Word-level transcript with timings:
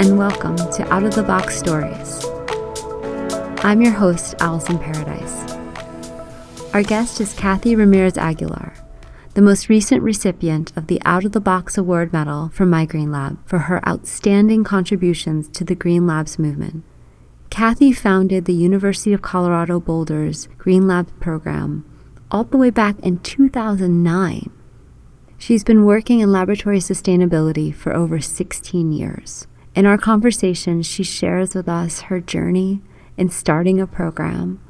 and 0.00 0.16
welcome 0.16 0.56
to 0.56 0.82
Out 0.90 1.04
of 1.04 1.14
the 1.14 1.22
Box 1.22 1.58
Stories. 1.58 2.24
I'm 3.62 3.82
your 3.82 3.92
host, 3.92 4.34
Allison 4.40 4.78
Paradise. 4.78 5.52
Our 6.72 6.82
guest 6.82 7.20
is 7.20 7.34
Kathy 7.34 7.76
Ramirez 7.76 8.16
Aguilar, 8.16 8.72
the 9.34 9.42
most 9.42 9.68
recent 9.68 10.02
recipient 10.02 10.74
of 10.74 10.86
the 10.86 11.02
Out 11.04 11.26
of 11.26 11.32
the 11.32 11.40
Box 11.40 11.76
Award 11.76 12.14
Medal 12.14 12.48
from 12.48 12.70
My 12.70 12.86
Green 12.86 13.12
Lab 13.12 13.46
for 13.46 13.58
her 13.58 13.86
outstanding 13.86 14.64
contributions 14.64 15.48
to 15.48 15.64
the 15.64 15.74
Green 15.74 16.06
Labs 16.06 16.38
movement. 16.38 16.82
Kathy 17.50 17.92
founded 17.92 18.46
the 18.46 18.54
University 18.54 19.12
of 19.12 19.20
Colorado 19.20 19.80
Boulder's 19.80 20.48
Green 20.56 20.88
Labs 20.88 21.12
program 21.20 21.84
all 22.30 22.44
the 22.44 22.56
way 22.56 22.70
back 22.70 22.98
in 23.00 23.18
2009. 23.18 24.50
She's 25.36 25.62
been 25.62 25.84
working 25.84 26.20
in 26.20 26.32
laboratory 26.32 26.78
sustainability 26.78 27.74
for 27.74 27.94
over 27.94 28.18
16 28.18 28.92
years. 28.92 29.46
In 29.74 29.86
our 29.86 29.98
conversation, 29.98 30.82
she 30.82 31.04
shares 31.04 31.54
with 31.54 31.68
us 31.68 32.02
her 32.02 32.20
journey 32.20 32.80
in 33.16 33.30
starting 33.30 33.80
a 33.80 33.86
program, 33.86 34.60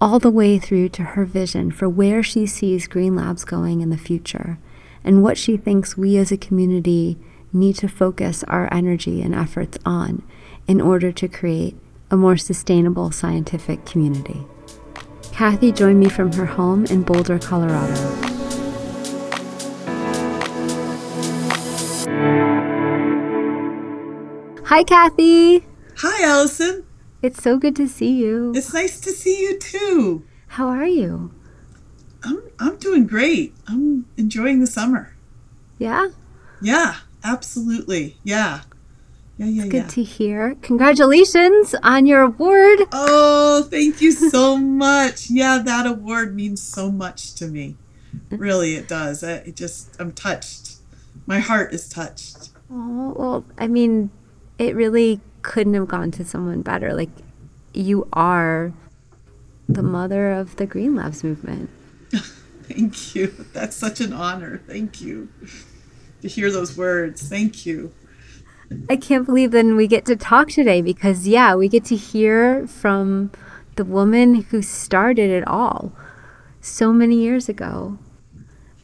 all 0.00 0.18
the 0.18 0.30
way 0.30 0.58
through 0.58 0.90
to 0.90 1.02
her 1.02 1.24
vision 1.24 1.72
for 1.72 1.88
where 1.88 2.22
she 2.22 2.46
sees 2.46 2.86
Green 2.86 3.16
Labs 3.16 3.44
going 3.44 3.80
in 3.80 3.90
the 3.90 3.98
future, 3.98 4.58
and 5.02 5.22
what 5.22 5.36
she 5.36 5.56
thinks 5.56 5.96
we 5.96 6.16
as 6.18 6.30
a 6.30 6.36
community 6.36 7.18
need 7.52 7.74
to 7.76 7.88
focus 7.88 8.44
our 8.44 8.72
energy 8.72 9.22
and 9.22 9.34
efforts 9.34 9.78
on 9.84 10.22
in 10.68 10.80
order 10.80 11.10
to 11.10 11.26
create 11.26 11.76
a 12.10 12.16
more 12.16 12.36
sustainable 12.36 13.10
scientific 13.10 13.84
community. 13.84 14.46
Kathy 15.32 15.72
joined 15.72 16.00
me 16.00 16.08
from 16.08 16.32
her 16.32 16.46
home 16.46 16.84
in 16.86 17.02
Boulder, 17.02 17.38
Colorado. 17.38 18.37
Hi, 24.68 24.82
Kathy. 24.84 25.64
Hi, 25.96 26.24
Allison. 26.28 26.84
It's 27.22 27.42
so 27.42 27.56
good 27.56 27.74
to 27.76 27.88
see 27.88 28.12
you. 28.12 28.52
It's 28.54 28.74
nice 28.74 29.00
to 29.00 29.12
see 29.12 29.40
you 29.40 29.58
too. 29.58 30.24
How 30.48 30.68
are 30.68 30.84
you? 30.86 31.32
I'm 32.22 32.42
I'm 32.60 32.76
doing 32.76 33.06
great. 33.06 33.54
I'm 33.66 34.04
enjoying 34.18 34.60
the 34.60 34.66
summer. 34.66 35.16
Yeah? 35.78 36.08
Yeah, 36.60 36.96
absolutely. 37.24 38.18
Yeah. 38.24 38.60
Yeah, 39.38 39.46
yeah, 39.46 39.62
Good 39.68 39.74
yeah. 39.74 39.86
to 39.86 40.02
hear. 40.02 40.56
Congratulations 40.60 41.74
on 41.82 42.04
your 42.04 42.20
award. 42.20 42.80
Oh, 42.92 43.66
thank 43.70 44.02
you 44.02 44.12
so 44.12 44.58
much. 44.58 45.30
Yeah, 45.30 45.62
that 45.64 45.86
award 45.86 46.36
means 46.36 46.62
so 46.62 46.92
much 46.92 47.32
to 47.36 47.46
me. 47.46 47.76
Really, 48.28 48.74
it 48.74 48.86
does. 48.86 49.24
I 49.24 49.36
it 49.48 49.56
just 49.56 49.98
I'm 49.98 50.12
touched. 50.12 50.76
My 51.24 51.38
heart 51.38 51.72
is 51.72 51.88
touched. 51.88 52.50
Oh, 52.70 53.14
well, 53.16 53.44
I 53.56 53.66
mean, 53.66 54.10
it 54.58 54.74
really 54.74 55.20
couldn't 55.42 55.74
have 55.74 55.88
gone 55.88 56.10
to 56.12 56.24
someone 56.24 56.62
better. 56.62 56.92
Like, 56.92 57.10
you 57.72 58.08
are 58.12 58.72
the 59.68 59.82
mother 59.82 60.32
of 60.32 60.56
the 60.56 60.66
Green 60.66 60.96
Labs 60.96 61.22
movement. 61.22 61.70
Thank 62.64 63.14
you. 63.14 63.28
That's 63.52 63.76
such 63.76 64.00
an 64.00 64.12
honor. 64.12 64.60
Thank 64.66 65.00
you. 65.00 65.28
To 66.22 66.28
hear 66.28 66.50
those 66.50 66.76
words. 66.76 67.28
Thank 67.28 67.64
you. 67.64 67.92
I 68.90 68.96
can't 68.96 69.24
believe 69.24 69.50
then 69.50 69.76
we 69.76 69.86
get 69.86 70.04
to 70.06 70.16
talk 70.16 70.48
today 70.48 70.82
because, 70.82 71.26
yeah, 71.26 71.54
we 71.54 71.68
get 71.68 71.84
to 71.86 71.96
hear 71.96 72.66
from 72.66 73.30
the 73.76 73.84
woman 73.84 74.42
who 74.42 74.60
started 74.60 75.30
it 75.30 75.46
all 75.46 75.92
so 76.60 76.92
many 76.92 77.16
years 77.16 77.48
ago. 77.48 77.98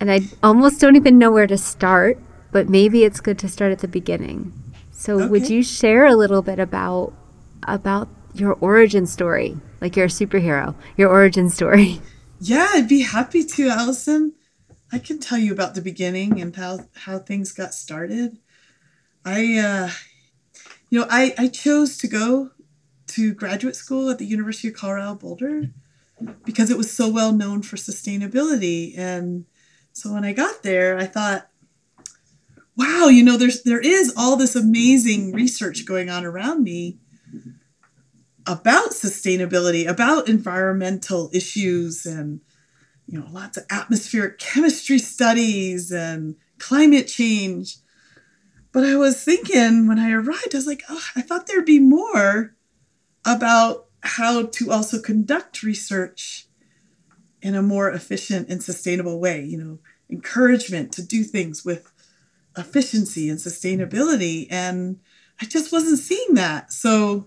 And 0.01 0.11
I 0.11 0.23
almost 0.43 0.81
don't 0.81 0.97
even 0.97 1.19
know 1.19 1.33
where 1.33 1.47
to 1.47 1.59
start, 1.59 2.19
but 2.53 2.69
maybe 2.69 3.05
it's 3.05 3.21
good 3.21 3.39
to 3.41 3.49
start 3.49 3.73
at 3.73 3.81
the 3.81 3.89
beginning. 3.89 4.53
So, 4.97 5.27
would 5.27 5.51
you 5.51 5.63
share 5.63 6.07
a 6.07 6.15
little 6.15 6.41
bit 6.41 6.59
about 6.59 7.13
about 7.67 8.09
your 8.33 8.55
origin 8.61 9.07
story? 9.07 9.57
Like 9.81 9.97
you're 9.97 10.07
a 10.07 10.09
superhero, 10.09 10.75
your 10.97 11.11
origin 11.11 11.51
story. 11.51 12.01
Yeah, 12.41 12.69
I'd 12.73 12.89
be 12.89 13.03
happy 13.03 13.43
to, 13.43 13.69
Allison. 13.69 14.35
I 14.93 14.99
can 14.99 15.19
tell 15.19 15.39
you 15.39 15.53
about 15.53 15.75
the 15.75 15.81
beginning 15.81 16.43
and 16.43 16.55
how 16.55 16.81
how 16.95 17.19
things 17.19 17.53
got 17.53 17.73
started. 17.73 18.39
I, 19.25 19.57
uh, 19.57 19.91
you 20.91 21.01
know, 21.01 21.07
I 21.09 21.33
I 21.39 21.49
chose 21.49 21.97
to 21.99 22.09
go 22.09 22.51
to 23.09 23.33
graduate 23.33 23.77
school 23.77 24.11
at 24.11 24.19
the 24.19 24.27
University 24.27 24.69
of 24.69 24.75
Colorado 24.75 25.15
Boulder 25.15 25.71
because 26.45 26.71
it 26.71 26.77
was 26.77 26.93
so 26.93 27.09
well 27.09 27.33
known 27.33 27.63
for 27.63 27.77
sustainability, 27.77 28.99
and 28.99 29.47
so 29.93 30.13
when 30.13 30.25
I 30.25 30.35
got 30.35 30.63
there, 30.63 30.99
I 30.99 31.07
thought, 31.07 31.49
wow, 32.77 33.07
you 33.07 33.23
know, 33.23 33.37
there's 33.37 33.63
there 33.63 33.81
is 33.81 34.13
all 34.17 34.37
this 34.37 34.57
amazing 34.57 35.33
research 35.33 35.87
going 35.87 36.11
on 36.11 36.25
around 36.25 36.63
me 36.63 36.99
about 38.47 38.91
sustainability, 38.91 39.89
about 39.89 40.29
environmental 40.29 41.31
issues 41.33 42.05
and 42.05 42.41
you 43.07 43.19
know, 43.19 43.27
lots 43.31 43.57
of 43.57 43.65
atmospheric 43.71 44.39
chemistry 44.39 44.99
studies 44.99 45.93
and 45.93 46.37
climate 46.59 47.07
change. 47.07 47.77
But 48.73 48.85
I 48.85 48.97
was 48.97 49.23
thinking 49.23 49.87
when 49.87 49.99
I 49.99 50.11
arrived, 50.11 50.55
I 50.55 50.59
was 50.59 50.67
like, 50.67 50.83
oh, 50.89 51.03
I 51.15 51.21
thought 51.23 51.47
there'd 51.47 51.67
be 51.67 51.79
more 51.79 52.55
about 53.25 53.87
how 54.01 54.47
to 54.47 54.71
also 54.71 55.01
conduct 55.01 55.63
research 55.63 56.47
in 57.41 57.55
a 57.55 57.63
more 57.63 57.91
efficient 57.91 58.49
and 58.49 58.63
sustainable 58.63 59.21
way, 59.21 59.43
you 59.43 59.59
know, 59.59 59.79
encouragement 60.11 60.93
to 60.93 61.03
do 61.03 61.23
things 61.23 61.65
with 61.65 61.93
efficiency 62.57 63.29
and 63.29 63.39
sustainability. 63.39 64.47
And 64.51 65.01
I 65.41 65.47
just 65.47 65.73
wasn't 65.73 65.99
seeing 65.99 66.35
that. 66.35 66.73
So 66.73 67.27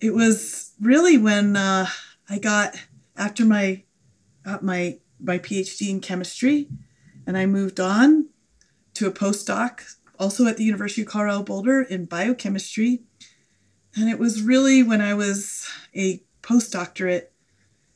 it 0.00 0.14
was 0.14 0.72
really 0.80 1.18
when 1.18 1.56
uh, 1.56 1.86
I 2.28 2.38
got 2.38 2.74
after 3.16 3.44
my 3.44 3.84
my 4.60 4.98
my 5.20 5.38
PhD 5.38 5.88
in 5.88 6.00
chemistry, 6.00 6.68
and 7.26 7.38
I 7.38 7.46
moved 7.46 7.80
on 7.80 8.28
to 8.94 9.06
a 9.06 9.12
postdoc 9.12 9.96
also 10.18 10.46
at 10.46 10.56
the 10.56 10.64
University 10.64 11.02
of 11.02 11.08
Colorado 11.08 11.42
Boulder 11.42 11.82
in 11.82 12.04
biochemistry. 12.04 13.02
And 13.96 14.08
it 14.08 14.18
was 14.18 14.42
really 14.42 14.82
when 14.82 15.00
I 15.00 15.14
was 15.14 15.66
a 15.94 16.22
postdoctorate 16.42 17.26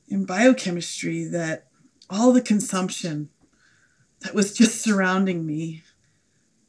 in 0.08 0.24
biochemistry 0.24 1.24
that 1.24 1.66
all 2.08 2.32
the 2.32 2.40
consumption 2.40 3.28
that 4.20 4.34
was 4.34 4.54
just 4.54 4.80
surrounding 4.80 5.46
me 5.46 5.82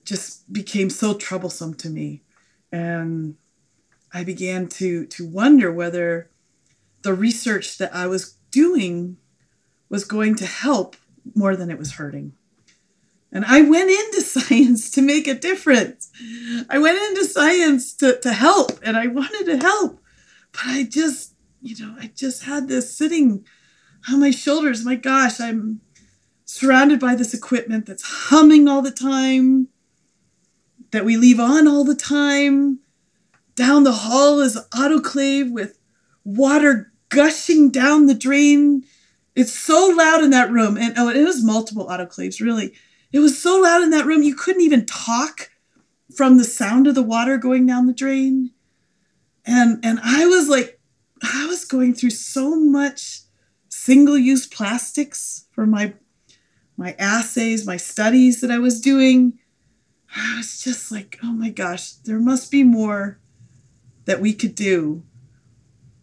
just 0.10 0.52
became 0.52 0.90
so 0.90 1.14
troublesome 1.14 1.76
to 1.76 1.88
me. 1.88 2.24
And 2.72 3.36
I 4.12 4.24
began 4.24 4.68
to 4.80 5.06
to 5.06 5.28
wonder 5.28 5.72
whether 5.72 6.32
the 7.04 7.14
research 7.14 7.78
that 7.78 7.96
I 7.96 8.08
was 8.08 8.34
doing 8.50 9.18
was 9.88 10.04
going 10.04 10.34
to 10.38 10.48
help 10.48 10.96
more 11.36 11.56
than 11.56 11.70
it 11.70 11.78
was 11.78 11.94
hurting. 11.94 12.34
And 13.32 13.46
I 13.46 13.62
went 13.62 13.92
into 13.92 14.22
science 14.36 14.90
to 14.92 15.04
make 15.04 15.28
a 15.28 15.36
difference. 15.36 16.10
I 16.70 16.80
went 16.80 16.98
into 16.98 17.26
science 17.26 17.94
to, 17.98 18.20
to 18.22 18.34
help 18.34 18.80
and 18.82 18.98
I 18.98 19.06
wanted 19.06 19.46
to 19.46 19.58
help. 19.58 20.02
But 20.52 20.62
I 20.66 20.84
just, 20.84 21.36
you 21.62 21.76
know, 21.86 21.96
I 22.00 22.08
just 22.16 22.46
had 22.46 22.68
this 22.68 22.98
sitting 22.98 23.46
on 24.12 24.20
my 24.20 24.32
shoulders. 24.32 24.84
My 24.84 24.96
gosh, 24.96 25.40
I'm 25.40 25.82
surrounded 26.46 27.00
by 27.00 27.14
this 27.14 27.36
equipment 27.36 27.86
that's 27.86 28.30
humming 28.30 28.68
all 28.68 28.82
the 28.82 28.90
time, 28.90 29.68
that 30.92 31.06
we 31.06 31.18
leave 31.18 31.40
on 31.40 31.68
all 31.68 31.84
the 31.84 31.96
time. 31.96 32.80
Down 33.56 33.84
the 33.84 33.92
hall 33.92 34.40
is 34.40 34.58
autoclave 34.74 35.52
with 35.52 35.80
water 36.24 36.92
gushing 37.10 37.72
down 37.72 38.06
the 38.06 38.14
drain. 38.14 38.84
It's 39.36 39.58
so 39.58 39.94
loud 39.96 40.24
in 40.24 40.30
that 40.32 40.52
room. 40.52 40.78
And 40.78 40.94
oh, 40.98 41.10
it 41.10 41.24
was 41.24 41.44
multiple 41.44 41.88
autoclaves, 41.88 42.40
really. 42.40 42.74
It 43.12 43.20
was 43.20 43.42
so 43.42 43.60
loud 43.60 43.82
in 43.84 43.90
that 43.90 44.06
room, 44.06 44.22
you 44.22 44.36
couldn't 44.36 44.62
even 44.62 44.86
talk 44.86 45.50
from 46.16 46.38
the 46.38 46.44
sound 46.44 46.88
of 46.88 46.96
the 46.96 47.04
water 47.04 47.38
going 47.38 47.66
down 47.66 47.88
the 47.88 47.94
drain. 47.94 48.52
And 49.46 49.84
and 49.84 50.00
I 50.04 50.26
was 50.28 50.48
like, 50.48 50.80
I 51.24 51.46
was 51.48 51.66
going 51.66 51.94
through 51.94 52.12
so 52.12 52.56
much 52.56 53.22
single-use 53.70 54.48
plastics 54.48 55.46
for 55.52 55.66
my 55.66 55.94
my 56.78 56.96
assays, 57.00 57.66
my 57.66 57.78
studies 57.78 58.42
that 58.42 58.52
I 58.52 58.60
was 58.60 58.80
doing. 58.80 59.40
I 60.16 60.38
was 60.38 60.62
just 60.62 60.92
like, 60.92 61.20
oh 61.24 61.32
my 61.32 61.50
gosh, 61.50 61.92
there 61.92 62.20
must 62.20 62.52
be 62.52 62.64
more 62.64 63.20
that 64.06 64.22
we 64.22 64.34
could 64.34 64.56
do 64.56 65.04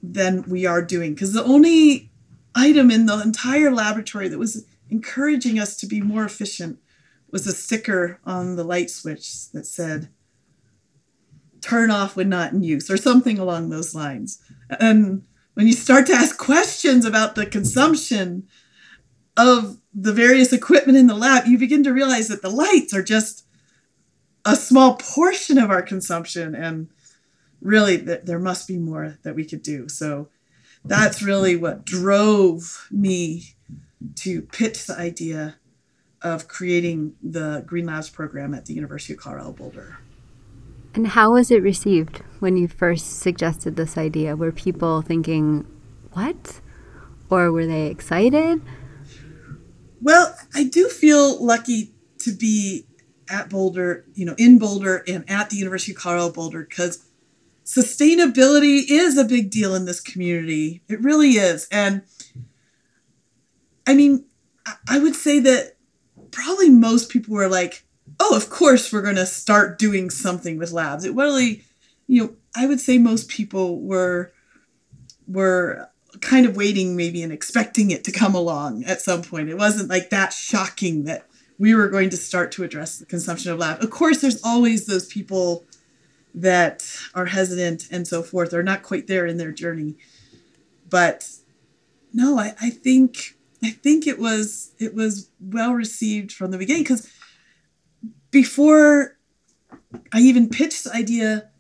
than 0.03 0.43
we 0.43 0.67
are 0.67 0.82
doing. 0.82 1.14
Because 1.14 1.32
the 1.32 1.44
only 1.44 2.11
item 2.55 2.91
in 2.91 3.06
the 3.06 3.20
entire 3.20 3.70
laboratory 3.70 4.29
that 4.29 4.38
was 4.38 4.64
encouraging 4.88 5.58
us 5.58 5.76
to 5.76 5.87
be 5.87 6.00
more 6.00 6.25
efficient 6.25 6.79
was 7.31 7.47
a 7.47 7.53
sticker 7.53 8.20
on 8.25 8.56
the 8.56 8.64
light 8.64 8.91
switch 8.91 9.50
that 9.50 9.67
said, 9.67 10.08
turn 11.61 11.91
off 11.91 12.14
when 12.14 12.29
not 12.29 12.53
in 12.53 12.62
use, 12.62 12.88
or 12.88 12.97
something 12.97 13.38
along 13.38 13.69
those 13.69 13.94
lines. 13.94 14.41
And 14.79 15.25
when 15.55 15.67
you 15.67 15.73
start 15.73 16.06
to 16.06 16.14
ask 16.14 16.38
questions 16.38 17.05
about 17.05 17.35
the 17.35 17.47
consumption 17.47 18.47
of 19.37 19.79
the 19.93 20.12
various 20.12 20.53
equipment 20.53 20.97
in 20.97 21.08
the 21.08 21.14
lab, 21.14 21.47
you 21.47 21.58
begin 21.58 21.82
to 21.85 21.93
realize 21.93 22.29
that 22.29 22.43
the 22.43 22.50
lights 22.50 22.94
are 22.94 23.03
just 23.03 23.45
a 24.46 24.54
small 24.56 24.94
portion 24.94 25.58
of 25.58 25.70
our 25.70 25.82
consumption 25.82 26.54
and 26.54 26.88
really 27.60 27.98
th- 27.98 28.22
there 28.25 28.38
must 28.38 28.69
be 28.69 28.78
more 28.78 29.19
that 29.25 29.34
we 29.34 29.44
could 29.44 29.62
do. 29.62 29.88
So 29.88 30.28
that's 30.84 31.20
really 31.20 31.56
what 31.56 31.84
drove 31.84 32.87
me 32.90 33.56
to 34.14 34.43
pitch 34.43 34.87
the 34.87 34.96
idea 34.96 35.56
of 36.22 36.46
creating 36.46 37.14
the 37.22 37.64
green 37.66 37.87
labs 37.87 38.08
program 38.08 38.54
at 38.54 38.66
the 38.66 38.75
university 38.75 39.14
of 39.14 39.19
colorado 39.19 39.52
boulder. 39.52 39.98
And 40.94 41.08
how 41.08 41.32
was 41.32 41.50
it 41.50 41.62
received 41.62 42.22
when 42.38 42.56
you 42.56 42.69
first 42.69 43.19
suggested 43.19 43.76
this 43.76 43.98
idea? 43.98 44.37
Were 44.37 44.52
people 44.52 45.02
thinking 45.02 45.66
what? 46.12 46.60
Or 47.28 47.50
were 47.50 47.66
they 47.66 47.88
excited? 47.88 48.62
Well 50.00 50.37
i 50.54 50.62
do 50.62 50.88
feel 50.88 51.44
lucky 51.44 51.94
to 52.19 52.32
be 52.32 52.87
at 53.28 53.50
Boulder, 53.50 54.05
you 54.14 54.25
know, 54.25 54.34
in 54.38 54.58
Boulder 54.58 55.05
and 55.08 55.28
at 55.28 55.50
the 55.50 55.56
University 55.56 55.93
of 55.93 55.99
Colorado 55.99 56.32
Boulder 56.32 56.67
because 56.69 57.05
sustainability 57.64 58.84
is 58.88 59.19
a 59.19 59.25
big 59.25 59.50
deal 59.50 59.75
in 59.75 59.84
this 59.84 60.00
community. 60.00 60.82
It 60.88 61.00
really 61.00 61.31
is. 61.31 61.67
And 61.70 62.02
I 63.87 63.94
mean, 63.94 64.25
I 64.88 64.99
would 64.99 65.14
say 65.14 65.40
that 65.40 65.76
probably 66.31 66.70
most 66.70 67.08
people 67.11 67.34
were 67.34 67.49
like, 67.49 67.84
oh, 68.20 68.37
of 68.37 68.50
course 68.50 68.93
we're 68.93 69.02
going 69.02 69.17
to 69.17 69.26
start 69.26 69.79
doing 69.79 70.11
something 70.11 70.58
with 70.58 70.72
labs. 70.72 71.05
It 71.05 71.14
really, 71.14 71.64
you 72.06 72.22
know, 72.22 72.37
I 72.55 72.67
would 72.67 72.81
say 72.81 72.99
most 72.99 73.29
people 73.29 73.81
were 73.81 74.32
were 75.26 75.90
kind 76.20 76.46
of 76.46 76.56
waiting 76.56 76.96
maybe 76.96 77.22
and 77.22 77.32
expecting 77.32 77.90
it 77.90 78.05
to 78.05 78.12
come 78.12 78.34
along 78.34 78.84
at 78.84 79.00
some 79.00 79.22
point. 79.22 79.49
It 79.49 79.58
wasn't 79.58 79.90
like 79.90 80.11
that 80.11 80.32
shocking 80.32 81.05
that 81.05 81.26
we 81.58 81.75
were 81.75 81.88
going 81.88 82.11
to 82.11 82.17
start 82.17 82.53
to 82.53 82.64
address 82.64 82.99
the 82.99 83.06
consumption 83.06 83.53
of 83.53 83.58
lab. 83.58 83.82
Of 83.82 83.91
course, 83.91 84.20
there's 84.20 84.43
always 84.44 84.87
those 84.87 85.06
people 85.06 85.64
that 86.35 86.87
are 87.14 87.26
hesitant 87.26 87.88
and 87.91 88.06
so 88.06 88.23
forth, 88.23 88.53
are 88.53 88.62
not 88.62 88.82
quite 88.82 89.06
there 89.06 89.26
in 89.26 89.38
their 89.38 89.53
journey. 89.53 89.97
But 90.88 91.29
no, 92.12 92.38
I, 92.38 92.55
I 92.61 92.70
think 92.70 93.37
I 93.62 93.70
think 93.70 94.06
it 94.06 94.19
was 94.19 94.73
it 94.79 94.94
was 94.94 95.31
well 95.41 95.73
received 95.73 96.31
from 96.31 96.50
the 96.50 96.58
beginning 96.58 96.82
because 96.82 97.11
before 98.31 99.17
I 100.12 100.20
even 100.20 100.50
pitched 100.50 100.85
the 100.85 100.94
idea 100.94 101.50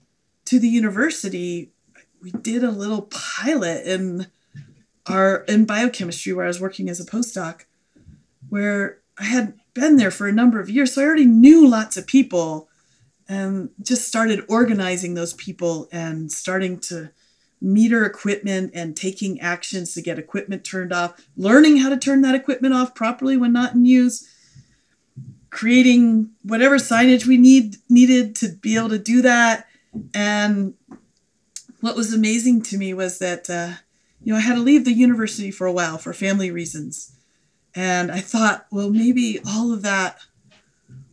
to 0.44 0.58
the 0.58 0.68
university, 0.68 1.72
we 2.20 2.30
did 2.30 2.62
a 2.62 2.70
little 2.70 3.08
pilot 3.10 3.86
in 3.86 4.26
our 5.06 5.38
in 5.48 5.64
biochemistry 5.64 6.34
where 6.34 6.44
I 6.44 6.48
was 6.48 6.60
working 6.60 6.90
as 6.90 7.00
a 7.00 7.06
postdoc, 7.06 7.62
where 8.50 8.98
I 9.18 9.24
had 9.24 9.54
been 9.76 9.96
there 9.96 10.10
for 10.10 10.26
a 10.26 10.32
number 10.32 10.58
of 10.58 10.68
years, 10.68 10.94
so 10.94 11.02
I 11.02 11.04
already 11.04 11.26
knew 11.26 11.68
lots 11.68 11.96
of 11.96 12.06
people 12.06 12.68
and 13.28 13.70
just 13.82 14.08
started 14.08 14.44
organizing 14.48 15.14
those 15.14 15.34
people 15.34 15.88
and 15.92 16.32
starting 16.32 16.78
to 16.78 17.10
meter 17.60 18.04
equipment 18.04 18.70
and 18.74 18.96
taking 18.96 19.40
actions 19.40 19.94
to 19.94 20.02
get 20.02 20.18
equipment 20.18 20.64
turned 20.64 20.92
off, 20.92 21.26
learning 21.36 21.78
how 21.78 21.88
to 21.88 21.96
turn 21.96 22.22
that 22.22 22.34
equipment 22.34 22.74
off 22.74 22.94
properly 22.94 23.36
when 23.36 23.52
not 23.52 23.74
in 23.74 23.84
use, 23.84 24.28
creating 25.50 26.30
whatever 26.42 26.76
signage 26.76 27.26
we 27.26 27.36
need 27.36 27.76
needed 27.88 28.36
to 28.36 28.48
be 28.48 28.76
able 28.76 28.90
to 28.90 28.98
do 28.98 29.22
that. 29.22 29.66
And 30.14 30.74
what 31.80 31.96
was 31.96 32.12
amazing 32.12 32.62
to 32.62 32.78
me 32.78 32.94
was 32.94 33.18
that 33.18 33.48
uh, 33.50 33.74
you 34.22 34.32
know 34.32 34.38
I 34.38 34.42
had 34.42 34.54
to 34.54 34.60
leave 34.60 34.84
the 34.84 34.92
university 34.92 35.50
for 35.50 35.66
a 35.66 35.72
while 35.72 35.98
for 35.98 36.12
family 36.12 36.50
reasons 36.50 37.15
and 37.76 38.10
I 38.10 38.20
thought, 38.20 38.66
well, 38.72 38.90
maybe 38.90 39.38
all 39.46 39.72
of 39.72 39.82
that 39.82 40.18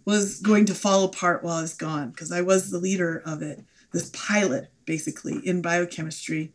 was 0.06 0.39
going 0.39 0.65
to 0.65 0.74
fall 0.74 1.04
apart 1.04 1.44
while 1.44 1.57
I 1.57 1.62
was 1.62 1.75
gone 1.75 2.10
because 2.10 2.31
I 2.31 2.42
was 2.42 2.71
the 2.71 2.80
leader 2.80 3.21
of 3.25 3.42
it, 3.42 3.63
this 3.92 4.10
pilot 4.12 4.69
basically 4.86 5.45
in 5.45 5.62
biochemistry. 5.62 6.51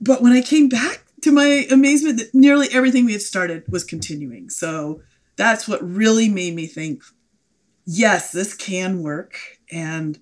But 0.00 0.22
when 0.22 0.32
I 0.32 0.40
came 0.42 0.68
back, 0.68 1.04
to 1.22 1.32
my 1.32 1.66
amazement, 1.70 2.18
that 2.18 2.34
nearly 2.34 2.68
everything 2.72 3.04
we 3.04 3.12
had 3.12 3.22
started 3.22 3.64
was 3.68 3.84
continuing. 3.84 4.50
So 4.50 5.02
that's 5.36 5.66
what 5.66 5.82
really 5.82 6.28
made 6.28 6.54
me 6.54 6.66
think 6.66 7.02
yes, 7.90 8.32
this 8.32 8.54
can 8.54 9.02
work 9.02 9.38
and 9.72 10.18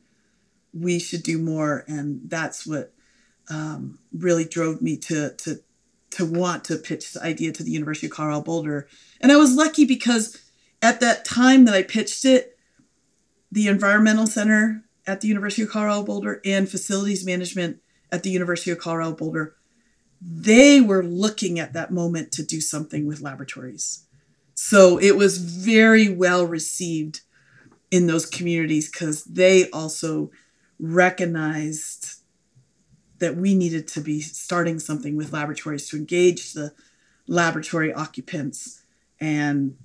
we 0.73 1.01
should 1.01 1.25
do 1.25 1.37
more. 1.39 1.85
And 1.89 2.21
that's 2.31 2.65
what 2.65 2.93
um, 3.51 3.99
really 4.17 4.45
drove 4.45 4.81
me 4.81 4.97
to, 4.99 5.35
to 5.35 5.61
to 6.17 6.25
want 6.25 6.65
to 6.65 6.77
pitch 6.77 7.13
the 7.13 7.23
idea 7.23 7.53
to 7.53 7.63
the 7.63 7.71
University 7.71 8.07
of 8.07 8.13
Colorado 8.13 8.41
Boulder. 8.41 8.89
And 9.21 9.31
I 9.31 9.37
was 9.37 9.55
lucky 9.55 9.85
because 9.85 10.39
at 10.81 11.01
that 11.01 11.27
time 11.27 11.67
that 11.67 11.75
I 11.75 11.83
pitched 11.83 12.25
it, 12.25 12.59
the 13.53 13.69
Environmental 13.69 14.27
Center 14.27 14.83
at 15.07 15.21
the 15.21 15.29
University 15.29 15.63
of 15.63 15.69
Colorado 15.69 16.05
Boulder 16.05 16.41
and 16.43 16.71
Facilities 16.71 17.27
Management 17.27 17.81
at 18.11 18.23
the 18.23 18.31
University 18.31 18.71
of 18.71 18.79
Colorado 18.79 19.13
Boulder, 19.13 19.57
they 20.23 20.81
were 20.81 21.05
looking 21.05 21.59
at 21.59 21.75
that 21.75 21.93
moment 21.93 22.33
to 22.33 22.43
do 22.43 22.63
something 22.63 23.07
with 23.07 23.21
laboratories. 23.21 24.07
So 24.55 24.99
it 24.99 25.17
was 25.17 25.37
very 25.37 26.09
well 26.09 26.47
received 26.47 27.21
in 27.91 28.07
those 28.07 28.25
communities 28.25 28.91
because 28.91 29.25
they 29.25 29.69
also 29.71 30.31
recognized 30.81 32.16
that 33.19 33.37
we 33.37 33.55
needed 33.55 33.89
to 33.89 34.01
be 34.01 34.21
starting 34.21 34.79
something 34.79 35.17
with 35.17 35.33
laboratories 35.33 35.89
to 35.89 35.97
engage 35.97 36.53
the 36.53 36.73
laboratory 37.27 37.93
occupants 37.93 38.83
and 39.21 39.77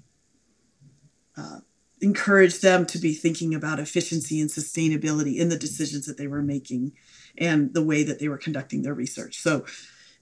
uh, 1.38 1.60
encourage 2.02 2.60
them 2.60 2.86
to 2.86 2.98
be 2.98 3.14
thinking 3.14 3.54
about 3.54 3.80
efficiency 3.80 4.42
and 4.42 4.50
sustainability 4.50 5.38
in 5.38 5.50
the 5.50 5.58
decisions 5.58 6.06
that 6.06 6.18
they 6.18 6.28
were 6.28 6.42
making 6.42 6.92
and 7.38 7.74
the 7.74 7.84
way 7.84 8.04
that 8.04 8.20
they 8.20 8.28
were 8.28 8.38
conducting 8.38 8.82
their 8.82 8.94
research. 8.94 9.40
So 9.40 9.66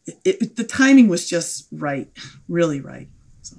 it, 0.06 0.42
it, 0.42 0.56
the 0.56 0.64
timing 0.64 1.08
was 1.08 1.28
just 1.28 1.68
right, 1.72 2.10
really 2.48 2.82
right. 2.82 3.08
So. 3.42 3.58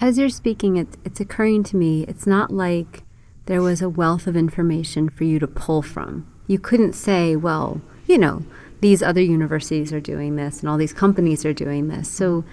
As 0.00 0.18
you're 0.18 0.28
speaking, 0.28 0.76
it, 0.76 0.96
it's 1.04 1.20
occurring 1.20 1.64
to 1.64 1.76
me 1.76 2.04
it's 2.04 2.26
not 2.26 2.50
like 2.50 3.02
there 3.46 3.62
was 3.62 3.80
a 3.80 3.88
wealth 3.88 4.26
of 4.26 4.36
information 4.36 5.08
for 5.08 5.24
you 5.24 5.38
to 5.38 5.46
pull 5.46 5.80
from. 5.80 6.30
You 6.46 6.58
couldn't 6.58 6.92
say, 6.92 7.34
well, 7.34 7.80
you 8.08 8.18
know, 8.18 8.44
these 8.80 9.02
other 9.02 9.20
universities 9.20 9.92
are 9.92 10.00
doing 10.00 10.36
this 10.36 10.60
and 10.60 10.68
all 10.68 10.78
these 10.78 10.92
companies 10.92 11.44
are 11.44 11.52
doing 11.52 11.88
this. 11.88 12.10
So 12.10 12.44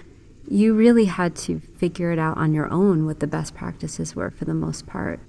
you 0.48 0.76
really 0.76 1.06
had 1.06 1.35
to 1.35 1.59
figure 1.59 2.12
it 2.12 2.19
out 2.19 2.38
on 2.38 2.54
your 2.54 2.71
own 2.71 3.06
what 3.06 3.19
the 3.19 3.28
best 3.28 3.56
practices 3.56 4.16
were 4.16 4.31
for 4.31 4.45
the 4.45 4.54
most 4.54 4.85
part. 4.85 5.19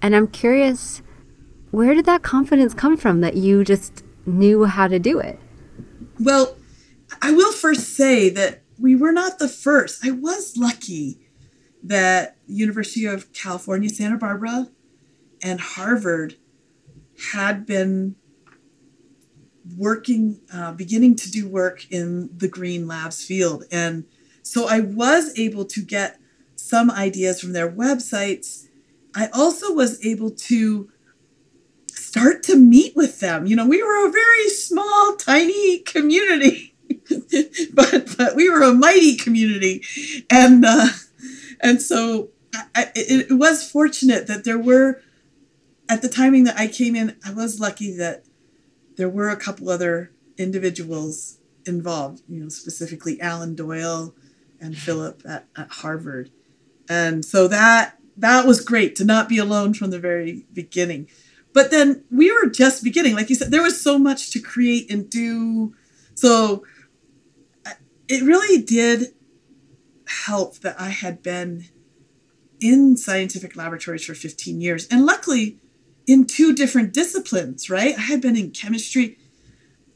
And 0.00 0.14
I'm 0.14 0.28
curious, 0.28 1.02
where 1.70 1.94
did 1.94 2.04
that 2.06 2.22
confidence 2.22 2.74
come 2.74 2.96
from 2.96 3.20
that 3.20 3.36
you 3.36 3.64
just 3.64 4.04
knew 4.26 4.64
how 4.64 4.86
to 4.86 4.98
do 4.98 5.18
it? 5.18 5.38
Well, 6.20 6.56
I 7.22 7.32
will 7.32 7.52
first 7.52 7.94
say 7.94 8.28
that 8.30 8.62
we 8.78 8.94
were 8.94 9.12
not 9.12 9.38
the 9.38 9.48
first. 9.48 10.04
I 10.04 10.10
was 10.10 10.56
lucky 10.56 11.18
that 11.82 12.36
University 12.46 13.06
of 13.06 13.32
California, 13.32 13.88
Santa 13.88 14.18
Barbara, 14.18 14.68
and 15.42 15.60
Harvard 15.60 16.36
had 17.32 17.66
been 17.66 18.16
working, 19.76 20.40
uh, 20.52 20.72
beginning 20.72 21.16
to 21.16 21.30
do 21.30 21.48
work 21.48 21.86
in 21.90 22.30
the 22.36 22.48
Green 22.48 22.86
Labs 22.86 23.24
field. 23.24 23.64
And 23.70 24.04
so 24.42 24.66
I 24.68 24.80
was 24.80 25.38
able 25.38 25.64
to 25.66 25.82
get 25.82 26.18
some 26.56 26.90
ideas 26.90 27.40
from 27.40 27.52
their 27.52 27.70
websites. 27.70 28.68
I 29.14 29.28
also 29.28 29.72
was 29.72 30.04
able 30.04 30.30
to 30.30 30.90
start 31.92 32.42
to 32.44 32.56
meet 32.56 32.96
with 32.96 33.20
them. 33.20 33.46
You 33.46 33.56
know, 33.56 33.66
we 33.66 33.82
were 33.82 34.08
a 34.08 34.10
very 34.10 34.48
small, 34.48 35.16
tiny 35.16 35.80
community, 35.80 36.74
but 37.74 38.14
but 38.16 38.36
we 38.36 38.48
were 38.48 38.62
a 38.62 38.74
mighty 38.74 39.16
community, 39.16 39.82
and 40.30 40.64
uh, 40.64 40.88
and 41.60 41.82
so 41.82 42.30
I, 42.74 42.90
it, 42.94 43.30
it 43.30 43.34
was 43.34 43.68
fortunate 43.68 44.26
that 44.26 44.44
there 44.44 44.58
were 44.58 45.02
at 45.88 46.02
the 46.02 46.08
timing 46.08 46.44
that 46.44 46.58
I 46.58 46.66
came 46.66 46.96
in. 46.96 47.16
I 47.24 47.32
was 47.32 47.60
lucky 47.60 47.96
that 47.96 48.24
there 48.98 49.08
were 49.08 49.30
a 49.30 49.36
couple 49.36 49.70
other 49.70 50.12
individuals 50.36 51.38
involved, 51.64 52.22
you 52.28 52.40
know, 52.40 52.48
specifically 52.48 53.20
Alan 53.20 53.54
Doyle 53.54 54.14
and 54.60 54.74
mm-hmm. 54.74 54.80
Philip 54.80 55.22
at, 55.26 55.46
at 55.56 55.70
Harvard. 55.70 56.30
And 56.88 57.24
so 57.24 57.48
that 57.48 57.94
that 58.16 58.44
was 58.44 58.60
great 58.60 58.96
to 58.96 59.04
not 59.04 59.28
be 59.28 59.38
alone 59.38 59.72
from 59.72 59.90
the 59.90 60.00
very 60.00 60.44
beginning. 60.52 61.08
But 61.52 61.70
then 61.70 62.04
we 62.10 62.30
were 62.32 62.50
just 62.50 62.84
beginning. 62.84 63.14
Like 63.14 63.30
you 63.30 63.36
said, 63.36 63.50
there 63.50 63.62
was 63.62 63.80
so 63.80 63.98
much 63.98 64.30
to 64.32 64.40
create 64.40 64.90
and 64.90 65.08
do. 65.08 65.74
So 66.14 66.64
it 68.08 68.22
really 68.24 68.60
did 68.60 69.14
help 70.26 70.58
that 70.58 70.80
I 70.80 70.88
had 70.88 71.22
been 71.22 71.66
in 72.60 72.96
scientific 72.96 73.54
laboratories 73.54 74.04
for 74.04 74.14
15 74.14 74.60
years. 74.60 74.88
And 74.88 75.06
luckily, 75.06 75.58
in 76.08 76.24
two 76.24 76.54
different 76.54 76.92
disciplines, 76.92 77.70
right? 77.70 77.96
I 77.96 78.00
had 78.00 78.20
been 78.20 78.34
in 78.34 78.50
chemistry, 78.50 79.18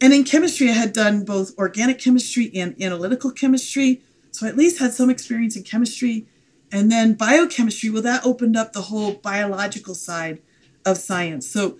and 0.00 0.12
in 0.12 0.24
chemistry, 0.24 0.68
I 0.68 0.72
had 0.72 0.92
done 0.92 1.24
both 1.24 1.56
organic 1.56 1.98
chemistry 1.98 2.50
and 2.54 2.80
analytical 2.80 3.30
chemistry. 3.30 4.02
So 4.30 4.46
I 4.46 4.48
at 4.48 4.56
least 4.56 4.78
had 4.78 4.92
some 4.92 5.10
experience 5.10 5.56
in 5.56 5.62
chemistry. 5.62 6.26
And 6.70 6.90
then 6.90 7.14
biochemistry, 7.14 7.88
well, 7.88 8.02
that 8.02 8.26
opened 8.26 8.56
up 8.56 8.72
the 8.72 8.82
whole 8.82 9.12
biological 9.12 9.94
side 9.94 10.42
of 10.84 10.98
science. 10.98 11.48
So 11.48 11.78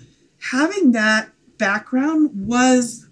having 0.50 0.92
that 0.92 1.30
background 1.58 2.30
was 2.34 3.08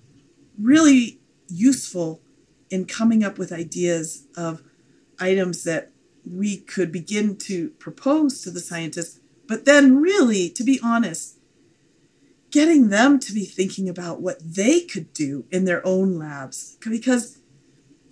really 0.61 1.21
useful 1.49 2.21
in 2.71 2.85
coming 2.85 3.25
up 3.25 3.37
with 3.37 3.51
ideas 3.53 4.27
of 4.37 4.63
items 5.19 5.65
that 5.65 5.91
we 6.25 6.59
could 6.59 6.93
begin 6.93 7.37
to 7.37 7.71
propose 7.71 8.43
to 8.43 8.51
the 8.51 8.61
scientists, 8.61 9.19
but 9.51 9.65
then 9.65 9.97
really, 9.97 10.49
to 10.49 10.63
be 10.63 10.79
honest, 10.81 11.37
getting 12.53 12.89
them 12.89 13.19
to 13.19 13.33
be 13.33 13.45
thinking 13.45 13.89
about 13.89 14.21
what 14.21 14.39
they 14.41 14.83
could 14.83 15.13
do 15.13 15.45
in 15.51 15.65
their 15.65 15.85
own 15.85 16.17
labs. 16.17 16.79
Because, 16.89 17.39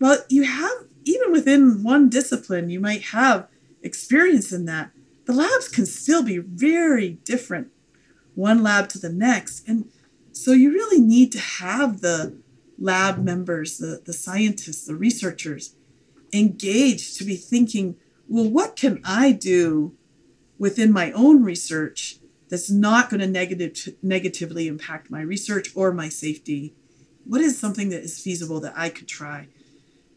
well, 0.00 0.18
you 0.28 0.42
have, 0.42 0.72
even 1.04 1.30
within 1.30 1.84
one 1.84 2.08
discipline, 2.08 2.70
you 2.70 2.80
might 2.80 3.02
have 3.02 3.46
experience 3.84 4.50
in 4.50 4.64
that. 4.64 4.90
The 5.26 5.32
labs 5.32 5.68
can 5.68 5.86
still 5.86 6.24
be 6.24 6.38
very 6.38 7.10
different, 7.10 7.68
one 8.34 8.64
lab 8.64 8.88
to 8.88 8.98
the 8.98 9.12
next. 9.12 9.68
And 9.68 9.88
so 10.32 10.50
you 10.50 10.72
really 10.72 11.00
need 11.00 11.30
to 11.32 11.38
have 11.38 12.00
the 12.00 12.36
lab 12.80 13.22
members, 13.22 13.78
the, 13.78 14.02
the 14.04 14.12
scientists, 14.12 14.86
the 14.86 14.96
researchers 14.96 15.76
engaged 16.32 17.16
to 17.18 17.24
be 17.24 17.36
thinking, 17.36 17.94
well, 18.26 18.50
what 18.50 18.74
can 18.74 19.00
I 19.04 19.30
do 19.30 19.94
within 20.58 20.92
my 20.92 21.12
own 21.12 21.42
research 21.42 22.16
that's 22.48 22.70
not 22.70 23.10
going 23.10 23.20
to 23.20 23.26
negative, 23.26 23.94
negatively 24.02 24.66
impact 24.66 25.10
my 25.10 25.20
research 25.20 25.70
or 25.74 25.92
my 25.92 26.08
safety? 26.08 26.74
What 27.24 27.40
is 27.40 27.58
something 27.58 27.90
that 27.90 28.02
is 28.02 28.20
feasible 28.20 28.60
that 28.60 28.74
I 28.76 28.88
could 28.88 29.08
try? 29.08 29.48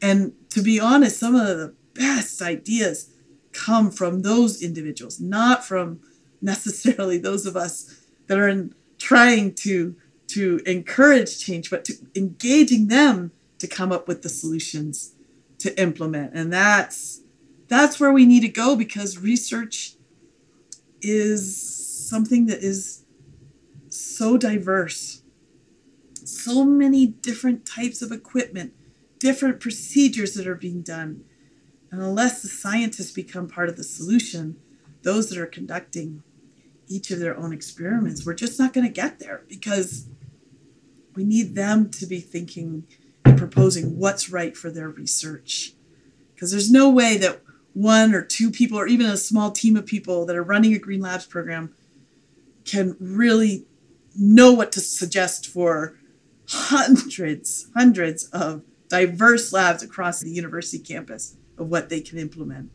And 0.02 0.34
to 0.50 0.62
be 0.62 0.80
honest, 0.80 1.20
some 1.20 1.36
of 1.36 1.46
the 1.46 1.76
best 1.94 2.42
ideas 2.42 3.12
come 3.52 3.92
from 3.92 4.22
those 4.22 4.62
individuals, 4.62 5.20
not 5.20 5.66
from 5.66 6.00
necessarily 6.42 7.18
those 7.18 7.46
of 7.46 7.56
us 7.56 8.06
that 8.28 8.38
are 8.38 8.48
in, 8.48 8.74
trying 8.98 9.54
to 9.54 9.96
to 10.28 10.62
encourage 10.66 11.40
change, 11.40 11.70
but 11.70 11.84
to 11.84 11.94
engaging 12.16 12.88
them 12.88 13.32
to 13.60 13.68
come 13.68 13.92
up 13.92 14.08
with 14.08 14.22
the 14.22 14.30
solutions 14.30 15.14
to 15.60 15.78
implement. 15.80 16.34
And 16.34 16.54
that's 16.54 17.22
that's 17.68 18.00
where 18.00 18.14
we 18.14 18.26
need 18.26 18.42
to 18.42 18.48
go 18.48 18.76
because 18.76 19.18
research 19.18 19.96
is 21.02 22.10
something 22.10 22.46
that 22.48 22.60
is 22.60 23.06
so 23.90 24.38
diverse. 24.38 25.24
So 26.14 26.64
many 26.64 27.08
different 27.08 27.66
types 27.66 28.02
of 28.02 28.12
equipment, 28.12 28.74
different 29.20 29.60
procedures 29.60 30.34
that 30.36 30.48
are 30.48 30.56
being 30.56 30.82
done. 30.82 31.24
And 31.92 32.02
unless 32.02 32.42
the 32.42 32.48
scientists 32.48 33.12
become 33.12 33.48
part 33.48 33.70
of 33.70 33.76
the 33.76 33.84
solution, 33.84 34.58
those 35.04 35.30
that 35.30 35.38
are 35.38 35.48
conducting 35.48 36.24
each 36.88 37.12
of 37.12 37.20
their 37.20 37.38
own 37.38 37.54
experiments, 37.54 38.26
we're 38.26 38.34
just 38.34 38.60
not 38.60 38.74
going 38.74 38.86
to 38.86 38.94
get 38.94 39.20
there 39.20 39.44
because 39.48 40.08
we 41.16 41.24
need 41.24 41.56
them 41.56 41.90
to 41.90 42.06
be 42.06 42.20
thinking 42.20 42.86
and 43.26 43.38
proposing 43.38 43.98
what's 43.98 44.30
right 44.30 44.56
for 44.56 44.70
their 44.70 44.90
research. 44.90 45.74
Because 46.34 46.52
there's 46.52 46.72
no 46.72 46.90
way 46.90 47.18
that 47.18 47.42
one 47.74 48.14
or 48.14 48.22
two 48.22 48.52
people, 48.52 48.78
or 48.78 48.88
even 48.88 49.06
a 49.06 49.18
small 49.18 49.52
team 49.52 49.76
of 49.76 49.86
people 49.86 50.26
that 50.26 50.36
are 50.36 50.44
running 50.44 50.74
a 50.74 50.80
Green 50.80 51.02
Labs 51.02 51.26
program, 51.26 51.74
can 52.66 52.96
really 53.00 53.66
know 54.16 54.52
what 54.52 54.72
to 54.74 54.82
suggest 54.82 55.48
for 55.48 55.98
hundreds, 56.48 57.70
hundreds 57.76 58.26
of 58.26 58.64
diverse 58.90 59.54
labs 59.54 59.84
across 59.84 60.20
the 60.20 60.30
university 60.30 60.80
campus 60.80 61.38
of 61.58 61.70
what 61.70 61.90
they 61.90 62.02
can 62.02 62.18
implement. 62.18 62.72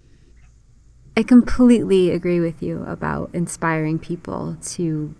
I 1.16 1.22
completely 1.22 2.10
agree 2.10 2.40
with 2.40 2.62
you 2.62 2.82
about 2.84 3.30
inspiring 3.32 3.98
people 3.98 4.56
to 4.62 5.14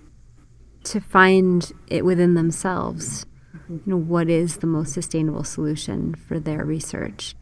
to 0.85 1.01
find 1.01 1.73
it 1.89 2.05
within 2.05 2.35
themselves. 2.35 3.27
Mm-hmm. 3.55 3.73
You 3.75 3.83
know, 3.87 3.97
what 3.97 4.31
is 4.31 4.59
the 4.59 4.67
most 4.69 4.93
sustainable 4.93 5.43
solution 5.43 6.15
for 6.15 6.39
their 6.39 6.65
research? 6.65 7.35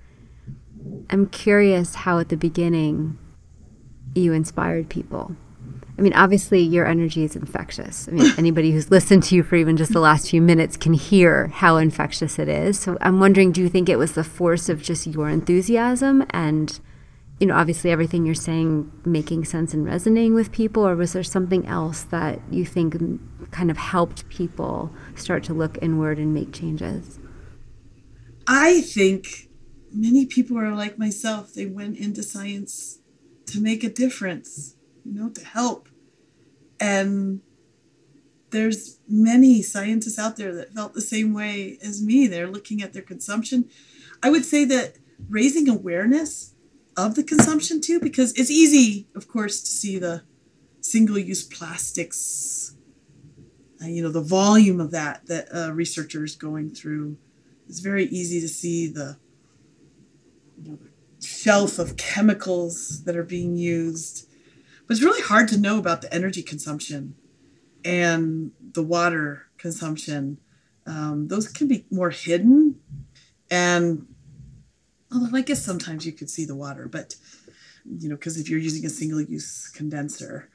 I'm 1.10 1.26
curious 1.26 1.94
how 1.94 2.18
at 2.18 2.28
the 2.28 2.36
beginning 2.36 3.18
you 4.14 4.32
inspired 4.32 4.88
people 4.88 5.36
I 5.96 6.02
mean, 6.02 6.12
obviously, 6.14 6.60
your 6.60 6.86
energy 6.86 7.22
is 7.22 7.36
infectious. 7.36 8.08
I 8.08 8.12
mean, 8.12 8.32
anybody 8.38 8.72
who's 8.72 8.90
listened 8.90 9.22
to 9.24 9.36
you 9.36 9.42
for 9.42 9.56
even 9.56 9.76
just 9.76 9.92
the 9.92 10.00
last 10.00 10.30
few 10.30 10.42
minutes 10.42 10.76
can 10.76 10.92
hear 10.92 11.48
how 11.48 11.76
infectious 11.76 12.38
it 12.38 12.48
is. 12.48 12.78
So 12.78 12.98
I'm 13.00 13.20
wondering 13.20 13.52
do 13.52 13.60
you 13.60 13.68
think 13.68 13.88
it 13.88 13.98
was 13.98 14.12
the 14.12 14.24
force 14.24 14.68
of 14.68 14.82
just 14.82 15.06
your 15.06 15.28
enthusiasm 15.28 16.26
and, 16.30 16.80
you 17.38 17.46
know, 17.46 17.54
obviously 17.54 17.92
everything 17.92 18.26
you're 18.26 18.34
saying 18.34 18.90
making 19.04 19.44
sense 19.44 19.72
and 19.72 19.84
resonating 19.84 20.34
with 20.34 20.50
people, 20.50 20.86
or 20.86 20.96
was 20.96 21.12
there 21.12 21.22
something 21.22 21.64
else 21.66 22.02
that 22.04 22.40
you 22.50 22.64
think 22.64 22.96
kind 23.52 23.70
of 23.70 23.76
helped 23.76 24.28
people 24.28 24.92
start 25.14 25.44
to 25.44 25.54
look 25.54 25.78
inward 25.80 26.18
and 26.18 26.34
make 26.34 26.52
changes? 26.52 27.20
I 28.48 28.80
think 28.80 29.48
many 29.94 30.26
people 30.26 30.58
are 30.58 30.74
like 30.74 30.98
myself. 30.98 31.54
They 31.54 31.66
went 31.66 31.98
into 31.98 32.22
science 32.22 32.98
to 33.46 33.60
make 33.60 33.84
a 33.84 33.90
difference 33.90 34.74
you 35.04 35.12
know, 35.12 35.28
to 35.28 35.44
help. 35.44 35.88
And 36.80 37.40
there's 38.50 38.98
many 39.08 39.62
scientists 39.62 40.18
out 40.18 40.36
there 40.36 40.54
that 40.54 40.72
felt 40.72 40.94
the 40.94 41.00
same 41.00 41.32
way 41.34 41.78
as 41.82 42.02
me. 42.02 42.26
They're 42.26 42.50
looking 42.50 42.82
at 42.82 42.92
their 42.92 43.02
consumption. 43.02 43.68
I 44.22 44.30
would 44.30 44.44
say 44.44 44.64
that 44.64 44.96
raising 45.28 45.68
awareness 45.68 46.54
of 46.96 47.14
the 47.14 47.24
consumption 47.24 47.80
too, 47.80 48.00
because 48.00 48.32
it's 48.38 48.50
easy, 48.50 49.08
of 49.14 49.28
course, 49.28 49.60
to 49.60 49.70
see 49.70 49.98
the 49.98 50.22
single 50.80 51.18
use 51.18 51.44
plastics, 51.44 52.76
uh, 53.82 53.86
you 53.86 54.02
know, 54.02 54.10
the 54.10 54.20
volume 54.20 54.80
of 54.80 54.90
that 54.92 55.26
that 55.26 55.48
uh, 55.54 55.72
researchers 55.72 56.36
going 56.36 56.70
through. 56.70 57.16
It's 57.68 57.80
very 57.80 58.04
easy 58.06 58.40
to 58.40 58.48
see 58.48 58.86
the 58.86 59.16
shelf 61.20 61.78
of 61.78 61.96
chemicals 61.96 63.04
that 63.04 63.16
are 63.16 63.24
being 63.24 63.56
used 63.56 64.28
but 64.86 64.96
it's 64.96 65.04
really 65.04 65.22
hard 65.22 65.48
to 65.48 65.58
know 65.58 65.78
about 65.78 66.02
the 66.02 66.12
energy 66.12 66.42
consumption 66.42 67.14
and 67.84 68.52
the 68.60 68.82
water 68.82 69.46
consumption. 69.56 70.38
Um, 70.86 71.28
those 71.28 71.48
can 71.48 71.68
be 71.68 71.86
more 71.90 72.10
hidden. 72.10 72.80
And 73.50 74.06
although 75.12 75.36
I 75.36 75.42
guess 75.42 75.64
sometimes 75.64 76.04
you 76.04 76.12
could 76.12 76.28
see 76.28 76.44
the 76.44 76.54
water, 76.54 76.86
but 76.88 77.16
you 77.98 78.08
know, 78.08 78.16
because 78.16 78.38
if 78.38 78.48
you're 78.48 78.58
using 78.58 78.84
a 78.84 78.90
single 78.90 79.20
use 79.20 79.68
condenser, 79.68 80.50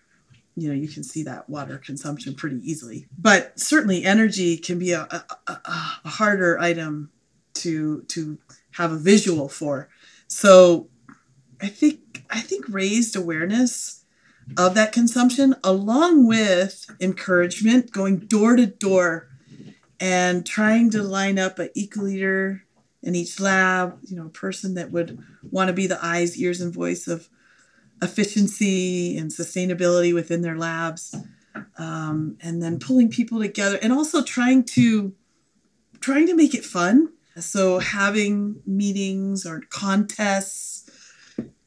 you 0.56 0.68
know, 0.68 0.76
you 0.76 0.88
can 0.88 1.04
see 1.04 1.24
that 1.24 1.50
water 1.50 1.78
consumption 1.78 2.36
pretty 2.36 2.58
easily. 2.64 3.08
But 3.18 3.60
certainly 3.60 4.04
energy 4.04 4.58
can 4.58 4.78
be 4.78 4.92
a, 4.92 5.02
a, 5.02 5.26
a, 5.48 5.62
a 6.06 6.10
harder 6.10 6.60
item 6.60 7.12
to 7.56 8.04
to 8.10 8.38
have 8.72 8.92
a 8.92 8.98
visual 8.98 9.50
for. 9.50 9.90
So 10.28 10.90
I 11.62 11.68
think 11.68 12.24
I 12.30 12.42
think 12.42 12.66
raised 12.70 13.16
awareness 13.16 14.06
of 14.58 14.76
that 14.76 14.92
consumption, 14.92 15.56
along 15.64 16.28
with 16.28 16.90
encouragement, 17.00 17.92
going 17.92 18.18
door 18.18 18.56
to 18.56 18.66
door 18.66 19.30
and 20.00 20.46
trying 20.46 20.90
to 20.92 21.04
line 21.04 21.38
up 21.38 21.60
an 21.60 21.70
eco-leader 21.76 22.64
in 23.02 23.16
each 23.16 23.40
lab, 23.40 24.00
you 24.04 24.16
know, 24.16 24.26
a 24.26 24.30
person 24.30 24.74
that 24.76 24.92
would 24.92 25.20
want 25.52 25.68
to 25.68 25.74
be 25.74 25.88
the 25.88 26.04
eyes, 26.04 26.38
ears, 26.38 26.62
and 26.62 26.74
voice 26.74 27.08
of 27.08 27.30
efficiency 28.02 29.18
and 29.18 29.32
sustainability 29.32 30.14
within 30.14 30.42
their 30.42 30.58
labs. 30.58 31.16
Um, 31.78 32.38
and 32.42 32.62
then 32.62 32.80
pulling 32.80 33.10
people 33.10 33.40
together 33.40 33.80
and 33.82 33.92
also 33.92 34.22
trying 34.22 34.64
to 34.76 35.14
trying 36.00 36.28
to 36.28 36.36
make 36.36 36.54
it 36.54 36.64
fun. 36.64 37.14
So 37.40 37.80
having 37.80 38.62
meetings 38.66 39.46
or 39.46 39.62
contests 39.70 40.90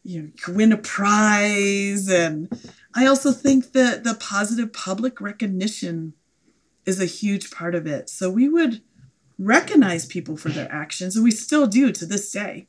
you 0.04 0.22
know, 0.22 0.28
you 0.46 0.54
win 0.54 0.72
a 0.72 0.76
prize. 0.76 2.08
And 2.08 2.52
I 2.94 3.06
also 3.06 3.32
think 3.32 3.72
that 3.72 4.04
the 4.04 4.14
positive 4.14 4.72
public 4.72 5.20
recognition 5.20 6.14
is 6.84 7.00
a 7.00 7.06
huge 7.06 7.50
part 7.50 7.74
of 7.74 7.86
it. 7.86 8.08
So 8.10 8.30
we 8.30 8.48
would 8.48 8.82
recognize 9.38 10.06
people 10.06 10.36
for 10.36 10.48
their 10.48 10.70
actions, 10.72 11.16
and 11.16 11.24
we 11.24 11.30
still 11.30 11.66
do 11.66 11.92
to 11.92 12.06
this 12.06 12.30
day. 12.30 12.68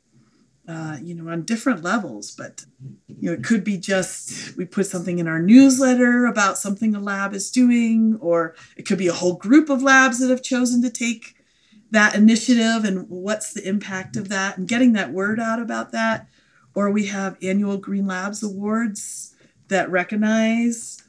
Uh, 0.66 0.96
you 1.02 1.14
know, 1.14 1.30
on 1.30 1.42
different 1.42 1.82
levels, 1.82 2.30
but 2.30 2.64
you 3.06 3.28
know, 3.28 3.34
it 3.34 3.44
could 3.44 3.62
be 3.62 3.76
just 3.76 4.56
we 4.56 4.64
put 4.64 4.86
something 4.86 5.18
in 5.18 5.28
our 5.28 5.38
newsletter 5.38 6.24
about 6.24 6.56
something 6.56 6.94
a 6.94 7.00
lab 7.00 7.34
is 7.34 7.50
doing, 7.50 8.16
or 8.18 8.54
it 8.74 8.86
could 8.86 8.96
be 8.96 9.06
a 9.06 9.12
whole 9.12 9.34
group 9.34 9.68
of 9.68 9.82
labs 9.82 10.20
that 10.20 10.30
have 10.30 10.42
chosen 10.42 10.80
to 10.80 10.88
take 10.88 11.34
that 11.94 12.14
initiative 12.14 12.84
and 12.84 13.08
what's 13.08 13.52
the 13.52 13.66
impact 13.66 14.16
of 14.16 14.28
that 14.28 14.58
and 14.58 14.68
getting 14.68 14.92
that 14.92 15.12
word 15.12 15.40
out 15.40 15.60
about 15.60 15.92
that 15.92 16.28
or 16.74 16.90
we 16.90 17.06
have 17.06 17.38
annual 17.42 17.78
Green 17.78 18.06
Labs 18.06 18.42
awards 18.42 19.34
that 19.68 19.90
recognize, 19.90 21.02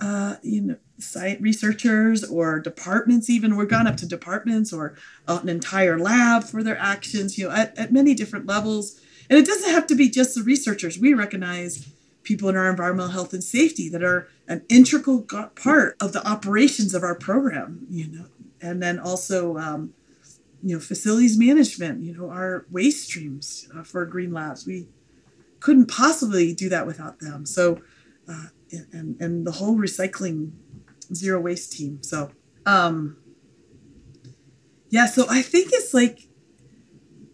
uh, 0.00 0.36
you 0.42 0.60
know, 0.60 0.76
site 0.98 1.40
researchers 1.40 2.24
or 2.24 2.60
departments. 2.60 3.30
Even 3.30 3.56
we're 3.56 3.64
gone 3.64 3.86
up 3.86 3.96
to 3.96 4.06
departments 4.06 4.72
or 4.72 4.96
an 5.26 5.48
entire 5.48 5.98
lab 5.98 6.44
for 6.44 6.62
their 6.62 6.78
actions. 6.78 7.38
You 7.38 7.48
know, 7.48 7.54
at, 7.54 7.76
at 7.78 7.92
many 7.92 8.14
different 8.14 8.46
levels. 8.46 9.00
And 9.30 9.38
it 9.38 9.46
doesn't 9.46 9.70
have 9.70 9.86
to 9.88 9.94
be 9.94 10.08
just 10.08 10.34
the 10.34 10.42
researchers. 10.42 10.98
We 10.98 11.14
recognize 11.14 11.88
people 12.22 12.48
in 12.48 12.56
our 12.56 12.68
environmental 12.68 13.12
health 13.12 13.32
and 13.32 13.44
safety 13.44 13.88
that 13.88 14.02
are 14.02 14.28
an 14.46 14.62
integral 14.68 15.22
part 15.22 15.96
of 16.00 16.12
the 16.12 16.26
operations 16.26 16.94
of 16.94 17.02
our 17.02 17.14
program, 17.14 17.86
you 17.88 18.08
know, 18.08 18.26
and 18.60 18.82
then 18.82 18.98
also, 18.98 19.56
um, 19.56 19.94
you 20.62 20.74
know, 20.74 20.80
facilities 20.80 21.38
management, 21.38 22.02
you 22.02 22.16
know, 22.16 22.30
our 22.30 22.66
waste 22.70 23.08
streams 23.08 23.68
uh, 23.76 23.82
for 23.82 24.04
Green 24.06 24.32
Labs. 24.32 24.66
We 24.66 24.88
couldn't 25.60 25.86
possibly 25.86 26.54
do 26.54 26.68
that 26.68 26.86
without 26.86 27.20
them. 27.20 27.46
So, 27.46 27.80
uh, 28.28 28.46
and, 28.92 29.20
and 29.20 29.46
the 29.46 29.52
whole 29.52 29.76
recycling 29.76 30.52
zero 31.14 31.40
waste 31.40 31.72
team. 31.72 32.02
So, 32.02 32.30
um, 32.66 33.16
yeah, 34.90 35.06
so 35.06 35.26
I 35.28 35.42
think 35.42 35.70
it's 35.72 35.94
like 35.94 36.28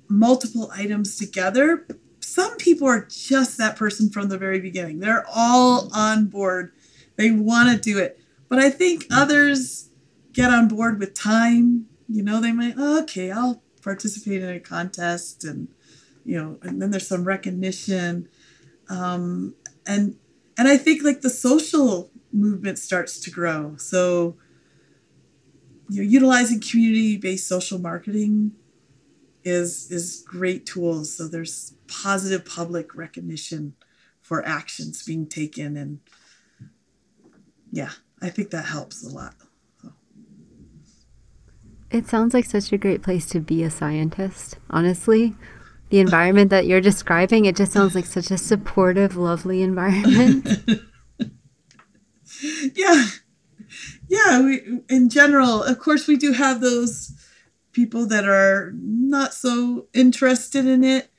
multiple 0.08 0.70
items 0.74 1.16
together. 1.16 1.86
Some 2.20 2.56
people 2.56 2.88
are 2.88 3.06
just 3.06 3.58
that 3.58 3.76
person 3.76 4.10
from 4.10 4.28
the 4.28 4.38
very 4.38 4.60
beginning. 4.60 4.98
They're 5.00 5.26
all 5.32 5.88
on 5.94 6.26
board. 6.26 6.72
They 7.16 7.30
want 7.30 7.70
to 7.70 7.78
do 7.78 7.98
it. 7.98 8.18
But 8.48 8.58
I 8.58 8.70
think 8.70 9.06
others 9.10 9.90
get 10.32 10.50
on 10.50 10.68
board 10.68 10.98
with 10.98 11.14
time. 11.14 11.86
You 12.08 12.22
know, 12.22 12.40
they 12.40 12.52
might, 12.52 12.74
oh, 12.76 13.02
okay, 13.02 13.30
I'll 13.30 13.62
participate 13.82 14.42
in 14.42 14.48
a 14.48 14.60
contest 14.60 15.44
and, 15.44 15.68
you 16.24 16.36
know, 16.40 16.58
and 16.62 16.80
then 16.80 16.90
there's 16.90 17.08
some 17.08 17.24
recognition. 17.24 18.28
Um, 18.88 19.54
and, 19.86 20.16
and 20.58 20.68
I 20.68 20.76
think 20.76 21.02
like 21.02 21.20
the 21.20 21.30
social 21.30 22.10
movement 22.32 22.78
starts 22.78 23.20
to 23.20 23.30
grow. 23.30 23.76
So, 23.76 24.36
you 25.88 26.02
know, 26.02 26.08
utilizing 26.08 26.60
community-based 26.60 27.46
social 27.46 27.78
marketing 27.78 28.52
is 29.44 29.90
is 29.90 30.24
great 30.26 30.66
tools. 30.66 31.14
So 31.14 31.28
there's 31.28 31.74
positive 31.86 32.44
public 32.44 32.94
recognition 32.94 33.74
for 34.22 34.44
actions 34.46 35.02
being 35.02 35.26
taken, 35.26 35.76
and 35.76 36.00
yeah, 37.70 37.90
I 38.22 38.30
think 38.30 38.50
that 38.50 38.64
helps 38.64 39.04
a 39.04 39.10
lot. 39.10 39.34
It 41.94 42.08
sounds 42.08 42.34
like 42.34 42.44
such 42.44 42.72
a 42.72 42.76
great 42.76 43.02
place 43.02 43.24
to 43.26 43.38
be 43.38 43.62
a 43.62 43.70
scientist. 43.70 44.58
Honestly, 44.68 45.32
the 45.90 46.00
environment 46.00 46.50
that 46.50 46.66
you're 46.66 46.80
describing, 46.80 47.44
it 47.44 47.54
just 47.54 47.70
sounds 47.70 47.94
like 47.94 48.04
such 48.04 48.32
a 48.32 48.36
supportive, 48.36 49.16
lovely 49.16 49.62
environment. 49.62 50.44
yeah, 52.74 53.06
yeah, 54.08 54.42
we 54.42 54.80
in 54.88 55.08
general, 55.08 55.62
of 55.62 55.78
course, 55.78 56.08
we 56.08 56.16
do 56.16 56.32
have 56.32 56.60
those 56.60 57.12
people 57.70 58.08
that 58.08 58.28
are 58.28 58.72
not 58.74 59.32
so 59.32 59.86
interested 59.94 60.66
in 60.66 60.82
it. 60.82 61.12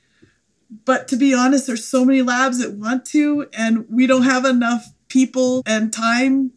But 0.84 1.08
to 1.08 1.16
be 1.16 1.32
honest, 1.32 1.66
there's 1.66 1.86
so 1.86 2.04
many 2.04 2.20
labs 2.20 2.58
that 2.58 2.74
want 2.74 3.06
to, 3.06 3.48
and 3.56 3.86
we 3.88 4.06
don't 4.06 4.24
have 4.24 4.44
enough 4.44 4.92
people 5.08 5.62
and 5.64 5.90
time 5.90 6.52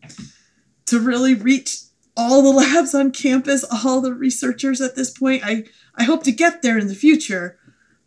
to 0.87 0.99
really 0.99 1.35
reach 1.35 1.83
all 2.19 2.41
the 2.41 2.49
labs 2.59 2.93
on 2.93 3.11
campus, 3.11 3.63
all 3.63 4.01
the 4.01 4.13
researchers 4.13 4.81
at 4.81 4.95
this 4.95 5.09
point. 5.09 5.43
I, 5.45 5.63
I 5.95 6.03
hope 6.03 6.23
to 6.23 6.31
get 6.31 6.61
there 6.61 6.77
in 6.77 6.87
the 6.87 6.95
future, 6.95 7.57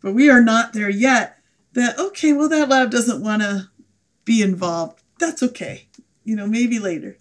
but 0.01 0.13
we 0.13 0.29
are 0.29 0.41
not 0.41 0.73
there 0.73 0.89
yet. 0.89 1.37
That, 1.73 1.97
okay, 1.97 2.33
well, 2.33 2.49
that 2.49 2.69
lab 2.69 2.91
doesn't 2.91 3.23
want 3.23 3.41
to 3.41 3.69
be 4.25 4.41
involved. 4.41 5.01
That's 5.19 5.41
okay. 5.41 5.87
You 6.23 6.35
know, 6.35 6.45
maybe 6.45 6.77
later 6.77 7.17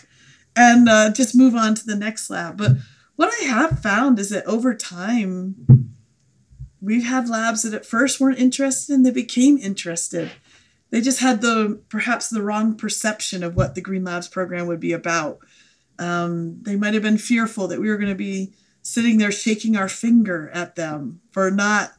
and 0.57 0.89
uh, 0.89 1.11
just 1.13 1.35
move 1.35 1.55
on 1.55 1.75
to 1.75 1.85
the 1.85 1.97
next 1.97 2.31
lab. 2.31 2.59
But 2.59 2.73
what 3.17 3.33
I 3.41 3.45
have 3.47 3.81
found 3.81 4.19
is 4.19 4.31
that 4.31 4.47
over 4.47 4.75
time, 4.75 5.95
we've 6.81 7.05
had 7.05 7.29
labs 7.29 7.63
that 7.63 7.75
at 7.75 7.87
first 7.87 8.21
weren't 8.21 8.39
interested 8.39 8.95
and 8.95 9.07
they 9.07 9.11
became 9.11 9.59
interested. 9.59 10.31
They 10.91 11.01
just 11.01 11.21
had 11.21 11.41
the 11.41 11.81
perhaps 11.89 12.29
the 12.29 12.43
wrong 12.43 12.77
perception 12.77 13.43
of 13.43 13.57
what 13.57 13.75
the 13.75 13.81
Green 13.81 14.05
Labs 14.05 14.29
program 14.29 14.67
would 14.67 14.81
be 14.81 14.93
about. 14.93 15.39
Um, 16.03 16.63
they 16.63 16.75
might 16.75 16.95
have 16.95 17.03
been 17.03 17.19
fearful 17.19 17.69
that 17.69 17.81
we 17.81 17.89
were 17.89 17.97
going 17.97 18.09
to 18.09 18.17
be 18.17 18.53
sitting 18.83 19.19
there 19.19 19.31
shaking 19.31 19.77
our 19.77 19.89
finger 19.89 20.51
at 20.53 20.75
them 20.75 21.21
for 21.31 21.51
not 21.51 21.93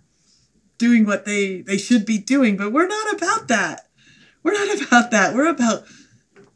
doing 0.77 1.05
what 1.05 1.23
they 1.23 1.61
they 1.61 1.77
should 1.77 2.05
be 2.05 2.17
doing. 2.17 2.57
But 2.57 2.73
we're 2.73 2.87
not 2.87 3.13
about 3.13 3.47
that. 3.47 3.87
We're 4.43 4.53
not 4.53 4.81
about 4.87 5.11
that. 5.11 5.33
We're 5.33 5.47
about 5.47 5.85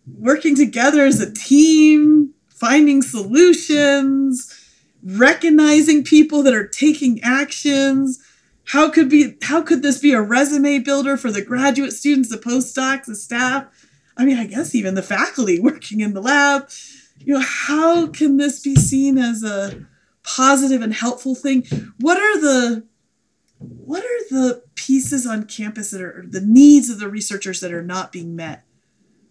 working 0.06 0.56
together 0.56 1.06
as 1.06 1.22
a 1.22 1.34
team, 1.34 2.34
finding 2.50 3.02
solutions, 3.02 4.54
recognizing 5.02 6.04
people 6.04 6.44
that 6.44 6.54
are 6.54 6.68
taking 6.68 7.22
actions. 7.24 8.20
How 8.66 8.90
could 8.90 9.10
be 9.10 9.38
how 9.44 9.62
could 9.62 9.82
this 9.82 10.00
be 10.00 10.12
a 10.12 10.22
resume 10.22 10.80
builder 10.80 11.16
for 11.16 11.32
the 11.32 11.42
graduate 11.42 11.94
students, 11.94 12.30
the 12.30 12.38
postdocs, 12.38 13.06
the 13.06 13.16
staff? 13.16 13.68
I 14.18 14.26
mean, 14.26 14.38
I 14.38 14.48
guess 14.48 14.76
even 14.76 14.96
the 14.96 15.02
faculty 15.02 15.60
working 15.62 16.02
in 16.02 16.14
the 16.14 16.22
lab. 16.22 16.70
You 17.20 17.34
know, 17.34 17.44
how 17.46 18.08
can 18.08 18.38
this 18.38 18.62
be 18.62 18.76
seen 18.76 19.18
as 19.18 19.44
a 19.44 19.86
positive 20.24 20.82
and 20.82 20.94
helpful 20.94 21.36
thing? 21.36 21.66
What 22.00 22.18
are 22.18 22.40
the 22.40 22.86
what 23.60 24.04
are 24.04 24.30
the 24.30 24.64
pieces 24.76 25.26
on 25.26 25.46
campus 25.46 25.92
that 25.92 26.02
are 26.02 26.26
the 26.28 26.42
needs 26.42 26.90
of 26.90 27.00
the 27.00 27.10
researchers 27.10 27.60
that 27.62 27.74
are 27.74 27.84
not 27.84 28.12
being 28.12 28.36
met? 28.36 28.64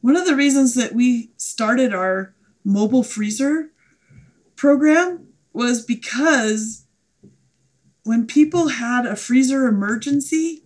One 0.01 0.17
of 0.17 0.27
the 0.27 0.37
reasons 0.37 0.75
that 0.75 0.95
we 0.95 1.31
started 1.37 1.95
our 1.95 2.35
mobile 2.65 3.05
freezer 3.05 3.71
program 4.57 5.29
was 5.53 5.85
because 5.85 6.87
when 8.03 8.27
people 8.27 8.69
had 8.69 9.07
a 9.07 9.17
freezer 9.17 9.67
emergency, 9.67 10.65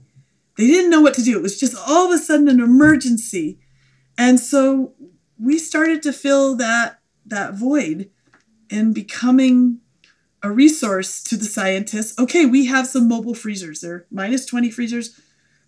they 0.57 0.67
didn't 0.67 0.91
know 0.91 1.01
what 1.01 1.15
to 1.15 1.23
do. 1.23 1.37
It 1.37 1.43
was 1.43 1.59
just 1.59 1.77
all 1.89 2.07
of 2.07 2.13
a 2.13 2.23
sudden 2.23 2.49
an 2.49 2.61
emergency. 2.61 3.59
And 4.19 4.39
so 4.39 4.95
we 5.39 5.59
started 5.59 6.03
to 6.03 6.13
fill 6.13 6.57
that 6.57 7.00
that 7.31 7.55
void 7.55 8.11
and 8.71 8.95
becoming 8.95 9.81
a 10.43 10.51
resource 10.51 11.23
to 11.25 11.37
the 11.37 11.45
scientists. 11.45 12.19
Okay, 12.19 12.47
we 12.47 12.67
have 12.67 12.87
some 12.87 13.09
mobile 13.09 13.35
freezers. 13.35 13.81
They're 13.81 14.07
minus 14.11 14.47
20 14.47 14.71
freezers, 14.71 15.19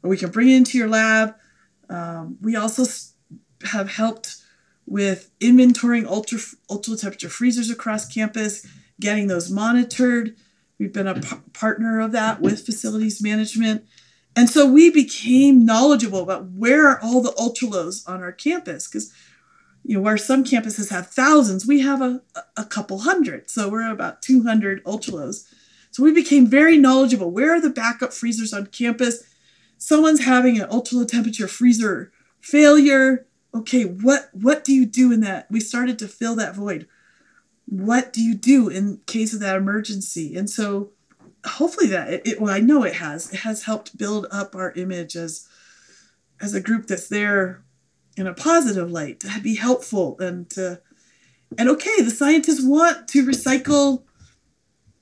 or 0.03 0.11
we 0.11 0.17
can 0.17 0.31
bring 0.31 0.49
it 0.49 0.57
into 0.57 0.79
your 0.79 0.89
lab. 0.89 1.35
Um, 1.91 2.39
we 2.41 2.57
also 2.57 2.85
have 3.65 3.91
helped 3.91 4.37
with 4.87 5.31
inventorying 5.41 6.07
ultra 6.07 6.39
ultra 6.71 6.97
temperature 6.97 7.29
freezers 7.29 7.71
across 7.71 8.13
campus, 8.13 8.67
getting 9.01 9.27
those 9.27 9.51
monitored. 9.51 10.37
We've 10.79 10.93
been 10.93 11.07
a 11.07 11.21
p- 11.21 11.37
partner 11.53 12.01
of 12.01 12.13
that 12.13 12.41
with 12.41 12.67
facilities 12.67 13.23
management. 13.23 13.85
And 14.35 14.49
so 14.49 14.67
we 14.67 14.91
became 14.91 15.65
knowledgeable 15.65 16.21
about 16.21 16.51
where 16.51 16.89
are 16.89 17.01
all 17.03 17.21
the 17.21 17.35
ultra 17.39 17.69
lows 17.69 18.05
on 18.07 18.23
our 18.23 18.33
campus 18.33 18.89
because 18.89 19.13
you 19.85 19.97
know 19.97 20.03
where 20.03 20.19
some 20.19 20.45
campuses 20.45 20.91
have 20.91 21.09
thousands, 21.09 21.67
we 21.67 21.81
have 21.81 22.01
a, 22.01 22.23
a 22.57 22.65
couple 22.65 22.99
hundred. 22.99 23.51
So 23.51 23.69
we're 23.69 23.91
about 23.91 24.23
200 24.23 24.83
ultra 24.87 25.15
lows. 25.15 25.49
So 25.91 26.03
we 26.03 26.13
became 26.13 26.47
very 26.47 26.79
knowledgeable. 26.79 27.31
Where 27.31 27.55
are 27.55 27.61
the 27.61 27.71
backup 27.71 28.13
freezers 28.13 28.53
on 28.53 28.67
campus? 28.67 29.25
Someone's 29.77 30.25
having 30.25 30.59
an 30.59 30.69
ultra 30.71 30.99
low 30.99 31.05
temperature 31.05 31.49
freezer 31.49 32.13
failure 32.41 33.27
okay, 33.55 33.85
what 33.85 34.31
what 34.33 34.65
do 34.65 34.73
you 34.73 34.87
do 34.87 35.13
in 35.13 35.21
that? 35.21 35.47
We 35.51 35.61
started 35.61 35.99
to 36.01 36.09
fill 36.09 36.37
that 36.37 36.55
void. 36.55 36.89
What 37.67 38.13
do 38.13 38.21
you 38.21 38.35
do 38.35 38.69
in 38.69 39.01
case 39.07 39.33
of 39.33 39.41
that 39.41 39.57
emergency? 39.57 40.37
And 40.37 40.49
so 40.49 40.91
hopefully 41.45 41.87
that 41.89 42.13
it, 42.13 42.27
it 42.27 42.41
well, 42.41 42.55
I 42.55 42.61
know 42.61 42.85
it 42.85 42.95
has. 42.95 43.33
It 43.33 43.41
has 43.41 43.65
helped 43.65 43.99
build 43.99 44.27
up 44.31 44.55
our 44.55 44.73
image 44.73 45.17
as 45.17 45.49
as 46.41 46.55
a 46.55 46.61
group 46.61 46.87
that's 46.87 47.09
there 47.09 47.63
in 48.17 48.27
a 48.27 48.35
positive 48.35 48.91
light 48.91 49.21
to 49.21 49.41
be 49.41 49.57
helpful 49.57 50.19
and 50.19 50.49
to 50.51 50.81
and 51.59 51.69
okay, 51.69 52.01
the 52.01 52.11
scientists 52.11 52.65
want 52.65 53.09
to 53.09 53.27
recycle 53.27 54.05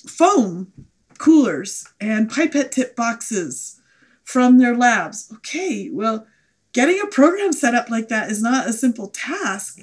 foam 0.08 0.72
coolers 1.18 1.86
and 2.00 2.30
pipette 2.30 2.72
tip 2.72 2.96
boxes 2.96 3.80
from 4.24 4.58
their 4.58 4.76
labs. 4.76 5.30
Okay, 5.36 5.90
well, 5.92 6.26
getting 6.72 7.00
a 7.00 7.06
program 7.06 7.52
set 7.52 7.74
up 7.74 7.90
like 7.90 8.08
that 8.08 8.30
is 8.30 8.42
not 8.42 8.66
a 8.66 8.72
simple 8.72 9.08
task 9.08 9.80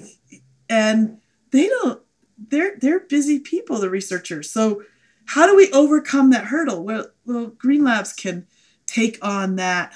and 0.68 1.18
they 1.50 1.68
don't 1.68 2.02
they're 2.48 2.76
they're 2.78 3.00
busy 3.00 3.38
people 3.38 3.78
the 3.78 3.90
researchers 3.90 4.50
so 4.50 4.82
how 5.26 5.46
do 5.46 5.56
we 5.56 5.70
overcome 5.72 6.30
that 6.30 6.44
hurdle 6.44 6.84
well, 6.84 7.06
well 7.26 7.46
green 7.46 7.84
labs 7.84 8.12
can 8.12 8.46
take 8.86 9.18
on 9.22 9.56
that 9.56 9.92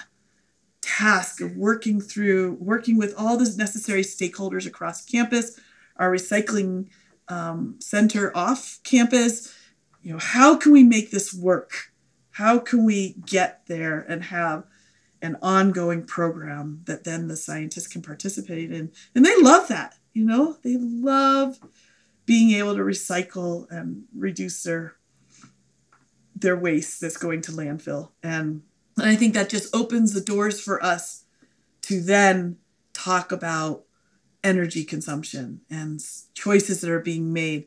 task 0.99 1.41
of 1.41 1.57
working 1.57 2.01
through 2.01 2.57
working 2.61 2.97
with 2.97 3.15
all 3.17 3.37
the 3.37 3.55
necessary 3.57 4.03
stakeholders 4.03 4.67
across 4.67 5.05
campus 5.05 5.59
our 5.97 6.11
recycling 6.11 6.89
um, 7.29 7.77
center 7.81 8.37
off 8.37 8.81
campus 8.85 9.55
you 10.03 10.13
know 10.13 10.19
how 10.19 10.57
can 10.57 10.73
we 10.73 10.83
make 10.83 11.11
this 11.11 11.33
work 11.33 11.93
how 12.33 12.59
can 12.59 12.85
we 12.85 13.15
get 13.27 13.67
there 13.67 14.01
and 14.01 14.25
have 14.25 14.65
an 15.23 15.37
ongoing 15.41 16.05
program 16.05 16.83
that 16.85 17.05
then 17.05 17.29
the 17.29 17.37
scientists 17.37 17.87
can 17.87 18.03
participate 18.03 18.73
in. 18.73 18.91
And 19.15 19.25
they 19.25 19.41
love 19.41 19.69
that, 19.69 19.95
you 20.13 20.25
know, 20.25 20.59
they 20.63 20.77
love 20.77 21.61
being 22.27 22.51
able 22.59 22.75
to 22.75 22.83
recycle 22.83 23.71
and 23.71 24.05
reduce 24.15 24.63
their 24.65 24.97
their 26.35 26.57
waste 26.57 27.01
that's 27.01 27.17
going 27.17 27.41
to 27.41 27.53
landfill. 27.53 28.11
And 28.21 28.63
And 28.97 29.09
I 29.09 29.17
think 29.17 29.35
that 29.35 29.49
just 29.49 29.75
opens 29.75 30.13
the 30.13 30.21
doors 30.21 30.61
for 30.61 30.83
us 30.83 31.25
to 31.83 32.01
then 32.01 32.59
talk 32.93 33.33
about 33.33 33.85
energy 34.45 34.85
consumption 34.85 35.61
and 35.71 36.01
choices 36.35 36.81
that 36.81 36.91
are 36.91 37.01
being 37.01 37.33
made 37.33 37.67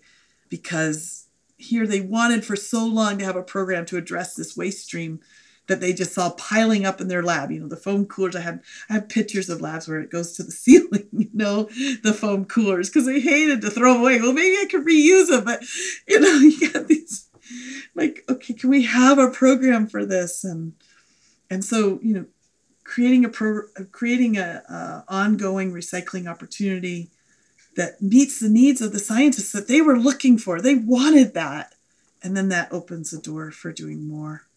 because 0.49 1.27
here 1.57 1.87
they 1.87 2.01
wanted 2.01 2.45
for 2.45 2.55
so 2.55 2.85
long 2.85 3.17
to 3.17 3.25
have 3.25 3.35
a 3.35 3.43
program 3.43 3.85
to 3.85 3.97
address 3.97 4.35
this 4.35 4.57
waste 4.57 4.85
stream 4.85 5.19
that 5.67 5.79
they 5.79 5.93
just 5.93 6.13
saw 6.13 6.29
piling 6.31 6.85
up 6.85 7.01
in 7.01 7.07
their 7.07 7.23
lab. 7.23 7.51
You 7.51 7.61
know, 7.61 7.67
the 7.67 7.75
foam 7.75 8.05
coolers. 8.05 8.35
I 8.35 8.41
had 8.41 8.61
I 8.89 8.93
have 8.93 9.09
pictures 9.09 9.49
of 9.49 9.61
labs 9.61 9.87
where 9.87 9.99
it 9.99 10.11
goes 10.11 10.33
to 10.33 10.43
the 10.43 10.51
ceiling. 10.63 11.07
You 11.11 11.29
know, 11.33 11.63
the 12.03 12.13
foam 12.13 12.45
coolers 12.45 12.89
because 12.89 13.05
they 13.05 13.19
hated 13.19 13.61
to 13.61 13.71
throw 13.71 13.93
them 13.93 14.01
away. 14.01 14.21
Well, 14.21 14.33
maybe 14.33 14.57
I 14.57 14.67
could 14.69 14.85
reuse 14.85 15.29
them, 15.29 15.45
but 15.45 15.63
you 16.07 16.19
know, 16.19 16.33
you 16.39 16.71
got 16.71 16.87
these 16.87 17.29
like, 17.95 18.23
okay, 18.29 18.53
can 18.53 18.69
we 18.69 18.83
have 18.83 19.17
a 19.17 19.31
program 19.31 19.87
for 19.87 20.05
this? 20.05 20.43
And 20.43 20.73
and 21.49 21.63
so 21.63 21.99
you 22.01 22.13
know, 22.13 22.25
creating 22.83 23.25
a 23.25 23.29
pro, 23.29 23.63
creating 23.91 24.37
a, 24.37 24.63
a 24.69 25.03
ongoing 25.07 25.71
recycling 25.71 26.29
opportunity 26.29 27.09
that 27.75 28.01
meets 28.01 28.39
the 28.39 28.49
needs 28.49 28.81
of 28.81 28.93
the 28.93 28.99
scientists 28.99 29.51
that 29.51 29.67
they 29.67 29.81
were 29.81 29.97
looking 29.97 30.37
for. 30.37 30.61
They 30.61 30.75
wanted 30.75 31.33
that. 31.33 31.73
And 32.23 32.35
then 32.35 32.49
that 32.49 32.71
opens 32.71 33.11
the 33.11 33.19
door 33.19 33.51
for 33.51 33.71
doing 33.71 34.07
more. 34.07 34.47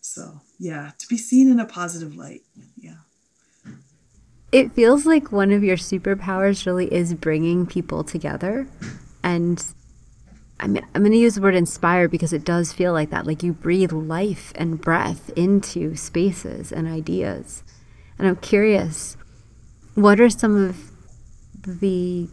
So, 0.00 0.40
yeah, 0.58 0.92
to 0.98 1.08
be 1.08 1.16
seen 1.16 1.50
in 1.50 1.58
a 1.58 1.64
positive 1.64 2.14
light. 2.14 2.42
Yeah. 2.76 2.98
It 4.52 4.72
feels 4.72 5.04
like 5.04 5.32
one 5.32 5.50
of 5.50 5.64
your 5.64 5.76
superpowers 5.76 6.64
really 6.64 6.92
is 6.92 7.14
bringing 7.14 7.66
people 7.66 8.04
together. 8.04 8.68
And 9.22 9.64
I'm, 10.60 10.76
I'm 10.76 11.02
going 11.02 11.12
to 11.12 11.18
use 11.18 11.36
the 11.36 11.40
word 11.40 11.54
inspire 11.54 12.08
because 12.08 12.32
it 12.32 12.44
does 12.44 12.72
feel 12.72 12.92
like 12.92 13.10
that. 13.10 13.26
Like 13.26 13.42
you 13.42 13.52
breathe 13.52 13.92
life 13.92 14.52
and 14.56 14.80
breath 14.80 15.30
into 15.36 15.94
spaces 15.94 16.72
and 16.72 16.88
ideas. 16.88 17.62
And 18.18 18.26
I'm 18.26 18.36
curious, 18.36 19.16
what 19.94 20.20
are 20.20 20.30
some 20.30 20.56
of 20.56 20.90
the 21.64 22.28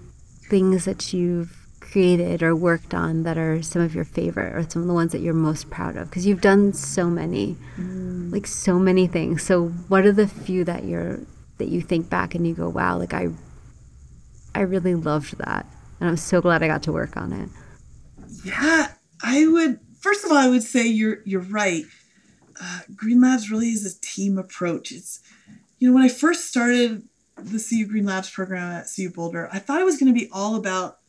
things 0.50 0.86
that 0.86 1.14
you've 1.14 1.68
created 1.80 2.42
or 2.42 2.56
worked 2.56 2.94
on 2.94 3.24
that 3.24 3.38
are 3.38 3.62
some 3.62 3.82
of 3.82 3.94
your 3.94 4.04
favorite 4.04 4.56
or 4.56 4.68
some 4.68 4.82
of 4.82 4.88
the 4.88 4.94
ones 4.94 5.12
that 5.12 5.22
you're 5.22 5.34
most 5.34 5.70
proud 5.70 5.96
of? 5.96 6.10
Because 6.10 6.26
you've 6.26 6.42
done 6.42 6.74
so 6.74 7.08
many, 7.08 7.58
mm. 7.78 8.32
like 8.32 8.48
so 8.48 8.80
many 8.80 9.06
things. 9.06 9.44
So 9.44 9.68
what 9.88 10.06
are 10.06 10.12
the 10.12 10.28
few 10.28 10.64
that 10.64 10.86
you're 10.86 11.20
that 11.58 11.70
you 11.70 11.82
think 11.82 12.10
back 12.10 12.36
and 12.36 12.46
you 12.46 12.54
go, 12.54 12.68
wow, 12.68 12.98
like 12.98 13.14
I, 13.14 13.28
I 14.54 14.62
really 14.62 14.96
loved 14.96 15.38
that, 15.38 15.66
and 16.00 16.10
I'm 16.10 16.18
so 16.18 16.42
glad 16.42 16.64
I 16.64 16.68
got 16.68 16.84
to 16.84 16.92
work 16.92 17.16
on 17.16 17.32
it. 17.32 17.50
Yeah, 18.44 18.94
I 19.24 19.48
would. 19.48 19.80
First 20.00 20.24
of 20.24 20.32
all, 20.32 20.38
I 20.38 20.48
would 20.48 20.64
say 20.64 20.86
you're 20.88 21.22
you're 21.26 21.42
right. 21.42 21.84
Uh, 22.62 22.80
Green 22.96 23.22
Labs 23.22 23.52
really 23.52 23.70
is 23.70 23.86
a 23.86 24.00
team 24.02 24.38
approach. 24.38 24.92
It's 24.92 25.20
you 25.80 25.88
know 25.88 25.94
when 25.94 26.04
I 26.04 26.10
first 26.10 26.46
started 26.46 27.04
the 27.38 27.60
CU 27.60 27.86
Green 27.86 28.06
Labs 28.06 28.30
program 28.30 28.72
at 28.72 28.88
CU 28.94 29.10
Boulder, 29.10 29.50
I 29.52 29.60
thought 29.60 29.82
it 29.82 29.86
was 29.86 29.98
going 29.98 30.14
to 30.14 30.20
be 30.20 30.30
all 30.32 30.56
about 30.56 31.00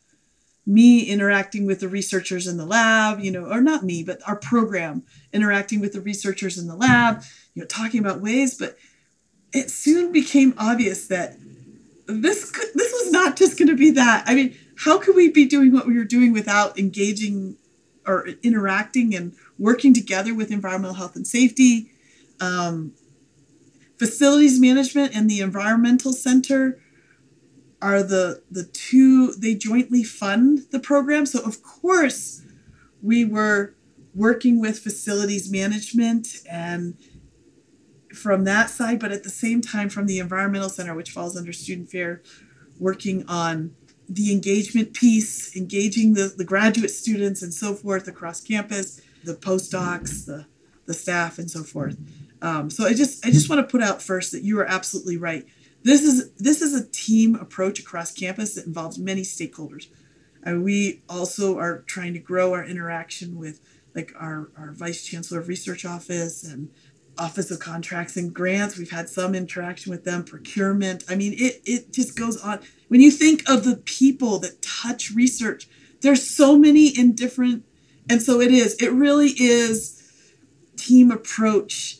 me 0.65 1.03
interacting 1.03 1.65
with 1.65 1.79
the 1.79 1.87
researchers 1.87 2.45
in 2.45 2.57
the 2.57 2.65
lab, 2.65 3.21
you 3.21 3.31
know, 3.31 3.45
or 3.45 3.61
not 3.61 3.83
me, 3.83 4.03
but 4.03 4.19
our 4.27 4.35
program 4.35 5.01
interacting 5.31 5.79
with 5.79 5.93
the 5.93 6.01
researchers 6.01 6.57
in 6.57 6.67
the 6.67 6.75
lab, 6.75 7.23
you 7.53 7.61
know, 7.61 7.65
talking 7.65 8.01
about 8.01 8.19
ways. 8.19 8.57
But 8.57 8.77
it 9.53 9.71
soon 9.71 10.11
became 10.11 10.53
obvious 10.57 11.07
that 11.07 11.37
this 12.05 12.51
this 12.51 12.91
was 12.91 13.11
not 13.11 13.37
just 13.37 13.57
going 13.57 13.69
to 13.69 13.77
be 13.77 13.91
that. 13.91 14.23
I 14.27 14.35
mean, 14.35 14.57
how 14.83 14.97
could 14.99 15.15
we 15.15 15.29
be 15.29 15.45
doing 15.45 15.71
what 15.71 15.87
we 15.87 15.97
were 15.97 16.03
doing 16.03 16.33
without 16.33 16.77
engaging 16.77 17.57
or 18.05 18.27
interacting 18.43 19.15
and 19.15 19.33
working 19.57 19.93
together 19.93 20.33
with 20.33 20.51
environmental 20.51 20.95
health 20.95 21.15
and 21.15 21.27
safety, 21.27 21.91
um, 22.39 22.93
facilities 23.97 24.59
management, 24.59 25.15
and 25.15 25.29
the 25.29 25.39
environmental 25.39 26.13
center? 26.13 26.79
are 27.81 28.01
the 28.01 28.41
the 28.49 28.63
two 28.63 29.33
they 29.33 29.53
jointly 29.53 30.03
fund 30.03 30.65
the 30.71 30.79
program 30.79 31.25
so 31.25 31.43
of 31.43 31.61
course 31.61 32.41
we 33.01 33.23
were 33.23 33.75
working 34.15 34.59
with 34.59 34.79
facilities 34.79 35.51
management 35.51 36.41
and 36.49 36.97
from 38.13 38.45
that 38.45 38.69
side 38.69 38.99
but 38.99 39.11
at 39.11 39.23
the 39.23 39.29
same 39.29 39.61
time 39.61 39.89
from 39.89 40.07
the 40.07 40.17
environmental 40.17 40.69
center 40.69 40.95
which 40.95 41.11
falls 41.11 41.37
under 41.37 41.53
student 41.53 41.89
fair 41.89 42.21
working 42.79 43.23
on 43.27 43.75
the 44.09 44.31
engagement 44.31 44.93
piece 44.93 45.55
engaging 45.55 46.13
the, 46.13 46.33
the 46.37 46.45
graduate 46.45 46.91
students 46.91 47.41
and 47.41 47.53
so 47.53 47.73
forth 47.73 48.07
across 48.07 48.41
campus 48.41 49.01
the 49.23 49.33
postdocs 49.33 50.25
the, 50.25 50.45
the 50.85 50.93
staff 50.93 51.37
and 51.37 51.51
so 51.51 51.63
forth 51.63 51.97
um, 52.41 52.69
so 52.69 52.85
i 52.85 52.93
just 52.93 53.25
i 53.25 53.29
just 53.29 53.49
want 53.49 53.59
to 53.59 53.69
put 53.69 53.81
out 53.81 54.01
first 54.01 54.31
that 54.31 54.43
you 54.43 54.59
are 54.59 54.65
absolutely 54.65 55.17
right 55.17 55.45
this 55.87 56.03
is 56.03 56.31
this 56.33 56.61
is 56.61 56.73
a 56.73 56.85
team 56.85 57.35
approach 57.35 57.79
across 57.79 58.11
campus 58.11 58.55
that 58.55 58.65
involves 58.65 58.99
many 58.99 59.21
stakeholders. 59.21 59.87
And 60.43 60.63
we 60.63 61.01
also 61.07 61.57
are 61.57 61.79
trying 61.87 62.13
to 62.13 62.19
grow 62.19 62.53
our 62.53 62.63
interaction 62.63 63.37
with 63.37 63.61
like 63.95 64.13
our, 64.19 64.49
our 64.57 64.73
vice 64.73 65.05
chancellor 65.05 65.39
of 65.39 65.47
research 65.47 65.85
office 65.85 66.43
and 66.43 66.69
office 67.17 67.51
of 67.51 67.59
contracts 67.59 68.17
and 68.17 68.33
grants. 68.33 68.77
We've 68.77 68.91
had 68.91 69.09
some 69.09 69.35
interaction 69.35 69.91
with 69.91 70.03
them, 70.03 70.23
procurement. 70.23 71.03
I 71.09 71.15
mean, 71.15 71.33
it 71.33 71.61
it 71.65 71.93
just 71.93 72.17
goes 72.17 72.41
on. 72.41 72.59
When 72.87 73.01
you 73.01 73.11
think 73.11 73.47
of 73.49 73.63
the 73.63 73.77
people 73.77 74.39
that 74.39 74.61
touch 74.61 75.11
research, 75.11 75.67
there's 76.01 76.27
so 76.29 76.57
many 76.57 76.87
in 76.87 77.13
different 77.15 77.63
and 78.09 78.21
so 78.21 78.39
it 78.39 78.51
is. 78.51 78.75
It 78.75 78.91
really 78.91 79.29
is 79.37 80.03
team 80.77 81.11
approach 81.11 81.99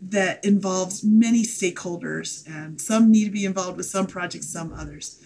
that 0.00 0.44
involves 0.44 1.04
many 1.04 1.44
stakeholders, 1.44 2.44
and 2.48 2.80
some 2.80 3.12
need 3.12 3.26
to 3.26 3.30
be 3.30 3.44
involved 3.44 3.76
with 3.76 3.86
some 3.86 4.06
projects, 4.06 4.48
some 4.48 4.72
others. 4.72 5.20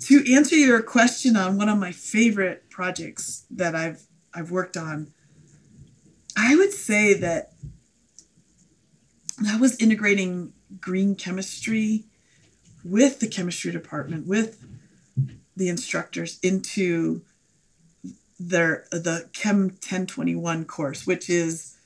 To 0.00 0.24
answer 0.32 0.56
your 0.56 0.82
question 0.82 1.36
on 1.36 1.58
one 1.58 1.68
of 1.68 1.78
my 1.78 1.92
favorite 1.92 2.70
projects 2.70 3.44
that 3.50 3.74
I've 3.74 4.06
I've 4.34 4.50
worked 4.50 4.76
on, 4.76 5.12
I 6.36 6.56
would 6.56 6.72
say 6.72 7.14
that 7.14 7.52
that 9.38 9.60
was 9.60 9.80
integrating 9.80 10.52
green 10.80 11.14
chemistry 11.14 12.04
with 12.84 13.20
the 13.20 13.26
chemistry 13.26 13.72
department, 13.72 14.26
with 14.26 14.64
the 15.56 15.68
instructors 15.68 16.38
into 16.42 17.22
their 18.38 18.86
the 18.90 19.28
Chem 19.32 19.68
1021 19.68 20.64
course, 20.64 21.06
which 21.06 21.30
is 21.30 21.76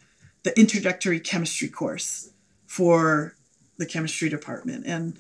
the 0.43 0.59
introductory 0.59 1.21
chemistry 1.21 1.69
course 1.69 2.31
for 2.67 3.35
the 3.77 3.87
chemistry 3.87 4.29
department. 4.29 4.87
And 4.87 5.19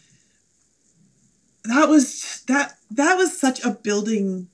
that 1.64 1.88
was 1.88 2.42
that 2.46 2.78
that 2.90 3.14
was 3.14 3.38
such 3.38 3.62
a 3.64 3.70
building 3.70 4.48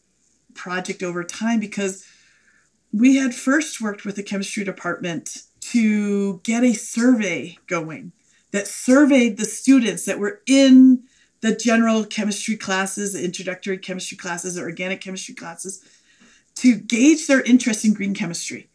project 0.55 1.03
over 1.03 1.25
time 1.25 1.61
because 1.61 2.07
we 2.93 3.17
had 3.17 3.35
first 3.35 3.81
worked 3.81 4.05
with 4.05 4.17
the 4.17 4.23
chemistry 4.23 4.65
department 4.65 5.43
to 5.71 6.41
get 6.43 6.63
a 6.63 6.75
survey 6.75 7.59
going 7.67 8.13
that 8.53 8.69
surveyed 8.69 9.37
the 9.37 9.45
students 9.45 10.05
that 10.05 10.19
were 10.19 10.41
in 10.47 11.03
the 11.41 11.55
general 11.55 12.05
chemistry 12.05 12.57
classes, 12.57 13.15
introductory 13.15 13.79
chemistry 13.79 14.17
classes, 14.17 14.55
the 14.55 14.63
organic 14.63 15.01
chemistry 15.01 15.35
classes, 15.35 15.85
to 16.55 16.77
gauge 16.77 17.27
their 17.27 17.43
interest 17.43 17.85
in 17.85 17.95
green 17.95 18.15
chemistry. 18.15 18.69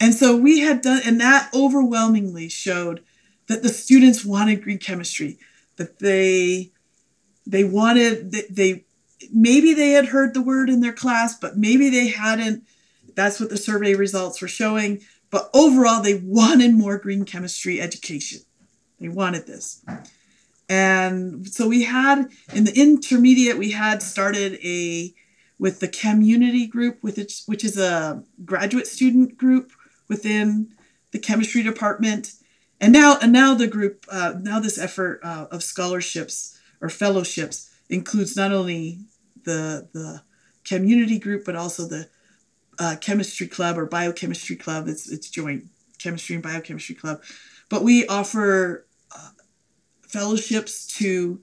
And 0.00 0.14
so 0.14 0.36
we 0.36 0.60
had 0.60 0.80
done, 0.80 1.02
and 1.04 1.20
that 1.20 1.50
overwhelmingly 1.54 2.48
showed 2.48 3.02
that 3.48 3.62
the 3.62 3.68
students 3.68 4.24
wanted 4.24 4.62
green 4.62 4.78
chemistry, 4.78 5.38
that 5.76 5.98
they 5.98 6.72
they 7.46 7.64
wanted 7.64 8.32
they 8.50 8.84
maybe 9.32 9.72
they 9.74 9.90
had 9.90 10.06
heard 10.06 10.34
the 10.34 10.42
word 10.42 10.68
in 10.68 10.80
their 10.80 10.92
class, 10.92 11.38
but 11.38 11.56
maybe 11.56 11.88
they 11.90 12.08
hadn't. 12.08 12.64
That's 13.14 13.40
what 13.40 13.50
the 13.50 13.56
survey 13.56 13.94
results 13.94 14.42
were 14.42 14.48
showing. 14.48 15.00
But 15.30 15.50
overall, 15.52 16.02
they 16.02 16.14
wanted 16.14 16.74
more 16.74 16.98
green 16.98 17.24
chemistry 17.24 17.80
education. 17.80 18.40
They 19.00 19.08
wanted 19.08 19.46
this. 19.46 19.84
And 20.68 21.46
so 21.48 21.68
we 21.68 21.84
had 21.84 22.28
in 22.54 22.64
the 22.64 22.78
intermediate, 22.78 23.58
we 23.58 23.70
had 23.70 24.02
started 24.02 24.58
a 24.64 25.14
with 25.58 25.80
the 25.80 25.88
Community 25.88 26.66
group, 26.66 27.02
with 27.02 27.18
its, 27.18 27.46
which 27.46 27.64
is 27.64 27.78
a 27.78 28.22
graduate 28.44 28.86
student 28.86 29.38
group 29.38 29.72
within 30.08 30.74
the 31.12 31.18
chemistry 31.18 31.62
department. 31.62 32.34
And 32.78 32.92
now, 32.92 33.16
and 33.22 33.32
now 33.32 33.54
the 33.54 33.66
group, 33.66 34.04
uh, 34.10 34.34
now 34.38 34.60
this 34.60 34.76
effort 34.76 35.20
uh, 35.22 35.46
of 35.50 35.62
scholarships 35.62 36.58
or 36.80 36.90
fellowships 36.90 37.70
includes 37.88 38.36
not 38.36 38.52
only 38.52 39.00
the 39.44 39.88
the 39.92 40.22
community 40.64 41.18
group 41.18 41.44
but 41.44 41.56
also 41.56 41.86
the 41.86 42.08
uh, 42.78 42.96
chemistry 43.00 43.46
club 43.46 43.78
or 43.78 43.86
biochemistry 43.86 44.56
club. 44.56 44.88
It's 44.88 45.10
it's 45.10 45.30
joint 45.30 45.64
chemistry 45.98 46.34
and 46.34 46.42
biochemistry 46.42 46.94
club, 46.94 47.22
but 47.68 47.82
we 47.82 48.06
offer 48.06 48.86
uh, 49.14 49.30
fellowships 50.08 50.86
to 50.98 51.40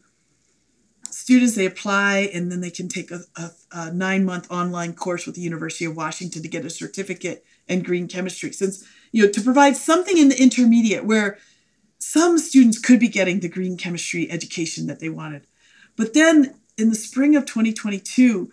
students. 1.09 1.55
They 1.55 1.65
apply 1.65 2.29
and 2.33 2.51
then 2.51 2.61
they 2.61 2.71
can 2.71 2.87
take 2.87 3.11
a, 3.11 3.21
a, 3.35 3.51
a 3.71 3.93
nine 3.93 4.25
month 4.25 4.51
online 4.51 4.93
course 4.93 5.25
with 5.25 5.35
the 5.35 5.41
University 5.41 5.85
of 5.85 5.95
Washington 5.95 6.41
to 6.41 6.47
get 6.47 6.65
a 6.65 6.69
certificate 6.69 7.45
in 7.67 7.81
green 7.81 8.07
chemistry 8.07 8.51
since 8.51 8.85
you 9.11 9.23
know 9.23 9.31
to 9.31 9.41
provide 9.41 9.77
something 9.77 10.17
in 10.17 10.29
the 10.29 10.41
intermediate 10.41 11.05
where 11.05 11.37
some 11.97 12.37
students 12.37 12.77
could 12.79 12.99
be 12.99 13.07
getting 13.07 13.39
the 13.39 13.47
green 13.47 13.77
chemistry 13.77 14.29
education 14.29 14.87
that 14.87 14.99
they 14.99 15.09
wanted. 15.09 15.47
But 15.95 16.13
then 16.13 16.55
in 16.77 16.89
the 16.89 16.95
spring 16.95 17.35
of 17.35 17.45
2022, 17.45 18.51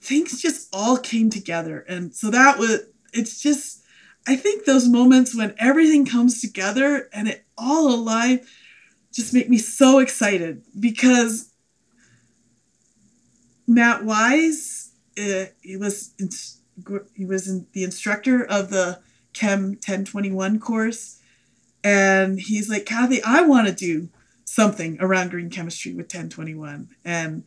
things 0.00 0.40
just 0.40 0.68
all 0.72 0.96
came 0.96 1.30
together. 1.30 1.84
And 1.88 2.14
so 2.14 2.30
that 2.30 2.58
was, 2.58 2.80
it's 3.12 3.40
just, 3.40 3.82
I 4.26 4.36
think 4.36 4.64
those 4.64 4.88
moments 4.88 5.34
when 5.34 5.54
everything 5.58 6.06
comes 6.06 6.40
together 6.40 7.08
and 7.12 7.28
it 7.28 7.44
all 7.56 7.94
aligned 7.94 8.42
just 9.12 9.34
make 9.34 9.48
me 9.48 9.58
so 9.58 9.98
excited 9.98 10.62
because 10.78 11.52
Matt 13.66 14.04
Wise, 14.04 14.92
uh, 15.18 15.46
he 15.60 15.76
was 15.76 16.14
he 17.14 17.24
was 17.24 17.48
in, 17.48 17.66
the 17.72 17.84
instructor 17.84 18.44
of 18.44 18.70
the 18.70 19.00
Chem 19.32 19.70
1021 19.70 20.60
course, 20.60 21.20
and 21.84 22.40
he's 22.40 22.70
like, 22.70 22.86
Kathy, 22.86 23.22
I 23.22 23.42
want 23.42 23.66
to 23.66 23.74
do 23.74 24.08
something 24.44 24.96
around 25.00 25.30
green 25.30 25.50
chemistry 25.50 25.92
with 25.92 26.06
1021, 26.06 26.88
and 27.04 27.44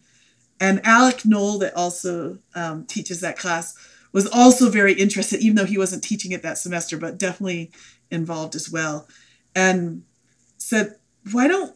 and 0.62 0.86
Alec 0.86 1.26
Knoll 1.26 1.58
that 1.58 1.76
also 1.76 2.38
um, 2.54 2.86
teaches 2.86 3.20
that 3.20 3.38
class 3.38 3.76
was 4.14 4.28
also 4.28 4.70
very 4.70 4.94
interested, 4.94 5.42
even 5.42 5.56
though 5.56 5.66
he 5.66 5.78
wasn't 5.78 6.04
teaching 6.04 6.32
it 6.32 6.44
that 6.44 6.60
semester, 6.60 6.98
but 6.98 7.18
definitely 7.18 7.72
involved 8.12 8.56
as 8.56 8.70
well, 8.70 9.08
and 9.56 10.04
said, 10.58 10.96
why 11.32 11.48
don't 11.48 11.76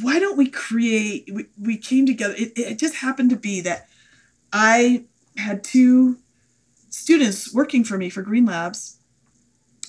why 0.00 0.18
don't 0.18 0.36
we 0.36 0.48
create 0.48 1.28
we, 1.32 1.46
we 1.60 1.76
came 1.76 2.06
together. 2.06 2.34
It, 2.36 2.52
it 2.56 2.78
just 2.78 2.96
happened 2.96 3.30
to 3.30 3.36
be 3.36 3.60
that 3.60 3.88
i 4.52 5.04
had 5.36 5.62
two 5.64 6.18
students 6.90 7.54
working 7.54 7.84
for 7.84 7.96
me 7.96 8.10
for 8.10 8.22
green 8.22 8.44
labs. 8.44 8.98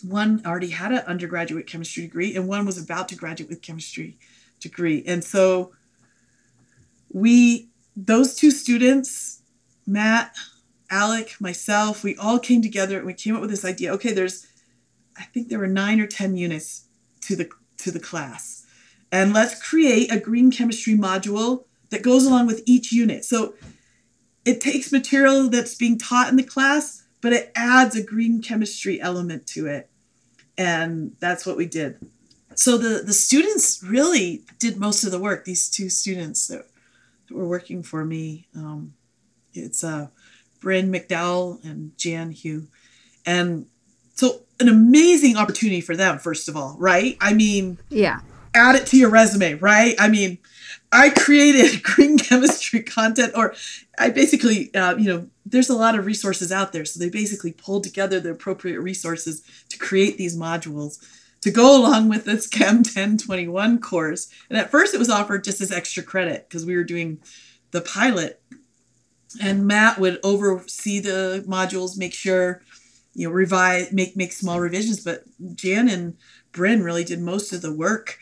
One 0.07 0.41
already 0.45 0.69
had 0.69 0.91
an 0.91 0.99
undergraduate 0.99 1.67
chemistry 1.67 2.03
degree 2.03 2.35
and 2.35 2.47
one 2.47 2.65
was 2.65 2.77
about 2.77 3.09
to 3.09 3.15
graduate 3.15 3.49
with 3.49 3.61
chemistry 3.61 4.17
degree. 4.59 5.03
And 5.05 5.23
so 5.23 5.73
we 7.11 7.69
those 7.95 8.35
two 8.35 8.51
students 8.51 9.41
matt 9.85 10.35
alec 10.89 11.35
myself 11.39 12.03
we 12.03 12.15
all 12.17 12.39
came 12.39 12.61
together 12.61 12.97
and 12.97 13.05
we 13.05 13.13
came 13.13 13.35
up 13.35 13.41
with 13.41 13.49
this 13.49 13.65
idea 13.65 13.91
okay 13.91 14.13
there's 14.13 14.47
i 15.17 15.23
think 15.23 15.49
there 15.49 15.59
were 15.59 15.67
nine 15.67 15.99
or 15.99 16.07
ten 16.07 16.35
units 16.35 16.85
to 17.21 17.35
the 17.35 17.49
to 17.77 17.91
the 17.91 17.99
class 17.99 18.63
and 19.13 19.31
let's 19.31 19.61
create 19.61 20.11
a 20.11 20.19
green 20.19 20.49
chemistry 20.49 20.95
module 20.95 21.65
that 21.91 22.01
goes 22.01 22.25
along 22.25 22.47
with 22.47 22.63
each 22.65 22.91
unit. 22.91 23.23
So 23.23 23.53
it 24.43 24.59
takes 24.59 24.91
material 24.91 25.47
that's 25.51 25.75
being 25.75 25.99
taught 25.99 26.29
in 26.29 26.35
the 26.35 26.43
class, 26.43 27.03
but 27.21 27.31
it 27.31 27.51
adds 27.55 27.95
a 27.95 28.03
green 28.03 28.41
chemistry 28.41 28.99
element 28.99 29.45
to 29.47 29.67
it. 29.67 29.91
And 30.57 31.15
that's 31.19 31.45
what 31.45 31.57
we 31.57 31.67
did. 31.67 31.99
So 32.55 32.79
the, 32.79 33.03
the 33.03 33.13
students 33.13 33.83
really 33.83 34.43
did 34.57 34.77
most 34.77 35.03
of 35.03 35.11
the 35.11 35.19
work, 35.19 35.45
these 35.45 35.69
two 35.69 35.89
students 35.89 36.47
that, 36.47 36.65
were 37.33 37.47
working 37.47 37.83
for 37.83 38.05
me. 38.05 38.47
Um, 38.55 38.93
it's 39.53 39.83
uh, 39.83 40.07
Bryn 40.59 40.91
McDowell 40.91 41.63
and 41.63 41.97
Jan 41.97 42.31
Hugh. 42.31 42.67
And 43.25 43.67
so 44.15 44.41
an 44.59 44.67
amazing 44.67 45.37
opportunity 45.37 45.81
for 45.81 45.95
them, 45.95 46.19
first 46.19 46.47
of 46.47 46.55
all, 46.55 46.75
right? 46.79 47.17
I 47.19 47.33
mean, 47.33 47.79
yeah 47.89 48.19
add 48.53 48.75
it 48.75 48.87
to 48.87 48.97
your 48.97 49.09
resume, 49.09 49.55
right? 49.55 49.95
I 49.99 50.07
mean, 50.07 50.37
I 50.91 51.09
created 51.09 51.83
green 51.83 52.17
chemistry 52.17 52.83
content, 52.83 53.33
or 53.35 53.55
I 53.97 54.09
basically, 54.09 54.73
uh, 54.75 54.95
you 54.95 55.05
know, 55.05 55.27
there's 55.45 55.69
a 55.69 55.75
lot 55.75 55.97
of 55.97 56.05
resources 56.05 56.51
out 56.51 56.71
there. 56.71 56.85
So 56.85 56.99
they 56.99 57.09
basically 57.09 57.51
pulled 57.51 57.83
together 57.83 58.19
the 58.19 58.31
appropriate 58.31 58.79
resources 58.79 59.43
to 59.69 59.77
create 59.77 60.17
these 60.17 60.37
modules 60.37 61.03
to 61.43 61.51
go 61.51 61.77
along 61.77 62.07
with 62.07 62.23
this 62.23 62.47
Chem 62.47 62.77
1021 62.77 63.79
course. 63.81 64.29
And 64.49 64.57
at 64.57 64.71
first 64.71 64.93
it 64.93 64.97
was 64.97 65.09
offered 65.09 65.43
just 65.43 65.59
as 65.59 65.73
extra 65.73 66.01
credit 66.01 66.47
because 66.47 66.65
we 66.65 66.73
were 66.73 66.85
doing 66.85 67.21
the 67.71 67.81
pilot. 67.81 68.41
And 69.41 69.67
Matt 69.67 69.99
would 69.99 70.21
oversee 70.23 70.99
the 70.99 71.43
modules, 71.45 71.97
make 71.97 72.13
sure, 72.13 72.61
you 73.13 73.27
know, 73.27 73.33
revise, 73.33 73.91
make 73.91 74.15
make 74.15 74.31
small 74.31 74.61
revisions. 74.61 75.03
But 75.03 75.25
Jan 75.53 75.89
and 75.89 76.15
Bryn 76.53 76.81
really 76.81 77.03
did 77.03 77.19
most 77.19 77.51
of 77.51 77.61
the 77.61 77.73
work 77.73 78.19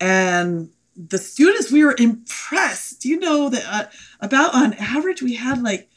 and 0.00 0.70
the 0.96 1.18
students 1.18 1.72
we 1.72 1.84
were 1.84 1.96
impressed 1.98 3.00
do 3.00 3.08
you 3.08 3.18
know 3.18 3.48
that 3.48 3.64
uh, 3.68 3.84
about 4.20 4.54
on 4.54 4.74
average 4.74 5.22
we 5.22 5.34
had 5.34 5.60
like 5.60 5.88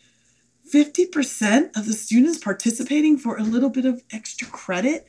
50% 0.73 1.77
of 1.77 1.85
the 1.85 1.93
students 1.93 2.39
participating 2.39 3.17
for 3.17 3.37
a 3.37 3.43
little 3.43 3.69
bit 3.69 3.85
of 3.85 4.01
extra 4.11 4.47
credit 4.47 5.07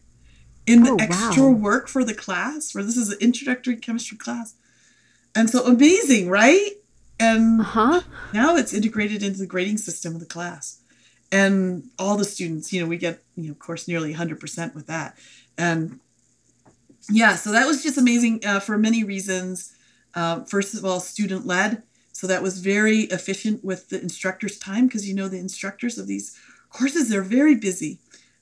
in 0.68 0.82
the 0.82 0.92
oh, 0.92 0.96
extra 1.00 1.44
wow. 1.44 1.50
work 1.50 1.88
for 1.88 2.04
the 2.04 2.14
class 2.14 2.74
where 2.74 2.84
this 2.84 2.96
is 2.96 3.10
an 3.10 3.18
introductory 3.20 3.76
chemistry 3.76 4.18
class 4.18 4.54
and 5.34 5.48
so 5.48 5.64
amazing 5.64 6.28
right 6.28 6.72
and 7.20 7.60
uh-huh. 7.60 8.00
now 8.32 8.56
it's 8.56 8.72
integrated 8.72 9.22
into 9.22 9.38
the 9.38 9.46
grading 9.46 9.78
system 9.78 10.14
of 10.14 10.20
the 10.20 10.26
class 10.26 10.80
and 11.32 11.90
all 11.98 12.16
the 12.16 12.24
students 12.24 12.72
you 12.72 12.80
know 12.80 12.86
we 12.86 12.96
get 12.96 13.22
you 13.36 13.44
know 13.44 13.52
of 13.52 13.58
course 13.58 13.88
nearly 13.88 14.14
100% 14.14 14.74
with 14.74 14.86
that 14.86 15.16
and 15.56 15.98
yeah, 17.10 17.36
so 17.36 17.52
that 17.52 17.66
was 17.66 17.82
just 17.82 17.98
amazing 17.98 18.44
uh, 18.44 18.60
for 18.60 18.76
many 18.76 19.02
reasons. 19.02 19.74
Uh, 20.14 20.44
first 20.44 20.74
of 20.74 20.84
all, 20.84 21.00
student 21.00 21.46
led. 21.46 21.82
So 22.12 22.26
that 22.26 22.42
was 22.42 22.60
very 22.60 23.02
efficient 23.02 23.64
with 23.64 23.88
the 23.88 24.00
instructor's 24.00 24.58
time 24.58 24.86
because 24.86 25.08
you 25.08 25.14
know 25.14 25.28
the 25.28 25.38
instructors 25.38 25.98
of 25.98 26.06
these 26.06 26.36
courses, 26.70 27.08
they're 27.08 27.22
very 27.22 27.54
busy. 27.54 27.98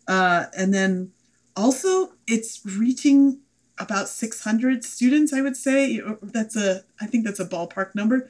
Uh, 0.08 0.46
and 0.56 0.72
then 0.72 1.12
also, 1.56 2.12
it's 2.26 2.60
reaching 2.64 3.40
about 3.78 4.08
600 4.08 4.84
students, 4.84 5.32
I 5.32 5.40
would 5.40 5.56
say. 5.56 6.00
That's 6.22 6.56
a, 6.56 6.84
I 7.00 7.06
think 7.06 7.24
that's 7.24 7.40
a 7.40 7.46
ballpark 7.46 7.94
number 7.94 8.28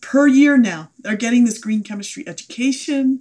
per 0.00 0.26
year 0.26 0.56
now. 0.56 0.90
They're 0.98 1.16
getting 1.16 1.44
this 1.44 1.58
green 1.58 1.82
chemistry 1.82 2.26
education. 2.26 3.20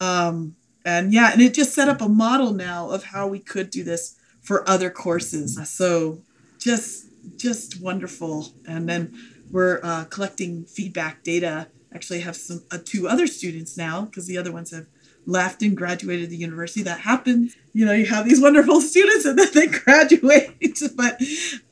Um, 0.00 0.56
and 0.84 1.12
yeah, 1.12 1.32
and 1.32 1.42
it 1.42 1.54
just 1.54 1.74
set 1.74 1.88
up 1.88 2.00
a 2.00 2.08
model 2.08 2.52
now 2.52 2.90
of 2.90 3.04
how 3.04 3.26
we 3.26 3.38
could 3.38 3.70
do 3.70 3.84
this 3.84 4.16
for 4.40 4.68
other 4.68 4.90
courses. 4.90 5.58
So 5.70 6.22
just 6.58 7.06
just 7.36 7.80
wonderful. 7.80 8.48
And 8.66 8.88
then 8.88 9.14
we're 9.50 9.80
uh, 9.82 10.04
collecting 10.04 10.64
feedback 10.64 11.22
data. 11.22 11.68
Actually, 11.94 12.20
have 12.20 12.36
some 12.36 12.62
uh, 12.70 12.78
two 12.82 13.08
other 13.08 13.26
students 13.26 13.76
now 13.76 14.02
because 14.02 14.26
the 14.26 14.38
other 14.38 14.52
ones 14.52 14.70
have 14.70 14.86
left 15.30 15.62
and 15.62 15.76
graduated 15.76 16.30
the 16.30 16.36
university. 16.36 16.82
That 16.82 17.00
happens. 17.00 17.56
You 17.72 17.86
know, 17.86 17.92
you 17.92 18.06
have 18.06 18.28
these 18.28 18.40
wonderful 18.40 18.80
students 18.80 19.24
and 19.24 19.38
then 19.38 19.48
they 19.54 19.66
graduate. 19.66 20.80
but 20.96 21.20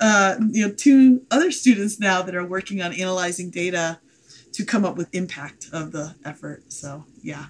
uh, 0.00 0.36
you 0.50 0.66
know, 0.66 0.74
two 0.74 1.22
other 1.30 1.50
students 1.50 1.98
now 1.98 2.22
that 2.22 2.34
are 2.34 2.46
working 2.46 2.80
on 2.82 2.92
analyzing 2.92 3.50
data 3.50 4.00
to 4.52 4.64
come 4.64 4.84
up 4.84 4.96
with 4.96 5.14
impact 5.14 5.68
of 5.72 5.92
the 5.92 6.14
effort. 6.24 6.72
So 6.72 7.04
yeah, 7.22 7.46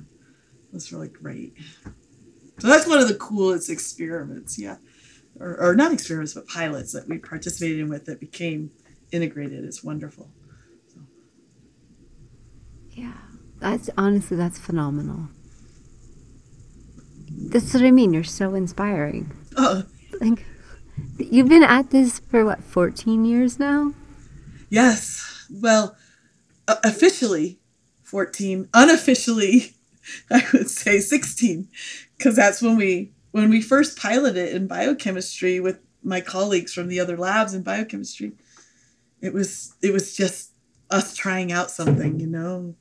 that's 0.73 0.93
really 0.93 1.09
great. 1.09 1.55
So 2.59 2.67
that's 2.67 2.87
one 2.87 2.99
of 2.99 3.09
the 3.09 3.15
coolest 3.15 3.71
experiments. 3.71 4.59
Yeah 4.59 4.77
or, 5.41 5.57
or 5.61 5.75
not 5.75 5.93
experiments, 5.93 6.35
but 6.35 6.47
pilots 6.47 6.93
that 6.93 7.09
we 7.09 7.19
participated 7.19 7.81
in 7.81 7.89
with 7.89 8.07
that 8.07 8.21
became 8.21 8.71
integrated 9.13 9.65
It's 9.65 9.83
wonderful. 9.83 10.31
So. 10.93 11.01
Yeah, 12.91 13.15
that's 13.59 13.89
honestly 13.97 14.37
that's 14.37 14.59
phenomenal. 14.59 15.29
That's 17.31 17.75
what 17.75 17.83
I 17.83 17.91
mean. 17.91 18.13
You're 18.13 18.25
so 18.25 18.55
inspiring. 18.55 19.33
Oh, 19.57 19.85
like 20.21 20.45
you've 21.19 21.49
been 21.49 21.63
at 21.63 21.91
this 21.91 22.21
for 22.31 22.45
what 22.45 22.63
14 22.63 23.25
years 23.25 23.59
now. 23.59 23.95
Yes. 24.69 25.47
Well, 25.51 25.97
uh, 26.67 26.77
officially 26.85 27.59
14. 28.03 28.69
Unofficially, 28.75 29.75
I 30.31 30.45
would 30.53 30.71
say 30.71 31.01
16, 31.01 31.69
because 32.17 32.37
that's 32.37 32.63
when 32.63 32.77
we 32.77 33.13
when 33.31 33.51
we 33.51 33.61
first 33.61 33.99
piloted 33.99 34.55
in 34.55 34.67
biochemistry 34.67 35.61
with 35.61 35.81
my 36.03 36.21
colleagues 36.21 36.73
from 36.73 36.89
the 36.89 37.01
other 37.01 37.17
labs 37.17 37.55
in 37.55 37.63
biochemistry, 37.63 38.33
it 39.21 39.33
was 39.33 39.75
it 39.83 39.93
was 39.93 40.17
just 40.17 40.53
us 40.91 41.15
trying 41.15 41.53
out 41.53 41.71
something, 41.71 42.19
you 42.19 42.27
know, 42.27 42.75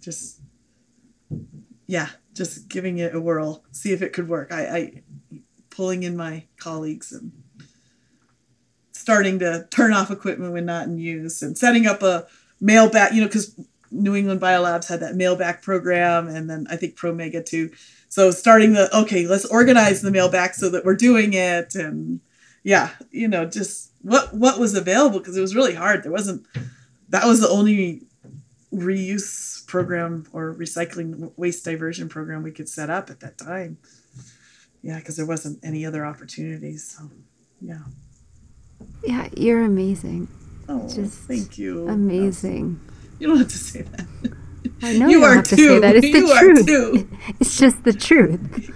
just 0.00 0.40
yeah, 1.86 2.08
just 2.34 2.68
giving 2.68 2.98
it 2.98 3.14
a 3.14 3.20
whirl, 3.20 3.64
see 3.72 3.92
if 3.92 4.02
it 4.02 4.12
could 4.12 4.28
work. 4.28 4.52
I, 4.52 4.66
I 4.66 5.02
pulling 5.70 6.02
in 6.02 6.16
my 6.16 6.44
colleagues 6.58 7.12
and 7.12 7.32
starting 8.92 9.38
to 9.38 9.66
turn 9.70 9.92
off 9.92 10.10
equipment 10.10 10.52
when 10.52 10.66
not 10.66 10.86
in 10.86 10.98
use 10.98 11.42
and 11.42 11.56
setting 11.56 11.86
up 11.86 12.02
a 12.02 12.26
mail 12.60 12.88
back, 12.90 13.12
you 13.12 13.20
know, 13.20 13.26
because 13.26 13.54
New 13.90 14.14
England 14.16 14.40
Biolabs 14.40 14.88
had 14.88 15.00
that 15.00 15.14
mail 15.14 15.36
back 15.36 15.62
program, 15.62 16.28
and 16.28 16.50
then 16.50 16.66
I 16.68 16.76
think 16.76 16.96
Promega 16.96 17.44
too. 17.44 17.70
So 18.08 18.30
starting 18.30 18.72
the 18.72 18.94
okay, 18.96 19.26
let's 19.26 19.44
organize 19.44 20.02
the 20.02 20.10
mail 20.10 20.30
back 20.30 20.54
so 20.54 20.68
that 20.70 20.84
we're 20.84 20.96
doing 20.96 21.34
it, 21.34 21.74
and 21.74 22.20
yeah, 22.62 22.90
you 23.10 23.28
know, 23.28 23.44
just 23.44 23.92
what 24.02 24.34
what 24.34 24.58
was 24.58 24.74
available 24.74 25.20
because 25.20 25.36
it 25.36 25.40
was 25.40 25.54
really 25.54 25.74
hard. 25.74 26.02
There 26.02 26.12
wasn't 26.12 26.46
that 27.10 27.26
was 27.26 27.40
the 27.40 27.48
only 27.48 28.02
reuse 28.80 29.66
program 29.66 30.26
or 30.32 30.54
recycling 30.54 31.32
waste 31.36 31.64
diversion 31.64 32.08
program 32.08 32.42
we 32.42 32.52
could 32.52 32.68
set 32.68 32.90
up 32.90 33.10
at 33.10 33.20
that 33.20 33.38
time. 33.38 33.78
Yeah, 34.82 34.98
because 34.98 35.16
there 35.16 35.26
wasn't 35.26 35.58
any 35.64 35.84
other 35.84 36.04
opportunities. 36.06 36.96
So, 36.96 37.10
yeah. 37.60 37.78
Yeah, 39.04 39.28
you're 39.36 39.64
amazing. 39.64 40.28
Oh, 40.68 40.88
Just 40.88 41.18
thank 41.20 41.58
you. 41.58 41.88
Amazing. 41.88 42.80
You 43.18 43.28
don't 43.28 43.38
have 43.38 43.48
to 43.48 43.56
say 43.56 43.80
that. 43.80 44.06
I 44.82 44.98
know 44.98 45.08
You 45.08 45.20
you, 45.20 45.24
are 45.24 45.36
have 45.36 45.44
to 45.44 45.56
say 45.56 45.78
that. 45.78 45.96
It's 45.96 46.12
the 46.12 46.18
You 46.18 46.28
are 46.28 46.40
truth. 46.42 46.66
too. 46.66 47.08
It's 47.40 47.56
just 47.58 47.82
the 47.84 47.94
truth. 47.94 48.70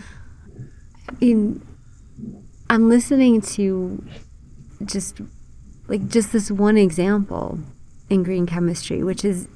I 1.11 1.13
mean, 1.21 1.61
I'm 2.71 2.89
listening 2.89 3.43
to 3.43 4.03
just 4.87 5.21
like 5.89 6.09
just 6.09 6.33
this 6.33 6.51
one 6.51 6.79
example 6.79 7.59
in 8.09 8.23
green 8.23 8.47
chemistry, 8.47 9.03
which 9.03 9.27
is, 9.27 9.47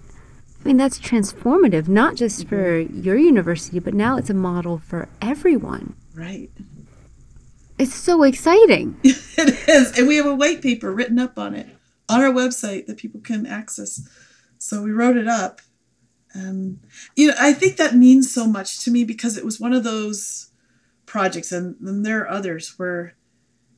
I 0.64 0.68
mean, 0.68 0.76
that's 0.78 0.98
transformative, 0.98 1.88
not 1.88 2.16
just 2.16 2.48
for 2.48 2.78
your 2.78 3.16
university, 3.16 3.78
but 3.80 3.92
now 3.92 4.16
it's 4.16 4.30
a 4.30 4.34
model 4.34 4.78
for 4.78 5.10
everyone. 5.20 5.94
Right. 6.14 6.50
It's 7.78 7.94
so 7.94 8.22
exciting. 8.22 8.98
It 9.36 9.68
is. 9.68 9.98
And 9.98 10.06
we 10.06 10.16
have 10.16 10.26
a 10.26 10.34
white 10.34 10.62
paper 10.62 10.92
written 10.92 11.18
up 11.18 11.38
on 11.38 11.54
it 11.54 11.66
on 12.08 12.22
our 12.22 12.32
website 12.32 12.86
that 12.86 12.96
people 12.96 13.20
can 13.20 13.46
access. 13.46 14.08
So 14.58 14.80
we 14.80 14.92
wrote 14.92 15.16
it 15.16 15.26
up. 15.26 15.60
And, 16.32 16.78
you 17.16 17.28
know, 17.28 17.34
I 17.38 17.52
think 17.52 17.76
that 17.76 17.94
means 17.94 18.32
so 18.32 18.46
much 18.46 18.84
to 18.84 18.90
me 18.90 19.04
because 19.04 19.36
it 19.36 19.44
was 19.44 19.60
one 19.60 19.72
of 19.72 19.84
those 19.84 20.50
projects, 21.04 21.52
and, 21.52 21.76
and 21.80 22.06
there 22.06 22.20
are 22.20 22.30
others 22.30 22.74
where 22.78 23.14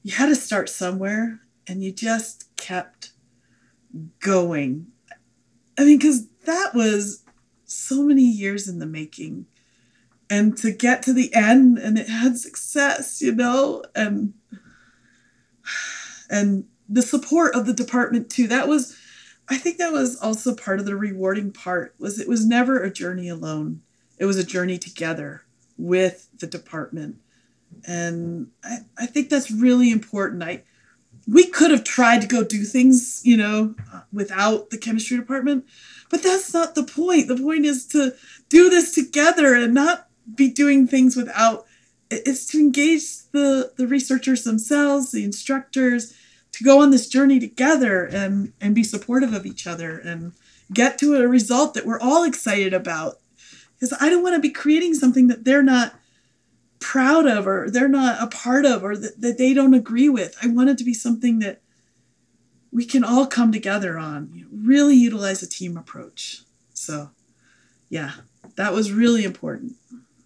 you 0.03 0.13
had 0.13 0.27
to 0.27 0.37
start 0.37 0.69
somewhere 0.69 1.41
and 1.67 1.83
you 1.83 1.91
just 1.91 2.55
kept 2.57 3.13
going. 4.21 4.87
I 5.79 5.85
mean, 5.85 5.99
because 5.99 6.29
that 6.47 6.75
was 6.75 7.23
so 7.65 8.03
many 8.03 8.23
years 8.23 8.69
in 8.69 8.79
the 8.79 8.87
making. 8.87 9.47
And 10.29 10.57
to 10.59 10.73
get 10.73 11.03
to 11.05 11.13
the 11.13 11.33
end 11.35 11.79
and 11.79 11.99
it 11.99 12.09
had 12.09 12.37
success, 12.37 13.23
you 13.23 13.33
know, 13.33 13.85
and 13.95 14.35
and 16.29 16.65
the 16.89 17.03
support 17.03 17.55
of 17.55 17.67
the 17.67 17.73
department 17.73 18.31
too. 18.31 18.49
That 18.49 18.67
was 18.67 18.97
I 19.49 19.57
think 19.57 19.79
that 19.79 19.93
was 19.93 20.17
also 20.17 20.55
part 20.55 20.81
of 20.81 20.87
the 20.87 20.97
rewarding 20.97 21.53
part 21.53 21.95
was 21.99 22.19
it 22.19 22.29
was 22.29 22.45
never 22.45 22.83
a 22.83 22.93
journey 22.93 23.29
alone. 23.29 23.83
It 24.19 24.25
was 24.25 24.37
a 24.37 24.45
journey 24.45 24.79
together 24.79 25.45
with 25.79 26.29
the 26.39 26.47
department. 26.47 27.17
And 27.87 28.49
I, 28.65 28.79
I 28.99 29.07
think 29.07 29.29
that's 29.29 29.51
really 29.51 29.91
important. 29.91 30.43
I 30.43 30.65
we 31.27 31.47
could 31.47 31.71
have 31.71 31.85
tried 31.85 32.21
to 32.23 32.29
go 32.29 32.45
do 32.45 32.65
things, 32.65 33.21
you 33.25 33.37
know, 33.37 33.75
without 34.13 34.71
the 34.71 34.79
chemistry 34.79 35.17
department, 35.17 35.65
but 36.11 36.23
that's 36.23 36.55
not 36.55 36.75
the 36.75 36.85
point. 36.85 37.29
The 37.29 37.37
point 37.37 37.67
is 37.67 37.87
to 37.89 38.15
do 38.49 38.71
this 38.71 38.95
together 38.95 39.55
and 39.55 39.75
not 39.75 40.09
be 40.35 40.49
doing 40.49 40.87
things 40.87 41.17
without 41.17 41.67
it's 42.09 42.47
to 42.47 42.59
engage 42.59 43.03
the 43.33 43.73
the 43.77 43.87
researchers 43.87 44.45
themselves, 44.45 45.11
the 45.11 45.25
instructors, 45.25 46.15
to 46.53 46.65
go 46.65 46.81
on 46.81 46.91
this 46.91 47.09
journey 47.09 47.41
together 47.41 48.05
and 48.05 48.53
and 48.61 48.75
be 48.75 48.85
supportive 48.85 49.33
of 49.33 49.47
each 49.47 49.67
other 49.67 49.99
and 49.99 50.33
get 50.73 50.99
to 50.99 51.17
a 51.17 51.27
result 51.27 51.75
that 51.75 51.87
we're 51.87 52.01
all 52.01 52.25
excited 52.25 52.73
about. 52.73 53.19
Because 53.75 53.97
I 54.01 54.09
don't 54.09 54.23
want 54.23 54.37
to 54.37 54.41
be 54.41 54.51
creating 54.51 54.95
something 54.95 55.27
that 55.29 55.45
they're 55.45 55.63
not 55.63 55.95
proud 56.79 57.27
of 57.27 57.47
or 57.47 57.71
they're 57.71 57.89
not 57.89 58.23
a 58.23 58.27
part 58.27 58.65
of 58.65 58.85
or 58.85 58.97
that, 58.97 59.21
that 59.21 59.39
they 59.39 59.55
don't 59.55 59.75
agree 59.75 60.09
with. 60.09 60.37
I 60.43 60.49
want 60.49 60.71
it 60.71 60.79
to 60.79 60.85
be 60.85 60.95
something 60.95 61.39
that 61.41 61.61
we 62.73 62.85
can 62.85 63.05
all 63.05 63.27
come 63.27 63.53
together 63.53 63.99
on. 63.99 64.31
You 64.35 64.45
know, 64.45 64.51
really 64.53 64.97
utilize 64.97 65.43
a 65.43 65.49
team 65.49 65.77
approach. 65.77 66.43
So, 66.75 67.11
yeah, 67.89 68.13
that 68.57 68.73
was 68.73 68.93
really 68.93 69.25
important. 69.25 69.77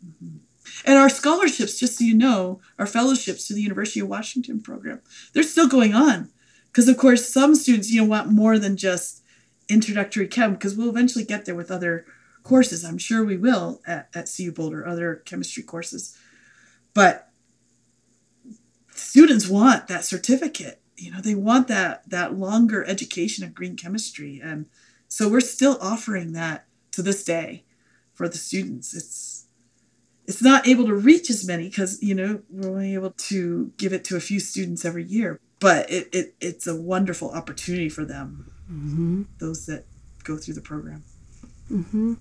Mhm. 0.04 0.38
And 0.84 0.98
our 0.98 1.08
scholarships, 1.08 1.78
just 1.78 1.98
so 1.98 2.04
you 2.04 2.14
know, 2.14 2.60
our 2.78 2.86
fellowships 2.86 3.46
to 3.46 3.54
the 3.54 3.62
University 3.62 4.00
of 4.00 4.08
Washington 4.08 4.60
program, 4.60 5.00
they're 5.32 5.42
still 5.42 5.68
going 5.68 5.94
on. 5.94 6.30
Because, 6.72 6.88
of 6.88 6.96
course, 6.96 7.28
some 7.28 7.54
students, 7.54 7.90
you 7.90 8.00
know, 8.00 8.06
want 8.06 8.30
more 8.30 8.58
than 8.58 8.76
just 8.76 9.22
introductory 9.68 10.26
chem, 10.28 10.54
because 10.54 10.76
we'll 10.76 10.88
eventually 10.88 11.24
get 11.24 11.44
there 11.44 11.54
with 11.54 11.70
other 11.70 12.06
courses. 12.42 12.84
I'm 12.84 12.98
sure 12.98 13.24
we 13.24 13.36
will 13.36 13.82
at, 13.86 14.08
at 14.14 14.30
CU 14.34 14.52
Boulder, 14.52 14.86
other 14.86 15.16
chemistry 15.24 15.62
courses. 15.62 16.16
But 16.94 17.30
students 18.90 19.48
want 19.48 19.88
that 19.88 20.04
certificate. 20.04 20.80
You 20.96 21.12
know, 21.12 21.20
they 21.20 21.34
want 21.34 21.68
that 21.68 22.08
that 22.08 22.34
longer 22.34 22.84
education 22.84 23.44
of 23.44 23.54
green 23.54 23.76
chemistry. 23.76 24.40
And 24.42 24.66
so 25.08 25.28
we're 25.28 25.40
still 25.40 25.78
offering 25.80 26.32
that 26.32 26.66
to 26.92 27.02
this 27.02 27.24
day 27.24 27.64
for 28.12 28.28
the 28.28 28.38
students. 28.38 28.94
It's 28.94 29.46
it's 30.26 30.42
not 30.42 30.68
able 30.68 30.86
to 30.86 30.94
reach 30.94 31.30
as 31.30 31.46
many 31.46 31.68
because 31.68 32.02
you 32.02 32.14
know 32.14 32.42
we're 32.50 32.70
only 32.70 32.94
able 32.94 33.10
to 33.10 33.72
give 33.76 33.92
it 33.92 34.04
to 34.04 34.16
a 34.16 34.20
few 34.20 34.38
students 34.38 34.84
every 34.84 35.02
year 35.02 35.40
but 35.58 35.90
it, 35.90 36.08
it 36.12 36.34
it's 36.40 36.68
a 36.68 36.76
wonderful 36.80 37.30
opportunity 37.32 37.88
for 37.88 38.04
them 38.04 38.46
Mm-hmm. 38.70 39.22
those 39.38 39.66
that 39.66 39.86
go 40.22 40.36
through 40.36 40.54
the 40.54 40.60
program 40.60 41.02
Mm-hmm. 41.70 42.14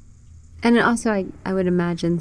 And 0.61 0.79
also, 0.79 1.11
I, 1.11 1.25
I 1.45 1.53
would 1.53 1.67
imagine, 1.67 2.19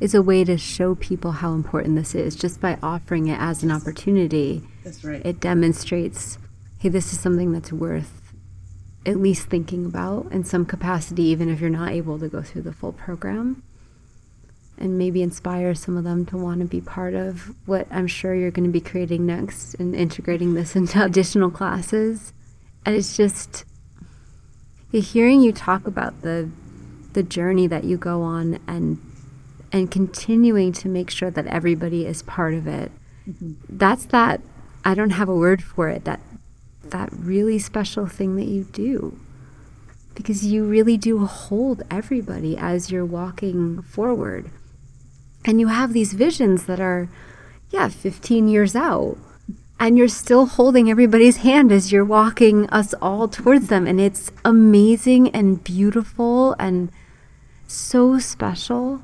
is 0.00 0.14
a 0.14 0.22
way 0.22 0.44
to 0.44 0.56
show 0.56 0.94
people 0.94 1.32
how 1.32 1.52
important 1.52 1.96
this 1.96 2.14
is. 2.14 2.36
Just 2.36 2.60
by 2.60 2.78
offering 2.82 3.26
it 3.28 3.38
as 3.40 3.62
an 3.62 3.70
opportunity, 3.70 4.62
that's 4.84 5.04
right 5.04 5.24
it 5.24 5.40
demonstrates, 5.40 6.38
hey, 6.78 6.88
this 6.88 7.12
is 7.12 7.20
something 7.20 7.52
that's 7.52 7.72
worth 7.72 8.18
at 9.06 9.16
least 9.16 9.48
thinking 9.48 9.86
about 9.86 10.30
in 10.30 10.44
some 10.44 10.66
capacity, 10.66 11.22
even 11.24 11.48
if 11.48 11.60
you're 11.60 11.70
not 11.70 11.92
able 11.92 12.18
to 12.18 12.28
go 12.28 12.42
through 12.42 12.62
the 12.62 12.72
full 12.72 12.92
program. 12.92 13.62
And 14.76 14.96
maybe 14.96 15.22
inspire 15.22 15.74
some 15.74 15.96
of 15.96 16.04
them 16.04 16.24
to 16.26 16.36
want 16.36 16.60
to 16.60 16.66
be 16.66 16.80
part 16.80 17.14
of 17.14 17.52
what 17.66 17.88
I'm 17.90 18.06
sure 18.06 18.34
you're 18.34 18.52
going 18.52 18.66
to 18.66 18.72
be 18.72 18.80
creating 18.80 19.26
next 19.26 19.74
and 19.74 19.94
integrating 19.94 20.54
this 20.54 20.76
into 20.76 21.02
additional 21.02 21.50
classes. 21.50 22.32
And 22.86 22.94
it's 22.94 23.16
just 23.16 23.64
hearing 24.92 25.40
you 25.40 25.52
talk 25.52 25.86
about 25.86 26.22
the 26.22 26.50
the 27.14 27.22
journey 27.22 27.66
that 27.66 27.84
you 27.84 27.96
go 27.96 28.22
on 28.22 28.60
and 28.68 29.00
and 29.72 29.90
continuing 29.90 30.72
to 30.72 30.88
make 30.88 31.10
sure 31.10 31.30
that 31.30 31.46
everybody 31.46 32.06
is 32.06 32.22
part 32.22 32.54
of 32.54 32.66
it. 32.66 32.90
Mm-hmm. 33.28 33.52
That's 33.68 34.06
that 34.06 34.40
i 34.84 34.94
don't 34.94 35.10
have 35.10 35.28
a 35.28 35.34
word 35.36 35.62
for 35.62 35.88
it 35.88 36.04
that 36.04 36.20
that 36.90 37.10
really 37.12 37.58
special 37.58 38.06
thing 38.06 38.36
that 38.36 38.46
you 38.46 38.64
do. 38.64 39.18
Because 40.14 40.46
you 40.46 40.64
really 40.64 40.96
do 40.96 41.26
hold 41.26 41.82
everybody 41.90 42.56
as 42.56 42.90
you're 42.90 43.04
walking 43.04 43.82
forward. 43.82 44.50
And 45.44 45.60
you 45.60 45.68
have 45.68 45.92
these 45.92 46.12
visions 46.14 46.64
that 46.64 46.80
are 46.80 47.08
yeah 47.70 47.88
15 47.88 48.48
years 48.48 48.74
out. 48.74 49.18
And 49.80 49.96
you're 49.96 50.08
still 50.08 50.46
holding 50.46 50.90
everybody's 50.90 51.38
hand 51.38 51.70
as 51.70 51.92
you're 51.92 52.04
walking 52.04 52.68
us 52.70 52.94
all 52.94 53.28
towards 53.28 53.68
them. 53.68 53.86
And 53.86 54.00
it's 54.00 54.32
amazing 54.44 55.28
and 55.30 55.62
beautiful 55.62 56.56
and 56.58 56.90
so 57.68 58.18
special 58.18 59.02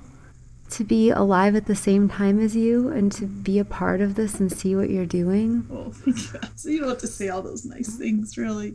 to 0.70 0.84
be 0.84 1.10
alive 1.10 1.54
at 1.54 1.66
the 1.66 1.74
same 1.74 2.08
time 2.08 2.40
as 2.40 2.56
you 2.56 2.88
and 2.88 3.12
to 3.12 3.26
be 3.26 3.58
a 3.58 3.64
part 3.64 4.00
of 4.00 4.14
this 4.14 4.40
and 4.40 4.50
see 4.50 4.74
what 4.74 4.90
you're 4.90 5.06
doing? 5.06 5.66
Oh 5.70 5.90
thank 5.92 6.16
you 6.16 6.40
so 6.56 6.68
you 6.68 6.80
don't 6.80 6.88
have 6.90 6.98
to 6.98 7.06
say 7.06 7.28
all 7.28 7.42
those 7.42 7.64
nice 7.64 7.96
things 7.96 8.36
really. 8.36 8.74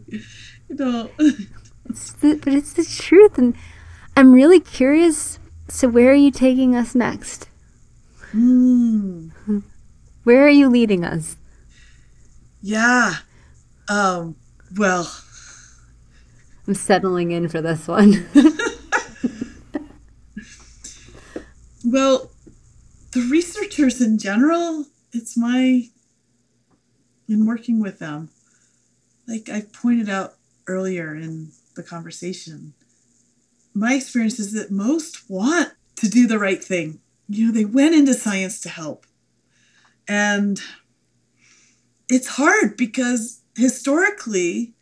You 0.70 0.76
don't. 0.76 1.12
It's 1.90 2.14
the, 2.14 2.36
but 2.36 2.54
it's 2.54 2.74
the 2.74 2.86
truth 2.86 3.40
and 3.40 3.56
i'm 4.16 4.32
really 4.32 4.60
curious 4.60 5.40
so 5.68 5.88
where 5.88 6.12
are 6.12 6.16
you 6.16 6.30
taking 6.30 6.76
us 6.76 6.94
next? 6.94 7.48
Hmm. 8.32 9.30
where 10.24 10.46
are 10.46 10.50
you 10.50 10.70
leading 10.70 11.04
us? 11.04 11.38
Yeah 12.62 13.16
um 13.88 14.36
well. 14.78 15.12
I'm 16.68 16.76
settling 16.76 17.32
in 17.32 17.50
for 17.50 17.62
this 17.62 17.88
one 17.88 18.28
Well, 21.84 22.30
the 23.12 23.22
researchers 23.22 24.02
in 24.02 24.18
general, 24.18 24.86
it's 25.14 25.38
my, 25.38 25.90
in 27.28 27.46
working 27.46 27.80
with 27.80 28.00
them, 28.00 28.30
like 29.28 29.50
I 29.50 29.62
pointed 29.62 30.10
out 30.10 30.36
earlier 30.68 31.16
in 31.16 31.52
the 31.76 31.84
conversation, 31.84 32.74
my 33.74 33.94
experience 33.94 34.40
is 34.40 34.52
that 34.54 34.72
most 34.72 35.30
want 35.30 35.74
to 35.98 36.10
do 36.10 36.28
the 36.28 36.40
right 36.40 36.64
thing. 36.64 37.00
You 37.30 37.48
know, 37.48 37.54
they 37.54 37.66
went 37.66 37.96
into 37.96 38.14
science 38.14 38.60
to 38.62 38.70
help. 38.70 39.06
And 40.08 40.60
it's 42.10 42.28
hard 42.28 42.76
because 42.76 43.42
historically, 43.56 44.74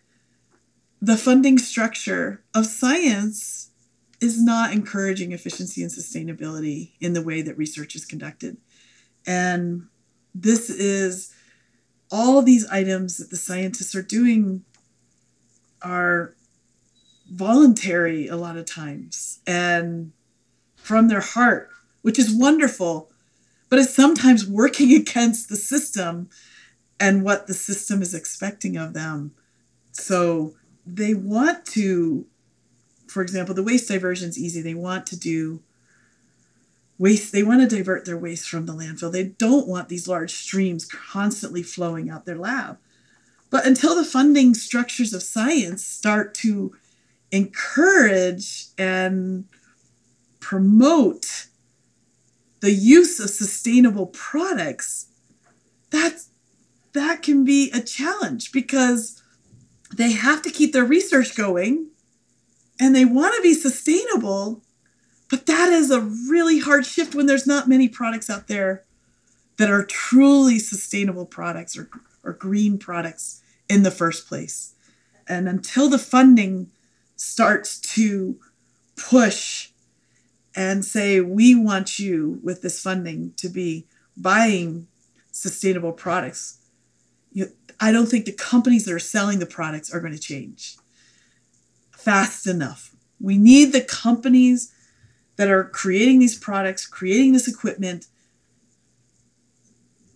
the 1.02 1.18
funding 1.18 1.58
structure 1.58 2.44
of 2.56 2.66
science 2.66 3.57
is 4.20 4.42
not 4.42 4.74
encouraging 4.74 5.32
efficiency 5.32 5.82
and 5.82 5.92
sustainability 5.92 6.92
in 7.00 7.14
the 7.14 7.22
way 7.22 7.42
that 7.42 7.58
research 7.58 7.96
is 7.96 8.06
conducted. 8.06 8.58
And 9.26 9.88
this 10.34 10.70
is 10.70 11.34
all 12.12 12.42
these 12.42 12.68
items 12.70 13.18
that 13.18 13.30
the 13.30 13.38
scientists 13.38 13.94
are 13.96 14.02
doing 14.02 14.64
are 15.82 16.36
voluntary 17.30 18.28
a 18.28 18.38
lot 18.38 18.58
of 18.58 18.66
times 18.66 19.40
and 19.46 20.12
from 20.76 21.10
their 21.10 21.22
heart, 21.22 21.70
which 22.02 22.18
is 22.18 22.34
wonderful, 22.34 23.12
but 23.70 23.80
it's 23.80 23.94
sometimes 23.94 24.48
working 24.48 24.94
against 25.02 25.50
the 25.50 25.58
system 25.58 26.30
and 27.00 27.24
what 27.24 27.48
the 27.48 27.54
system 27.54 28.02
is 28.02 28.14
expecting 28.14 28.78
of 28.78 28.94
them. 28.94 29.34
So 29.92 30.56
they 30.86 31.14
want 31.14 31.66
to, 31.68 32.26
for 33.08 33.22
example, 33.22 33.56
the 33.56 33.64
waste 33.64 33.88
diversion 33.88 34.30
is 34.30 34.38
easy. 34.38 34.62
They 34.62 34.74
want 34.74 35.06
to 35.08 35.18
do 35.18 35.62
waste, 36.98 37.32
they 37.32 37.44
want 37.44 37.62
to 37.62 37.76
divert 37.76 38.06
their 38.06 38.18
waste 38.18 38.50
from 38.50 38.66
the 38.66 38.74
landfill. 38.74 39.12
They 39.12 39.26
don't 39.26 39.68
want 39.68 39.90
these 39.90 40.08
large 40.08 40.34
streams 40.34 40.86
constantly 40.86 41.64
flowing 41.64 42.10
out 42.10 42.26
their 42.26 42.38
lab. 42.38 42.78
But 43.50 43.66
until 43.66 43.96
the 43.96 44.04
funding 44.04 44.54
structures 44.54 45.14
of 45.14 45.24
science 45.24 45.86
start 45.86 46.34
to 46.36 46.76
encourage 47.32 48.66
and 48.78 49.46
promote 50.40 51.48
the 52.60 52.72
use 52.72 53.20
of 53.20 53.30
sustainable 53.30 54.08
products, 54.08 55.08
that's 55.90 56.30
that 56.94 57.22
can 57.22 57.46
be 57.46 57.70
a 57.72 57.80
challenge 57.80 58.52
because 58.52 59.22
they 59.96 60.12
have 60.12 60.42
to 60.42 60.50
keep 60.50 60.74
their 60.74 60.84
research 60.84 61.36
going 61.36 61.90
and 62.80 62.96
they 62.96 63.06
want 63.06 63.36
to 63.36 63.42
be 63.42 63.54
sustainable, 63.54 64.62
but 65.30 65.46
that 65.46 65.70
is 65.70 65.92
a 65.92 66.02
really 66.02 66.60
hard 66.60 66.86
shift 66.86 67.16
when 67.16 67.26
there's 67.26 67.48
not 67.48 67.68
many 67.68 67.90
products 67.90 68.30
out 68.30 68.48
there 68.48 68.86
that 69.58 69.70
are 69.70 69.84
truly 69.84 70.60
sustainable 70.60 71.26
products 71.26 71.78
or, 71.78 71.90
or 72.24 72.34
green 72.34 72.78
products 72.78 73.42
in 73.68 73.84
the 73.84 73.92
first 73.92 74.28
place. 74.28 74.76
And 75.28 75.50
until 75.50 75.90
the 75.90 75.98
funding 75.98 76.72
starts 77.16 77.80
to 77.80 78.40
push 78.96 79.70
and 80.56 80.86
say, 80.86 81.20
we 81.20 81.56
want 81.56 82.00
you 82.00 82.40
with 82.44 82.62
this 82.62 82.82
funding 82.82 83.34
to 83.38 83.50
be 83.50 83.88
buying 84.16 84.88
sustainable 85.32 85.92
products, 85.92 86.60
you, 87.32 87.48
I 87.80 87.92
don't 87.92 88.08
think 88.08 88.26
the 88.26 88.32
companies 88.32 88.86
that 88.86 88.94
are 88.94 89.00
selling 89.00 89.40
the 89.40 89.46
products 89.46 89.94
are 89.94 90.00
going 90.00 90.14
to 90.14 90.20
change 90.20 90.78
fast 91.98 92.48
enough. 92.48 92.96
We 93.20 93.38
need 93.38 93.74
the 93.74 93.82
companies 93.82 94.74
that 95.36 95.50
are 95.50 95.64
creating 95.66 96.20
these 96.20 96.38
products, 96.38 96.86
creating 96.86 97.34
this 97.34 97.48
equipment, 97.48 98.08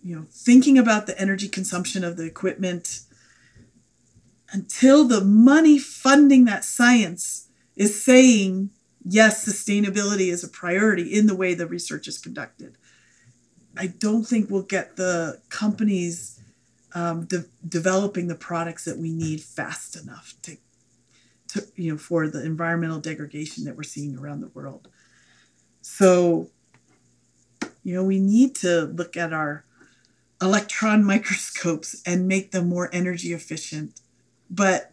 you 0.02 0.16
know, 0.16 0.26
thinking 0.30 0.78
about 0.78 1.06
the 1.06 1.18
energy 1.20 1.48
consumption 1.48 2.04
of 2.04 2.16
the 2.16 2.24
equipment 2.24 3.00
until 4.52 5.06
the 5.06 5.20
money 5.20 5.78
funding 5.78 6.44
that 6.44 6.64
science 6.64 7.48
is 7.76 8.04
saying, 8.04 8.70
yes, 9.04 9.44
sustainability 9.44 10.30
is 10.30 10.44
a 10.44 10.48
priority 10.48 11.02
in 11.02 11.26
the 11.26 11.36
way 11.36 11.54
the 11.54 11.66
research 11.66 12.06
is 12.06 12.18
conducted. 12.18 12.76
I 13.76 13.86
don't 13.86 14.24
think 14.24 14.50
we'll 14.50 14.62
get 14.62 14.96
the 14.96 15.40
companies 15.48 16.40
um, 16.94 17.24
de- 17.24 17.46
developing 17.66 18.28
the 18.28 18.34
products 18.34 18.84
that 18.84 18.98
we 18.98 19.10
need 19.10 19.40
fast 19.40 19.96
enough 19.96 20.34
to, 20.42 20.58
to, 21.52 21.66
you 21.76 21.92
know, 21.92 21.98
for 21.98 22.28
the 22.28 22.44
environmental 22.44 22.98
degradation 22.98 23.64
that 23.64 23.76
we're 23.76 23.82
seeing 23.82 24.16
around 24.16 24.40
the 24.40 24.48
world. 24.48 24.88
So, 25.82 26.50
you 27.82 27.94
know, 27.94 28.04
we 28.04 28.18
need 28.18 28.54
to 28.56 28.84
look 28.84 29.16
at 29.16 29.32
our 29.32 29.64
electron 30.40 31.04
microscopes 31.12 32.02
and 32.06 32.28
make 32.28 32.52
them 32.52 32.68
more 32.68 32.88
energy 32.92 33.32
efficient. 33.32 34.00
But 34.50 34.92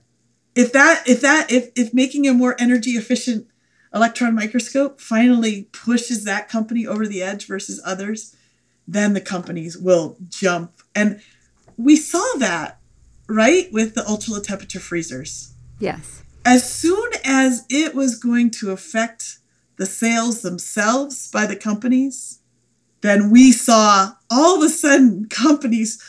if 0.56 0.72
that, 0.74 1.08
if 1.08 1.22
that, 1.22 1.52
if, 1.52 1.70
if 1.76 1.94
making 1.94 2.28
a 2.28 2.34
more 2.34 2.56
energy 2.60 2.92
efficient 2.92 3.48
electron 3.94 4.36
microscope 4.36 5.00
finally 5.02 5.64
pushes 5.72 6.24
that 6.24 6.50
company 6.50 6.86
over 6.86 7.08
the 7.08 7.24
edge 7.24 7.48
versus 7.48 7.82
others, 7.86 8.36
then 8.88 9.14
the 9.14 9.22
companies 9.22 9.78
will 9.78 10.18
jump. 10.28 10.82
And 10.96 11.22
we 11.78 11.96
saw 11.96 12.26
that, 12.38 12.80
right, 13.28 13.72
with 13.72 13.96
the 13.96 14.06
ultra 14.08 14.34
low 14.34 14.42
temperature 14.42 14.80
freezers. 14.80 15.54
Yes. 15.80 16.24
As 16.46 16.72
soon 16.72 17.12
as 17.26 17.66
it 17.70 17.94
was 17.94 18.18
going 18.18 18.52
to 18.52 18.72
affect 18.72 19.40
the 19.78 19.86
sales 19.86 20.42
themselves 20.42 21.30
by 21.32 21.46
the 21.46 21.56
companies, 21.56 22.40
then 23.02 23.30
we 23.30 23.52
saw 23.52 24.14
all 24.30 24.58
of 24.58 24.64
a 24.64 24.70
sudden 24.70 25.28
companies 25.30 26.04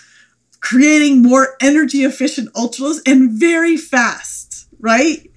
creating 0.60 1.22
more 1.22 1.56
energy 1.60 2.04
efficient 2.04 2.48
ultras 2.54 3.00
and 3.06 3.30
very 3.30 3.76
fast, 3.76 4.68
right? 4.78 5.30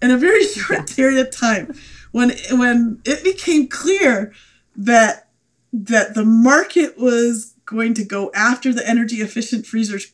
In 0.00 0.10
a 0.10 0.16
very 0.16 0.44
short 0.46 0.90
yeah. 0.90 0.96
period 0.96 1.26
of 1.26 1.30
time. 1.30 1.74
When 2.12 2.32
when 2.52 3.00
it 3.04 3.22
became 3.22 3.68
clear 3.68 4.32
that 4.76 5.28
that 5.72 6.14
the 6.14 6.24
market 6.24 6.98
was 6.98 7.54
going 7.64 7.94
to 7.94 8.04
go 8.04 8.32
after 8.34 8.72
the 8.72 8.88
energy 8.88 9.16
efficient 9.16 9.64
freezers 9.64 10.12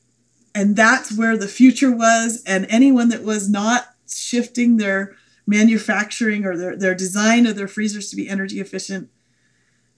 and 0.55 0.77
that's 0.77 1.17
where 1.17 1.37
the 1.37 1.49
future 1.49 1.91
was 1.91 2.43
and 2.47 2.67
anyone 2.69 3.09
that 3.09 3.23
was 3.23 3.49
not 3.49 3.96
shifting 4.09 4.77
their 4.77 5.17
manufacturing 5.47 6.45
or 6.45 6.57
their, 6.57 6.77
their 6.77 6.95
design 6.95 7.47
of 7.47 7.57
their 7.57 7.69
freezers 7.69 8.11
to 8.11 8.17
be 8.17 8.29
energy 8.29 8.61
efficient 8.61 9.09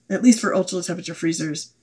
at 0.09 0.23
least 0.23 0.39
for 0.39 0.53
ultra 0.55 0.81
temperature 0.81 1.13
freezers 1.13 1.73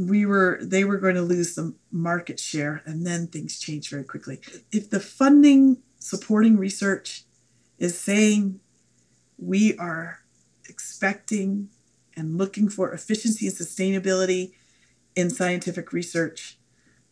we 0.00 0.24
were 0.24 0.58
they 0.62 0.84
were 0.84 0.96
going 0.96 1.14
to 1.14 1.22
lose 1.22 1.54
the 1.54 1.74
market 1.90 2.40
share 2.40 2.82
and 2.86 3.06
then 3.06 3.26
things 3.26 3.58
changed 3.58 3.90
very 3.90 4.04
quickly. 4.04 4.40
If 4.72 4.88
the 4.88 5.00
funding 5.00 5.78
supporting 5.98 6.56
research 6.56 7.24
is 7.78 7.98
saying 7.98 8.60
we 9.36 9.76
are 9.76 10.20
expecting 10.68 11.68
and 12.16 12.38
looking 12.38 12.68
for 12.68 12.92
efficiency 12.92 13.46
and 13.46 13.54
sustainability 13.54 14.52
in 15.14 15.28
scientific 15.28 15.92
research, 15.92 16.58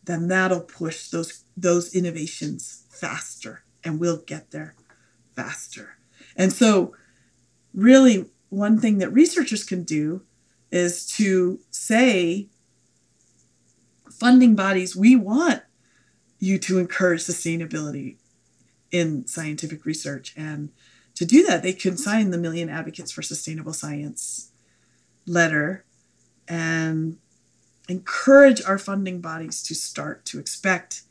then 0.03 0.27
that'll 0.27 0.61
push 0.61 1.09
those 1.09 1.43
those 1.55 1.93
innovations 1.93 2.85
faster 2.89 3.63
and 3.83 3.99
we'll 3.99 4.21
get 4.21 4.51
there 4.51 4.75
faster. 5.35 5.97
And 6.35 6.51
so 6.51 6.95
really 7.73 8.25
one 8.49 8.79
thing 8.79 8.97
that 8.97 9.13
researchers 9.13 9.63
can 9.63 9.83
do 9.83 10.23
is 10.71 11.05
to 11.07 11.59
say 11.71 12.49
funding 14.09 14.55
bodies 14.55 14.95
we 14.95 15.15
want 15.15 15.61
you 16.39 16.57
to 16.59 16.77
encourage 16.77 17.21
sustainability 17.21 18.17
in 18.91 19.25
scientific 19.27 19.85
research 19.85 20.33
and 20.35 20.69
to 21.15 21.25
do 21.25 21.45
that 21.45 21.63
they 21.63 21.73
can 21.73 21.97
sign 21.97 22.31
the 22.31 22.37
million 22.37 22.69
advocates 22.69 23.11
for 23.11 23.21
sustainable 23.21 23.73
science 23.73 24.51
letter 25.25 25.85
and 26.47 27.17
encourage 27.87 28.61
our 28.63 28.77
funding 28.77 29.21
bodies 29.21 29.63
to 29.63 29.75
start 29.75 30.25
to 30.25 30.39
expect 30.39 31.03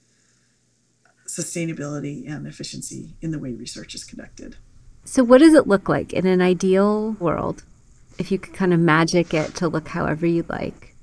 sustainability 1.38 2.28
and 2.28 2.46
efficiency 2.46 3.14
in 3.20 3.30
the 3.30 3.38
way 3.38 3.52
research 3.52 3.94
is 3.94 4.04
conducted. 4.04 4.56
So, 5.04 5.24
what 5.24 5.38
does 5.38 5.54
it 5.54 5.66
look 5.66 5.88
like 5.88 6.12
in 6.12 6.26
an 6.26 6.42
ideal 6.42 7.12
world? 7.12 7.64
If 8.18 8.32
you 8.32 8.38
could 8.38 8.54
kind 8.54 8.74
of 8.74 8.80
magic 8.80 9.32
it 9.32 9.54
to 9.56 9.68
look 9.68 9.88
however 9.88 10.26
you 10.26 10.44
like, 10.48 10.94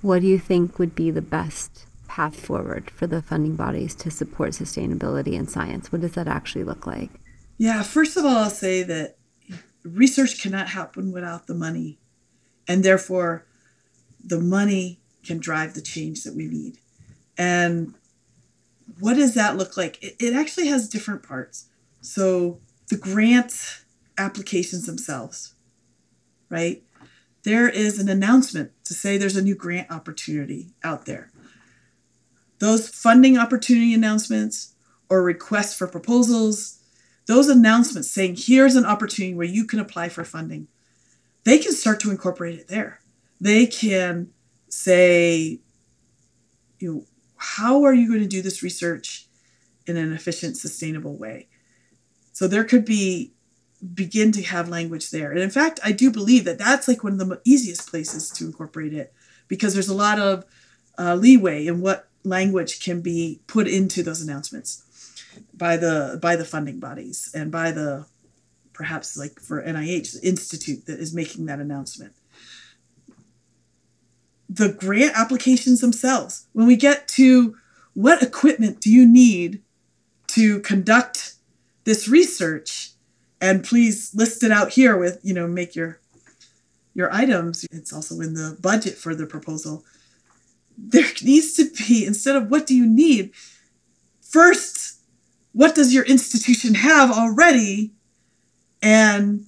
what 0.00 0.20
do 0.20 0.26
you 0.26 0.38
think 0.38 0.78
would 0.78 0.94
be 0.94 1.10
the 1.10 1.22
best 1.22 1.86
path 2.08 2.38
forward 2.38 2.90
for 2.90 3.06
the 3.06 3.22
funding 3.22 3.54
bodies 3.54 3.94
to 3.96 4.10
support 4.10 4.50
sustainability 4.50 5.34
in 5.34 5.46
science? 5.46 5.92
What 5.92 6.00
does 6.00 6.12
that 6.12 6.28
actually 6.28 6.64
look 6.64 6.86
like? 6.86 7.10
Yeah, 7.58 7.82
first 7.82 8.16
of 8.16 8.24
all, 8.24 8.36
I'll 8.36 8.50
say 8.50 8.82
that 8.82 9.16
research 9.84 10.42
cannot 10.42 10.68
happen 10.68 11.12
without 11.12 11.46
the 11.46 11.54
money 11.54 11.98
and 12.66 12.84
therefore 12.84 13.46
the 14.22 14.40
money 14.40 15.00
can 15.24 15.38
drive 15.38 15.74
the 15.74 15.80
change 15.80 16.24
that 16.24 16.34
we 16.34 16.46
need. 16.46 16.78
And 17.36 17.94
what 18.98 19.14
does 19.14 19.34
that 19.34 19.56
look 19.56 19.76
like? 19.76 20.02
It, 20.02 20.16
it 20.18 20.34
actually 20.34 20.68
has 20.68 20.88
different 20.88 21.22
parts. 21.22 21.66
So 22.00 22.60
the 22.88 22.96
grant 22.96 23.82
applications 24.16 24.86
themselves, 24.86 25.54
right? 26.48 26.82
There 27.44 27.68
is 27.68 27.98
an 27.98 28.08
announcement 28.08 28.72
to 28.84 28.94
say 28.94 29.16
there's 29.16 29.36
a 29.36 29.42
new 29.42 29.54
grant 29.54 29.90
opportunity 29.90 30.74
out 30.82 31.06
there. 31.06 31.30
Those 32.58 32.88
funding 32.88 33.38
opportunity 33.38 33.94
announcements 33.94 34.74
or 35.08 35.22
requests 35.22 35.74
for 35.76 35.86
proposals, 35.86 36.78
those 37.26 37.48
announcements 37.48 38.10
saying 38.10 38.36
here's 38.38 38.74
an 38.74 38.84
opportunity 38.84 39.34
where 39.34 39.46
you 39.46 39.64
can 39.64 39.78
apply 39.78 40.08
for 40.08 40.24
funding 40.24 40.66
they 41.48 41.58
can 41.58 41.72
start 41.72 41.98
to 42.00 42.10
incorporate 42.10 42.58
it 42.58 42.68
there. 42.68 43.00
They 43.40 43.66
can 43.66 44.28
say, 44.68 45.60
you 46.78 46.92
know, 46.92 47.04
how 47.38 47.84
are 47.84 47.94
you 47.94 48.08
going 48.08 48.20
to 48.20 48.26
do 48.26 48.42
this 48.42 48.62
research 48.62 49.26
in 49.86 49.96
an 49.96 50.12
efficient, 50.12 50.56
sustainable 50.56 51.16
way? 51.16 51.48
So 52.32 52.46
there 52.46 52.64
could 52.64 52.84
be 52.84 53.32
begin 53.94 54.32
to 54.32 54.42
have 54.42 54.68
language 54.68 55.10
there. 55.10 55.30
And 55.30 55.40
in 55.40 55.50
fact, 55.50 55.78
I 55.84 55.92
do 55.92 56.10
believe 56.10 56.44
that 56.44 56.58
that's 56.58 56.88
like 56.88 57.04
one 57.04 57.12
of 57.12 57.18
the 57.18 57.40
easiest 57.44 57.88
places 57.88 58.30
to 58.30 58.44
incorporate 58.44 58.92
it 58.92 59.12
because 59.46 59.72
there's 59.72 59.88
a 59.88 59.94
lot 59.94 60.18
of 60.18 60.44
uh, 60.98 61.14
leeway 61.14 61.66
in 61.66 61.80
what 61.80 62.08
language 62.24 62.80
can 62.80 63.00
be 63.00 63.40
put 63.46 63.68
into 63.68 64.02
those 64.02 64.20
announcements 64.20 64.84
by 65.54 65.76
the 65.76 66.18
by 66.20 66.34
the 66.34 66.44
funding 66.44 66.80
bodies 66.80 67.30
and 67.34 67.52
by 67.52 67.70
the 67.70 68.06
perhaps 68.72 69.16
like 69.16 69.40
for 69.40 69.62
NIH, 69.62 70.20
the 70.20 70.28
institute 70.28 70.86
that 70.86 71.00
is 71.00 71.14
making 71.14 71.46
that 71.46 71.58
announcement. 71.58 72.12
The 74.48 74.72
grant 74.72 75.12
applications 75.16 75.80
themselves. 75.80 76.46
When 76.52 76.66
we 76.66 76.76
get 76.76 77.08
to 77.08 77.56
what 77.94 78.22
equipment 78.22 78.80
do 78.80 78.90
you 78.90 79.06
need 79.06 79.62
to 80.28 80.60
conduct 80.60 81.34
this 81.84 82.08
research, 82.08 82.92
and 83.40 83.64
please 83.64 84.14
list 84.14 84.42
it 84.42 84.50
out 84.50 84.70
here 84.70 84.96
with, 84.96 85.20
you 85.22 85.34
know, 85.34 85.46
make 85.46 85.74
your 85.74 86.00
your 86.94 87.12
items. 87.12 87.64
It's 87.70 87.92
also 87.92 88.20
in 88.20 88.34
the 88.34 88.56
budget 88.60 88.94
for 88.94 89.14
the 89.14 89.26
proposal. 89.26 89.84
There 90.76 91.06
needs 91.22 91.54
to 91.54 91.70
be, 91.70 92.04
instead 92.04 92.36
of 92.36 92.50
what 92.50 92.66
do 92.66 92.74
you 92.74 92.86
need, 92.86 93.32
first, 94.20 95.00
what 95.52 95.74
does 95.74 95.94
your 95.94 96.04
institution 96.04 96.74
have 96.74 97.10
already? 97.10 97.92
And 98.82 99.47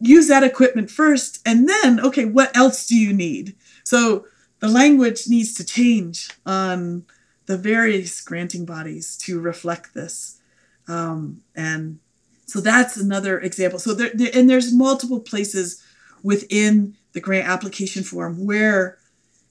use 0.00 0.28
that 0.28 0.44
equipment 0.44 0.90
first. 0.90 1.40
And 1.46 1.68
then, 1.68 2.00
okay, 2.00 2.24
what 2.24 2.56
else 2.56 2.86
do 2.86 2.96
you 2.96 3.12
need? 3.12 3.56
So 3.84 4.26
the 4.60 4.68
language 4.68 5.28
needs 5.28 5.54
to 5.54 5.64
change 5.64 6.30
on 6.44 7.04
the 7.46 7.56
various 7.56 8.20
granting 8.20 8.64
bodies 8.64 9.16
to 9.18 9.40
reflect 9.40 9.94
this. 9.94 10.40
Um, 10.88 11.42
and 11.54 11.98
so 12.46 12.60
that's 12.60 12.96
another 12.96 13.40
example. 13.40 13.78
So 13.78 13.94
there, 13.94 14.10
there, 14.14 14.30
and 14.34 14.48
there's 14.48 14.72
multiple 14.72 15.20
places 15.20 15.82
within 16.22 16.96
the 17.12 17.20
grant 17.20 17.48
application 17.48 18.02
form 18.02 18.44
where 18.44 18.98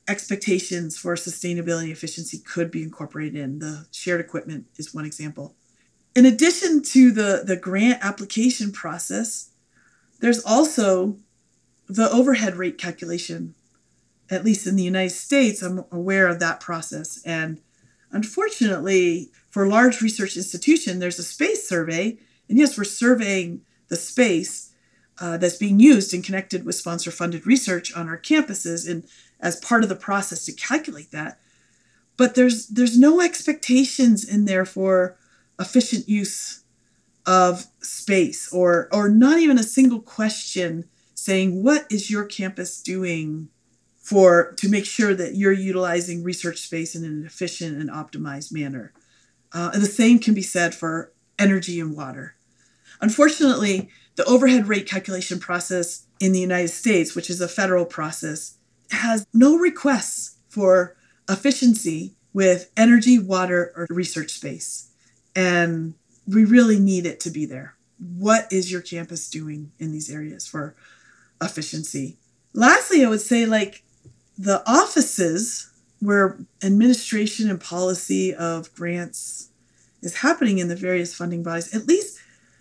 expectations 0.07 0.97
for 0.97 1.15
sustainability 1.15 1.91
efficiency 1.91 2.37
could 2.39 2.69
be 2.69 2.83
incorporated 2.83 3.35
in. 3.35 3.59
The 3.59 3.85
shared 3.91 4.21
equipment 4.21 4.67
is 4.77 4.93
one 4.93 5.05
example. 5.05 5.55
In 6.15 6.25
addition 6.25 6.81
to 6.83 7.11
the, 7.11 7.43
the 7.45 7.57
grant 7.57 7.99
application 8.03 8.71
process, 8.71 9.51
there's 10.19 10.43
also 10.43 11.17
the 11.87 12.09
overhead 12.11 12.55
rate 12.55 12.77
calculation. 12.77 13.55
At 14.29 14.43
least 14.43 14.65
in 14.65 14.75
the 14.75 14.83
United 14.83 15.13
States, 15.13 15.61
I'm 15.61 15.85
aware 15.91 16.27
of 16.27 16.39
that 16.39 16.59
process. 16.59 17.21
And 17.25 17.61
unfortunately, 18.11 19.29
for 19.51 19.67
large 19.67 20.01
research 20.01 20.35
institution, 20.35 20.97
there's 20.97 21.19
a 21.19 21.23
space 21.23 21.69
survey 21.69 22.17
and 22.49 22.57
yes, 22.57 22.77
we're 22.77 22.83
surveying 22.83 23.61
the 23.87 23.95
space 23.95 24.71
uh, 25.19 25.37
that's 25.37 25.57
being 25.57 25.79
used 25.79 26.13
and 26.13 26.23
connected 26.23 26.65
with 26.65 26.75
sponsor 26.75 27.11
funded 27.11 27.45
research 27.47 27.95
on 27.95 28.07
our 28.07 28.17
campuses 28.17 28.89
and 28.89 29.05
as 29.39 29.55
part 29.57 29.83
of 29.83 29.89
the 29.89 29.95
process 29.95 30.45
to 30.45 30.51
calculate 30.53 31.11
that. 31.11 31.39
But 32.17 32.35
there's 32.35 32.67
there's 32.67 32.97
no 32.97 33.21
expectations 33.21 34.27
in 34.27 34.45
there 34.45 34.65
for 34.65 35.17
efficient 35.59 36.07
use 36.07 36.63
of 37.25 37.65
space 37.81 38.51
or 38.53 38.87
or 38.91 39.09
not 39.09 39.39
even 39.39 39.57
a 39.57 39.63
single 39.63 39.99
question 39.99 40.85
saying 41.13 41.63
what 41.63 41.85
is 41.89 42.11
your 42.11 42.25
campus 42.25 42.81
doing 42.81 43.49
for 44.05 44.53
to 44.57 44.69
make 44.69 44.85
sure 44.85 45.15
that 45.15 45.35
you're 45.35 45.51
utilizing 45.51 46.23
research 46.23 46.59
space 46.59 46.93
in 46.93 47.03
an 47.03 47.25
efficient 47.25 47.81
and 47.81 47.89
optimized 47.89 48.53
manner. 48.53 48.93
Uh, 49.51 49.71
and 49.73 49.81
the 49.81 49.87
same 49.87 50.19
can 50.19 50.35
be 50.35 50.43
said 50.43 50.75
for 50.75 51.11
energy 51.39 51.79
and 51.79 51.95
water. 51.95 52.35
Unfortunately, 53.01 53.89
the 54.15 54.23
overhead 54.25 54.67
rate 54.67 54.87
calculation 54.87 55.39
process 55.39 56.05
in 56.19 56.33
the 56.33 56.39
United 56.39 56.67
States, 56.67 57.15
which 57.15 57.31
is 57.31 57.41
a 57.41 57.47
federal 57.47 57.85
process, 57.85 58.57
has 58.91 59.25
no 59.33 59.57
requests 59.57 60.37
for 60.49 60.95
efficiency 61.27 62.15
with 62.31 62.69
energy, 62.77 63.17
water, 63.17 63.73
or 63.75 63.87
research 63.89 64.31
space. 64.31 64.91
And 65.35 65.95
we 66.27 66.45
really 66.45 66.79
need 66.79 67.05
it 67.05 67.19
to 67.21 67.29
be 67.29 67.45
there. 67.45 67.75
What 67.99 68.51
is 68.51 68.71
your 68.71 68.81
campus 68.81 69.29
doing 69.29 69.71
in 69.79 69.91
these 69.91 70.09
areas 70.09 70.47
for 70.47 70.75
efficiency? 71.41 72.17
Lastly, 72.53 73.03
I 73.03 73.09
would 73.09 73.21
say, 73.21 73.45
like 73.45 73.83
the 74.37 74.63
offices 74.69 75.69
where 75.99 76.37
administration 76.63 77.49
and 77.49 77.59
policy 77.59 78.33
of 78.33 78.73
grants 78.75 79.49
is 80.01 80.17
happening 80.17 80.59
in 80.59 80.67
the 80.67 80.75
various 80.75 81.13
funding 81.13 81.43
bodies, 81.43 81.73
at 81.75 81.87
least 81.87 82.19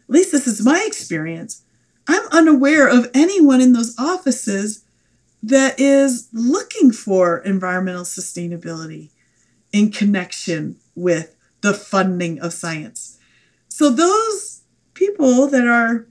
at 0.08 0.10
least 0.10 0.32
this 0.32 0.46
is 0.46 0.64
my 0.64 0.84
experience, 0.86 1.62
I'm 2.06 2.28
unaware 2.30 2.86
of 2.86 3.10
anyone 3.14 3.62
in 3.62 3.72
those 3.72 3.94
offices 3.98 4.84
that 5.42 5.80
is 5.80 6.28
looking 6.32 6.90
for 6.90 7.38
environmental 7.38 8.04
sustainability 8.04 9.10
in 9.72 9.90
connection 9.90 10.76
with 10.94 11.34
the 11.62 11.72
funding 11.72 12.38
of 12.40 12.52
science. 12.52 13.13
So, 13.74 13.90
those 13.90 14.62
people 14.94 15.48
that 15.48 15.66
are, 15.66 16.06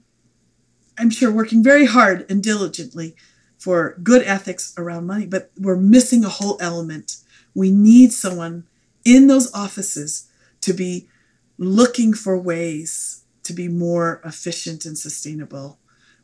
I'm 0.98 1.08
sure, 1.08 1.32
working 1.32 1.64
very 1.64 1.86
hard 1.86 2.26
and 2.30 2.42
diligently 2.42 3.16
for 3.56 3.96
good 4.02 4.20
ethics 4.26 4.74
around 4.76 5.06
money, 5.06 5.24
but 5.24 5.50
we're 5.58 5.74
missing 5.74 6.26
a 6.26 6.28
whole 6.28 6.58
element. 6.60 7.16
We 7.54 7.70
need 7.70 8.12
someone 8.12 8.66
in 9.02 9.28
those 9.28 9.50
offices 9.54 10.30
to 10.60 10.74
be 10.74 11.08
looking 11.56 12.12
for 12.12 12.38
ways 12.38 13.24
to 13.44 13.54
be 13.54 13.68
more 13.68 14.20
efficient 14.26 14.84
and 14.84 14.98
sustainable 14.98 15.78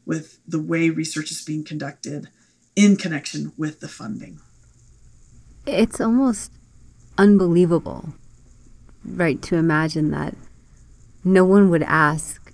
with 0.04 0.40
the 0.46 0.60
way 0.60 0.90
research 0.90 1.30
is 1.30 1.42
being 1.42 1.64
conducted 1.64 2.28
in 2.76 2.96
connection 2.96 3.52
with 3.56 3.80
the 3.80 3.88
funding. 3.88 4.40
It's 5.66 6.02
almost 6.02 6.52
unbelievable, 7.16 8.12
right, 9.06 9.40
to 9.40 9.56
imagine 9.56 10.10
that 10.10 10.34
no 11.24 11.44
one 11.44 11.70
would 11.70 11.82
ask 11.84 12.52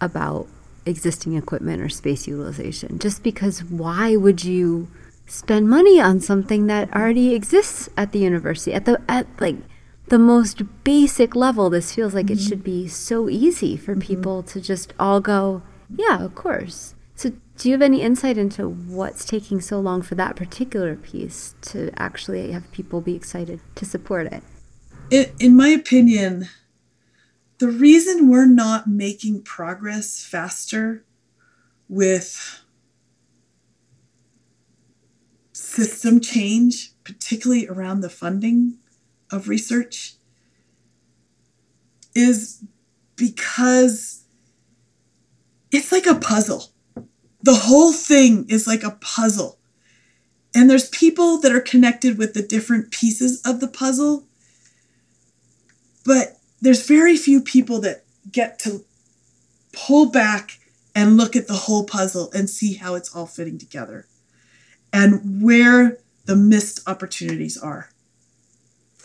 about 0.00 0.46
existing 0.84 1.34
equipment 1.34 1.82
or 1.82 1.88
space 1.88 2.28
utilization 2.28 2.98
just 2.98 3.22
because 3.22 3.64
why 3.64 4.14
would 4.14 4.44
you 4.44 4.88
spend 5.26 5.68
money 5.68 6.00
on 6.00 6.20
something 6.20 6.68
that 6.68 6.92
already 6.94 7.34
exists 7.34 7.88
at 7.96 8.12
the 8.12 8.20
university 8.20 8.72
at 8.72 8.84
the 8.84 9.00
at 9.08 9.26
like 9.40 9.56
the 10.08 10.18
most 10.18 10.62
basic 10.84 11.34
level, 11.34 11.70
this 11.70 11.94
feels 11.94 12.14
like 12.14 12.26
mm-hmm. 12.26 12.34
it 12.34 12.40
should 12.40 12.62
be 12.62 12.86
so 12.88 13.28
easy 13.28 13.76
for 13.76 13.92
mm-hmm. 13.92 14.00
people 14.00 14.42
to 14.44 14.60
just 14.60 14.92
all 14.98 15.20
go, 15.20 15.62
yeah, 15.94 16.22
of 16.22 16.34
course. 16.34 16.94
So, 17.14 17.32
do 17.56 17.68
you 17.68 17.72
have 17.72 17.82
any 17.82 18.02
insight 18.02 18.36
into 18.36 18.68
what's 18.68 19.24
taking 19.24 19.60
so 19.60 19.80
long 19.80 20.02
for 20.02 20.14
that 20.14 20.36
particular 20.36 20.94
piece 20.94 21.54
to 21.62 21.90
actually 21.96 22.52
have 22.52 22.70
people 22.70 23.00
be 23.00 23.14
excited 23.14 23.60
to 23.74 23.84
support 23.84 24.26
it? 24.26 24.42
In, 25.10 25.26
in 25.40 25.56
my 25.56 25.68
opinion, 25.68 26.48
the 27.58 27.68
reason 27.68 28.28
we're 28.28 28.46
not 28.46 28.86
making 28.86 29.42
progress 29.42 30.24
faster 30.24 31.04
with 31.88 32.62
system 35.52 36.20
change, 36.20 36.92
particularly 37.04 37.66
around 37.66 38.00
the 38.00 38.10
funding 38.10 38.78
of 39.30 39.48
research 39.48 40.14
is 42.14 42.64
because 43.16 44.24
it's 45.70 45.92
like 45.92 46.06
a 46.06 46.14
puzzle. 46.14 46.64
The 47.42 47.54
whole 47.54 47.92
thing 47.92 48.46
is 48.48 48.66
like 48.66 48.82
a 48.82 48.96
puzzle. 49.00 49.58
And 50.54 50.70
there's 50.70 50.88
people 50.88 51.38
that 51.40 51.52
are 51.52 51.60
connected 51.60 52.16
with 52.16 52.32
the 52.32 52.42
different 52.42 52.90
pieces 52.90 53.42
of 53.44 53.60
the 53.60 53.68
puzzle, 53.68 54.26
but 56.04 56.35
there's 56.66 56.84
very 56.84 57.16
few 57.16 57.40
people 57.40 57.80
that 57.80 58.02
get 58.32 58.58
to 58.58 58.84
pull 59.72 60.10
back 60.10 60.58
and 60.96 61.16
look 61.16 61.36
at 61.36 61.46
the 61.46 61.54
whole 61.54 61.84
puzzle 61.84 62.28
and 62.34 62.50
see 62.50 62.74
how 62.74 62.96
it's 62.96 63.14
all 63.14 63.26
fitting 63.26 63.56
together 63.56 64.08
and 64.92 65.40
where 65.40 65.98
the 66.24 66.34
missed 66.34 66.80
opportunities 66.88 67.56
are. 67.56 67.90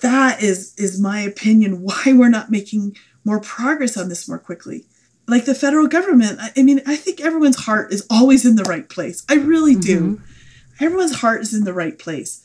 That 0.01 0.41
is 0.41 0.73
is 0.75 0.99
my 0.99 1.19
opinion 1.19 1.81
why 1.83 2.01
we're 2.07 2.29
not 2.29 2.49
making 2.49 2.97
more 3.23 3.39
progress 3.39 3.95
on 3.95 4.09
this 4.09 4.27
more 4.27 4.39
quickly. 4.39 4.85
Like 5.27 5.45
the 5.45 5.53
federal 5.53 5.87
government 5.87 6.39
i, 6.57 6.63
mean 6.63 6.81
i 6.87 6.95
think 6.95 7.21
everyone's 7.21 7.65
heart 7.65 7.93
is 7.93 8.07
always 8.09 8.43
in 8.43 8.55
the 8.55 8.63
right 8.63 8.89
place. 8.89 9.23
I 9.29 9.35
really 9.35 9.75
do. 9.75 9.99
Mm-hmm. 10.17 10.83
everyone's 10.83 11.17
heart 11.17 11.41
is 11.41 11.53
in 11.53 11.63
the 11.63 11.73
right 11.73 11.99
place. 11.99 12.43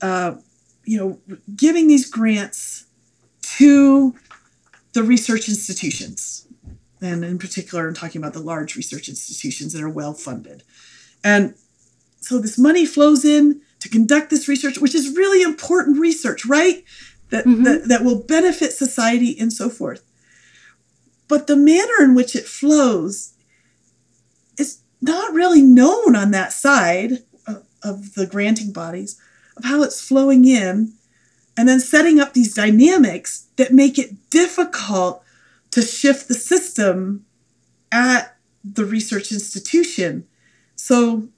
Uh, 0.00 0.36
you 0.86 0.96
know 0.96 1.36
giving 1.54 1.86
these 1.86 2.08
grants 2.08 2.86
to 3.58 4.14
the 4.94 5.02
research 5.02 5.48
institutions 5.48 6.46
and 7.00 7.24
in 7.24 7.38
particular 7.38 7.86
i'm 7.86 7.94
talking 7.94 8.20
about 8.20 8.32
the 8.32 8.40
large 8.40 8.76
research 8.76 9.08
institutions 9.08 9.72
that 9.72 9.82
are 9.82 9.88
well 9.88 10.14
funded 10.14 10.62
and 11.22 11.54
so 12.24 12.38
this 12.38 12.58
money 12.58 12.86
flows 12.86 13.24
in 13.24 13.60
to 13.80 13.88
conduct 13.90 14.30
this 14.30 14.48
research, 14.48 14.78
which 14.78 14.94
is 14.94 15.14
really 15.14 15.42
important 15.42 16.00
research, 16.00 16.46
right? 16.46 16.82
That, 17.28 17.44
mm-hmm. 17.44 17.64
that, 17.64 17.88
that 17.88 18.02
will 18.02 18.22
benefit 18.22 18.72
society 18.72 19.36
and 19.38 19.52
so 19.52 19.68
forth. 19.68 20.02
But 21.28 21.46
the 21.46 21.56
manner 21.56 22.02
in 22.02 22.14
which 22.14 22.34
it 22.34 22.46
flows 22.46 23.34
is 24.58 24.80
not 25.02 25.34
really 25.34 25.60
known 25.60 26.16
on 26.16 26.30
that 26.30 26.54
side 26.54 27.24
of, 27.46 27.64
of 27.82 28.14
the 28.14 28.26
granting 28.26 28.72
bodies 28.72 29.20
of 29.58 29.64
how 29.64 29.82
it's 29.82 30.00
flowing 30.00 30.46
in 30.46 30.94
and 31.58 31.68
then 31.68 31.80
setting 31.80 32.20
up 32.20 32.32
these 32.32 32.54
dynamics 32.54 33.43
that 33.56 33.72
make 33.72 33.98
it 33.98 34.30
difficult 34.30 35.22
to 35.70 35.82
shift 35.82 36.28
the 36.28 36.34
system 36.34 37.24
at 37.90 38.36
the 38.64 38.84
research 38.84 39.30
institution. 39.32 40.26
So 40.76 41.28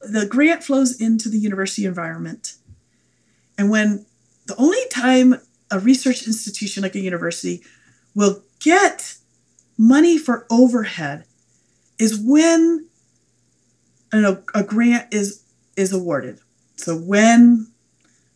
the 0.00 0.26
grant 0.26 0.64
flows 0.64 1.00
into 1.00 1.28
the 1.28 1.38
university 1.38 1.84
environment. 1.84 2.54
And 3.58 3.70
when 3.70 4.06
the 4.46 4.56
only 4.56 4.80
time 4.90 5.36
a 5.70 5.78
research 5.78 6.26
institution 6.26 6.82
like 6.82 6.94
a 6.94 7.00
university 7.00 7.62
will 8.14 8.42
get 8.58 9.16
money 9.78 10.18
for 10.18 10.46
overhead 10.50 11.24
is 11.98 12.18
when 12.18 12.88
a, 14.12 14.62
grant 14.62 15.12
is 15.12 15.44
is 15.76 15.92
awarded. 15.92 16.40
So 16.76 16.96
when 16.96 17.68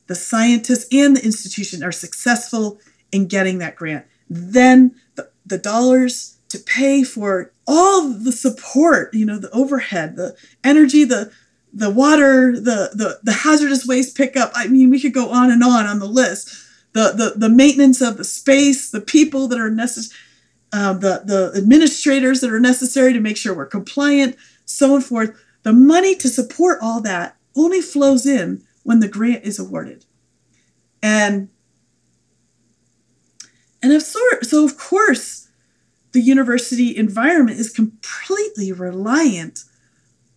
the 0.07 0.15
scientists 0.15 0.87
and 0.93 1.17
the 1.17 1.25
institution 1.25 1.83
are 1.83 1.93
successful 1.93 2.79
in 3.15 3.29
getting 3.29 3.59
that 3.59 3.77
grant, 3.77 4.05
then 4.29 4.95
the, 5.15 5.31
the 5.47 5.57
dollars 5.57 6.39
to 6.49 6.59
pay 6.59 7.05
for 7.05 7.53
all 7.67 8.09
the 8.09 8.33
support, 8.33 9.15
you 9.15 9.25
know, 9.25 9.39
the 9.39 9.51
overhead, 9.53 10.17
the 10.17 10.37
energy, 10.65 11.05
the 11.05 11.31
the 11.73 11.91
water, 11.91 12.53
the 12.53 12.91
the, 12.93 13.21
the 13.23 13.33
hazardous 13.33 13.87
waste 13.87 14.17
pickup. 14.17 14.51
I 14.55 14.67
mean, 14.67 14.91
we 14.91 15.01
could 15.01 15.15
go 15.15 15.31
on 15.31 15.51
and 15.51 15.63
on 15.63 15.87
on 15.87 16.01
the 16.01 16.07
list. 16.07 16.49
The 16.93 17.13
the, 17.13 17.35
the 17.37 17.49
maintenance 17.49 18.01
of 18.01 18.17
the 18.17 18.25
space, 18.25 18.91
the 18.91 19.01
people 19.01 19.47
that 19.49 19.61
are 19.61 19.71
necessary, 19.71 20.19
uh, 20.73 20.95
the 20.95 21.23
the 21.25 21.53
administrators 21.57 22.41
that 22.41 22.51
are 22.51 22.61
necessary 22.61 23.13
to 23.13 23.21
make 23.21 23.37
sure 23.37 23.55
we're 23.55 23.67
compliant, 23.67 24.37
so 24.65 24.95
on 24.97 25.03
forth. 25.03 25.41
The 25.63 25.73
money 25.73 26.15
to 26.17 26.29
support 26.29 26.81
all 26.83 27.01
that 27.03 27.37
only 27.57 27.81
flows 27.81 28.27
in 28.27 28.63
when 28.83 28.99
the 28.99 29.09
grant 29.09 29.45
is 29.45 29.59
awarded. 29.59 30.05
And 31.03 31.49
and 33.85 33.93
of 33.93 34.03
sort 34.03 34.45
so 34.47 34.65
of 34.65 34.77
course 34.77 35.45
the 36.15 36.21
university 36.21 36.97
environment 36.97 37.59
is 37.59 37.71
completely 37.71 38.73
reliant 38.73 39.65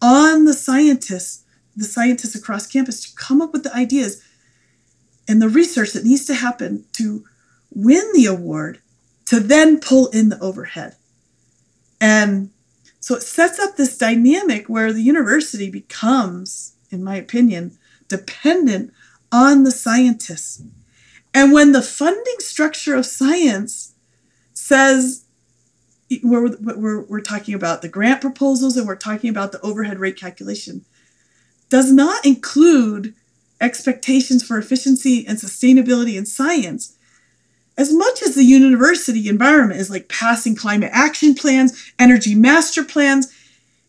on 0.01 0.45
the 0.45 0.53
scientists, 0.53 1.45
the 1.75 1.85
scientists 1.85 2.35
across 2.35 2.67
campus 2.67 3.07
to 3.07 3.15
come 3.15 3.41
up 3.41 3.53
with 3.53 3.63
the 3.63 3.73
ideas 3.75 4.23
and 5.27 5.41
the 5.41 5.47
research 5.47 5.93
that 5.93 6.03
needs 6.03 6.25
to 6.25 6.33
happen 6.33 6.85
to 6.93 7.23
win 7.71 8.03
the 8.13 8.25
award 8.25 8.81
to 9.25 9.39
then 9.39 9.79
pull 9.79 10.07
in 10.07 10.29
the 10.29 10.39
overhead. 10.39 10.95
And 12.01 12.49
so 12.99 13.15
it 13.15 13.23
sets 13.23 13.59
up 13.59 13.75
this 13.75 13.97
dynamic 13.97 14.67
where 14.67 14.91
the 14.91 15.01
university 15.01 15.69
becomes, 15.69 16.73
in 16.89 17.03
my 17.03 17.15
opinion, 17.15 17.77
dependent 18.07 18.91
on 19.31 19.63
the 19.63 19.71
scientists. 19.71 20.63
And 21.33 21.53
when 21.53 21.71
the 21.71 21.81
funding 21.81 22.39
structure 22.39 22.95
of 22.95 23.05
science 23.05 23.93
says, 24.53 25.25
we're, 26.23 26.55
we're, 26.59 27.01
we're 27.01 27.21
talking 27.21 27.53
about 27.53 27.81
the 27.81 27.89
grant 27.89 28.21
proposals 28.21 28.77
and 28.77 28.87
we're 28.87 28.95
talking 28.95 29.29
about 29.29 29.51
the 29.51 29.61
overhead 29.61 29.99
rate 29.99 30.17
calculation, 30.17 30.85
does 31.69 31.91
not 31.91 32.25
include 32.25 33.13
expectations 33.59 34.43
for 34.43 34.57
efficiency 34.57 35.25
and 35.27 35.37
sustainability 35.37 36.17
in 36.17 36.25
science. 36.25 36.97
As 37.77 37.93
much 37.93 38.23
as 38.23 38.35
the 38.35 38.43
university 38.43 39.27
environment 39.27 39.79
is 39.79 39.89
like 39.89 40.09
passing 40.09 40.55
climate 40.55 40.91
action 40.93 41.35
plans, 41.35 41.91
energy 41.99 42.33
master 42.33 42.83
plans, 42.83 43.31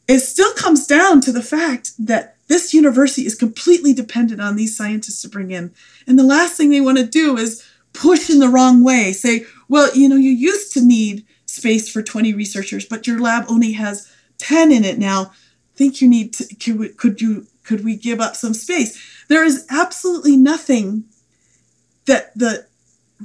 it 0.06 0.20
still 0.20 0.52
comes 0.54 0.86
down 0.86 1.20
to 1.22 1.32
the 1.32 1.42
fact 1.42 1.92
that 1.98 2.37
this 2.48 2.74
university 2.74 3.26
is 3.26 3.34
completely 3.34 3.92
dependent 3.92 4.40
on 4.40 4.56
these 4.56 4.76
scientists 4.76 5.22
to 5.22 5.28
bring 5.28 5.50
in. 5.50 5.72
And 6.06 6.18
the 6.18 6.24
last 6.24 6.56
thing 6.56 6.70
they 6.70 6.80
want 6.80 6.98
to 6.98 7.06
do 7.06 7.36
is 7.36 7.64
push 7.92 8.30
in 8.30 8.40
the 8.40 8.48
wrong 8.48 8.82
way. 8.82 9.12
Say, 9.12 9.44
well, 9.68 9.94
you 9.94 10.08
know, 10.08 10.16
you 10.16 10.30
used 10.30 10.72
to 10.74 10.84
need 10.84 11.26
space 11.46 11.88
for 11.88 12.02
20 12.02 12.34
researchers, 12.34 12.84
but 12.84 13.06
your 13.06 13.20
lab 13.20 13.44
only 13.48 13.72
has 13.72 14.10
10 14.38 14.72
in 14.72 14.84
it 14.84 14.98
now. 14.98 15.32
Think 15.74 16.00
you 16.00 16.08
need 16.08 16.32
to, 16.34 16.54
could, 16.56 16.96
could 16.96 17.20
you, 17.20 17.46
could 17.64 17.84
we 17.84 17.96
give 17.96 18.20
up 18.20 18.34
some 18.34 18.54
space? 18.54 19.24
There 19.28 19.44
is 19.44 19.66
absolutely 19.70 20.36
nothing 20.36 21.04
that 22.06 22.36
the 22.36 22.66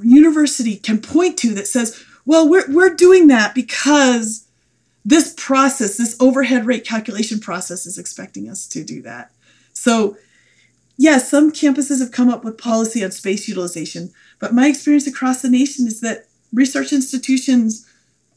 university 0.02 0.76
can 0.76 1.00
point 1.00 1.38
to 1.40 1.54
that 1.54 1.68
says, 1.68 2.04
well, 2.26 2.50
we're, 2.50 2.72
we're 2.72 2.96
doing 2.96 3.28
that 3.28 3.56
because 3.56 4.48
this 5.06 5.34
process, 5.38 5.98
this 5.98 6.16
overhead 6.20 6.66
rate 6.66 6.86
calculation 6.86 7.40
process, 7.40 7.86
is 7.86 7.98
expecting 7.98 8.50
us 8.50 8.68
to 8.68 8.84
do 8.84 9.02
that. 9.02 9.32
So, 9.74 10.18
yes, 10.98 11.30
some 11.30 11.52
campuses 11.52 12.00
have 12.00 12.12
come 12.12 12.30
up 12.30 12.44
with 12.44 12.58
policy 12.58 13.04
on 13.04 13.12
space 13.12 13.48
utilization, 13.48 14.12
but 14.40 14.54
my 14.54 14.68
experience 14.68 15.08
across 15.08 15.42
the 15.42 15.50
nation 15.50 15.88
is 15.88 16.02
that 16.02 16.28
research 16.54 16.94
institutions 16.94 17.88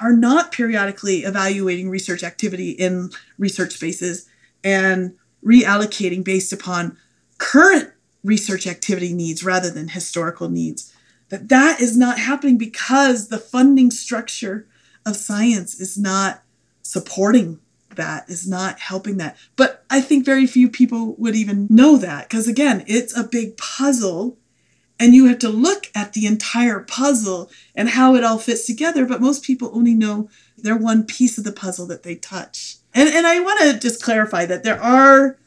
are 0.00 0.12
not 0.12 0.52
periodically 0.52 1.18
evaluating 1.18 1.88
research 1.88 2.22
activity 2.22 2.70
in 2.70 3.10
research 3.38 3.72
spaces 3.74 4.28
and 4.64 5.14
reallocating 5.44 6.24
based 6.24 6.52
upon 6.52 6.96
current 7.38 7.90
research 8.24 8.66
activity 8.66 9.12
needs 9.14 9.44
rather 9.44 9.70
than 9.70 9.88
historical 9.88 10.48
needs 10.48 10.92
that 11.28 11.48
that 11.48 11.80
is 11.80 11.96
not 11.96 12.18
happening 12.18 12.58
because 12.58 13.28
the 13.28 13.38
funding 13.38 13.90
structure 13.90 14.66
of 15.04 15.16
science 15.16 15.80
is 15.80 15.96
not 15.96 16.42
supporting 16.86 17.60
that 17.94 18.28
is 18.28 18.46
not 18.46 18.78
helping 18.78 19.16
that 19.16 19.36
but 19.56 19.84
i 19.90 20.00
think 20.00 20.24
very 20.24 20.46
few 20.46 20.68
people 20.68 21.14
would 21.16 21.34
even 21.34 21.66
know 21.70 21.96
that 21.96 22.28
because 22.28 22.46
again 22.46 22.84
it's 22.86 23.16
a 23.16 23.24
big 23.24 23.56
puzzle 23.56 24.36
and 24.98 25.14
you 25.14 25.26
have 25.26 25.38
to 25.38 25.48
look 25.48 25.90
at 25.94 26.12
the 26.12 26.26
entire 26.26 26.80
puzzle 26.80 27.50
and 27.74 27.90
how 27.90 28.14
it 28.14 28.22
all 28.22 28.38
fits 28.38 28.66
together 28.66 29.06
but 29.06 29.20
most 29.20 29.42
people 29.42 29.70
only 29.72 29.94
know 29.94 30.28
their 30.56 30.76
one 30.76 31.04
piece 31.04 31.38
of 31.38 31.44
the 31.44 31.52
puzzle 31.52 31.86
that 31.86 32.02
they 32.02 32.14
touch 32.14 32.76
and, 32.94 33.08
and 33.08 33.26
i 33.26 33.40
want 33.40 33.60
to 33.60 33.78
just 33.78 34.02
clarify 34.02 34.44
that 34.44 34.62
there 34.62 34.80
are 34.80 35.38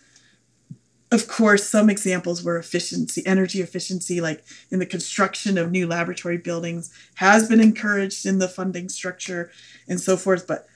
of 1.12 1.28
course, 1.28 1.68
some 1.68 1.90
examples 1.90 2.44
where 2.44 2.58
efficiency, 2.58 3.26
energy 3.26 3.62
efficiency, 3.62 4.22
like 4.22 4.44
in 4.70 4.78
the 4.78 4.86
construction 4.86 5.58
of 5.58 5.72
new 5.72 5.88
laboratory 5.88 6.38
buildings, 6.38 6.94
has 7.16 7.50
been 7.50 7.60
encouraged 7.60 8.26
in 8.26 8.38
the 8.38 8.48
funding 8.48 8.90
structure 8.90 9.50
and 9.88 10.00
so 10.00 10.16
forth. 10.16 10.46
But 10.46 10.68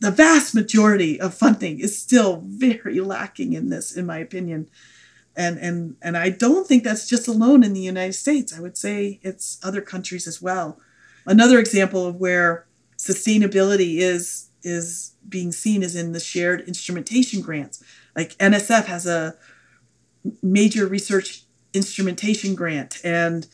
the 0.00 0.10
vast 0.10 0.54
majority 0.54 1.20
of 1.20 1.34
funding 1.34 1.78
is 1.78 2.00
still 2.00 2.42
very 2.44 3.00
lacking 3.00 3.52
in 3.52 3.68
this, 3.68 3.94
in 3.94 4.06
my 4.06 4.18
opinion. 4.18 4.68
And, 5.36 5.58
and, 5.58 5.96
and 6.02 6.16
I 6.16 6.30
don't 6.30 6.66
think 6.66 6.84
that's 6.84 7.08
just 7.08 7.28
alone 7.28 7.62
in 7.62 7.74
the 7.74 7.80
United 7.80 8.14
States. 8.14 8.56
I 8.56 8.60
would 8.60 8.76
say 8.76 9.20
it's 9.22 9.58
other 9.62 9.80
countries 9.80 10.26
as 10.26 10.42
well. 10.42 10.80
Another 11.26 11.58
example 11.58 12.06
of 12.06 12.16
where 12.16 12.66
sustainability 12.96 13.98
is 13.98 14.48
is 14.62 15.12
being 15.26 15.52
seen 15.52 15.82
is 15.82 15.96
in 15.96 16.12
the 16.12 16.20
shared 16.20 16.60
instrumentation 16.62 17.40
grants. 17.40 17.82
Like 18.14 18.36
NSF 18.36 18.84
has 18.84 19.06
a 19.06 19.36
major 20.42 20.86
research 20.86 21.44
instrumentation 21.72 22.54
grant 22.54 23.00
and 23.02 23.46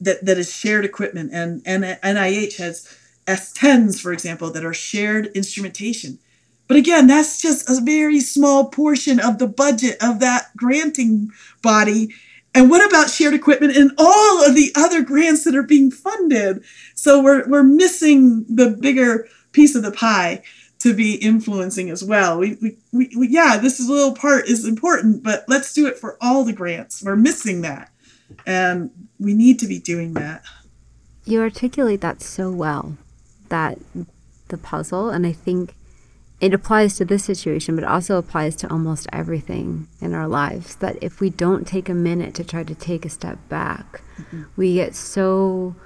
that, 0.00 0.24
that 0.24 0.36
is 0.36 0.52
shared 0.52 0.84
equipment 0.84 1.30
and, 1.32 1.62
and 1.64 1.84
nih 1.84 2.56
has 2.56 2.94
s10s 3.34 4.00
for 4.00 4.12
example 4.12 4.50
that 4.50 4.64
are 4.64 4.74
shared 4.74 5.26
instrumentation 5.28 6.18
but 6.68 6.76
again 6.76 7.06
that's 7.06 7.40
just 7.40 7.68
a 7.68 7.80
very 7.82 8.20
small 8.20 8.68
portion 8.68 9.18
of 9.20 9.38
the 9.38 9.48
budget 9.48 9.96
of 10.02 10.20
that 10.20 10.54
granting 10.56 11.30
body 11.62 12.12
and 12.54 12.68
what 12.68 12.86
about 12.86 13.10
shared 13.10 13.34
equipment 13.34 13.76
and 13.76 13.92
all 13.96 14.44
of 14.44 14.54
the 14.54 14.72
other 14.74 15.02
grants 15.02 15.44
that 15.44 15.54
are 15.54 15.62
being 15.62 15.90
funded 15.90 16.62
so 16.94 17.22
we're, 17.22 17.48
we're 17.48 17.62
missing 17.62 18.44
the 18.48 18.70
bigger 18.70 19.26
piece 19.52 19.74
of 19.74 19.82
the 19.82 19.92
pie 19.92 20.42
to 20.80 20.94
be 20.94 21.16
influencing 21.16 21.90
as 21.90 22.02
well. 22.02 22.38
We, 22.38 22.56
we, 22.60 22.76
we, 22.90 23.10
we, 23.16 23.28
yeah, 23.28 23.58
this 23.58 23.86
little 23.86 24.14
part 24.14 24.48
is 24.48 24.66
important, 24.66 25.22
but 25.22 25.44
let's 25.46 25.72
do 25.74 25.86
it 25.86 25.98
for 25.98 26.16
all 26.20 26.42
the 26.42 26.54
grants. 26.54 27.02
We're 27.02 27.16
missing 27.16 27.60
that. 27.62 27.92
And 28.46 28.90
we 29.18 29.34
need 29.34 29.58
to 29.60 29.66
be 29.66 29.78
doing 29.78 30.14
that. 30.14 30.42
You 31.26 31.42
articulate 31.42 32.00
that 32.00 32.22
so 32.22 32.50
well, 32.50 32.96
that 33.50 33.78
the 34.48 34.58
puzzle, 34.58 35.10
and 35.10 35.26
I 35.26 35.32
think 35.32 35.74
it 36.40 36.54
applies 36.54 36.96
to 36.96 37.04
this 37.04 37.24
situation, 37.24 37.76
but 37.76 37.84
also 37.84 38.16
applies 38.16 38.56
to 38.56 38.70
almost 38.70 39.06
everything 39.12 39.86
in 40.00 40.14
our 40.14 40.26
lives. 40.26 40.76
That 40.76 40.96
if 41.02 41.20
we 41.20 41.28
don't 41.30 41.66
take 41.66 41.88
a 41.88 41.94
minute 41.94 42.34
to 42.36 42.44
try 42.44 42.64
to 42.64 42.74
take 42.74 43.04
a 43.04 43.10
step 43.10 43.38
back, 43.48 44.02
mm-hmm. 44.16 44.44
we 44.56 44.74
get 44.74 44.94
so 44.94 45.76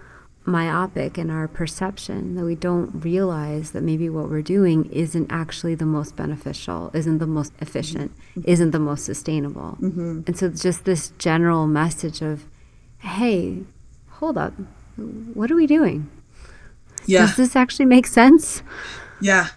myopic 0.47 1.17
in 1.17 1.31
our 1.31 1.49
perception 1.49 2.35
that 2.35 2.45
we 2.45 2.55
don't 2.55 3.03
realize 3.03 3.71
that 3.71 3.83
maybe 3.83 4.09
what 4.11 4.29
we're 4.29 4.43
doing 4.43 4.85
isn't 4.93 5.27
actually 5.31 5.75
the 5.75 5.87
most 5.87 6.17
beneficial, 6.17 6.91
isn't 6.93 7.19
the 7.19 7.27
most 7.27 7.53
efficient, 7.61 8.13
mm-hmm. 8.31 8.43
isn't 8.45 8.71
the 8.71 8.79
most 8.79 9.05
sustainable. 9.05 9.79
Mm-hmm. 9.81 10.21
And 10.27 10.39
so 10.39 10.51
just 10.51 10.85
this 10.85 11.13
general 11.19 11.67
message 11.67 12.21
of, 12.21 12.45
hey, 12.99 13.63
hold 14.11 14.37
up, 14.37 14.53
what 14.97 15.51
are 15.51 15.57
we 15.57 15.67
doing? 15.67 16.11
Yeah. 17.07 17.27
Does 17.27 17.37
this 17.37 17.57
actually 17.57 17.87
make 17.87 18.07
sense? 18.07 18.63
Yeah. 19.21 19.49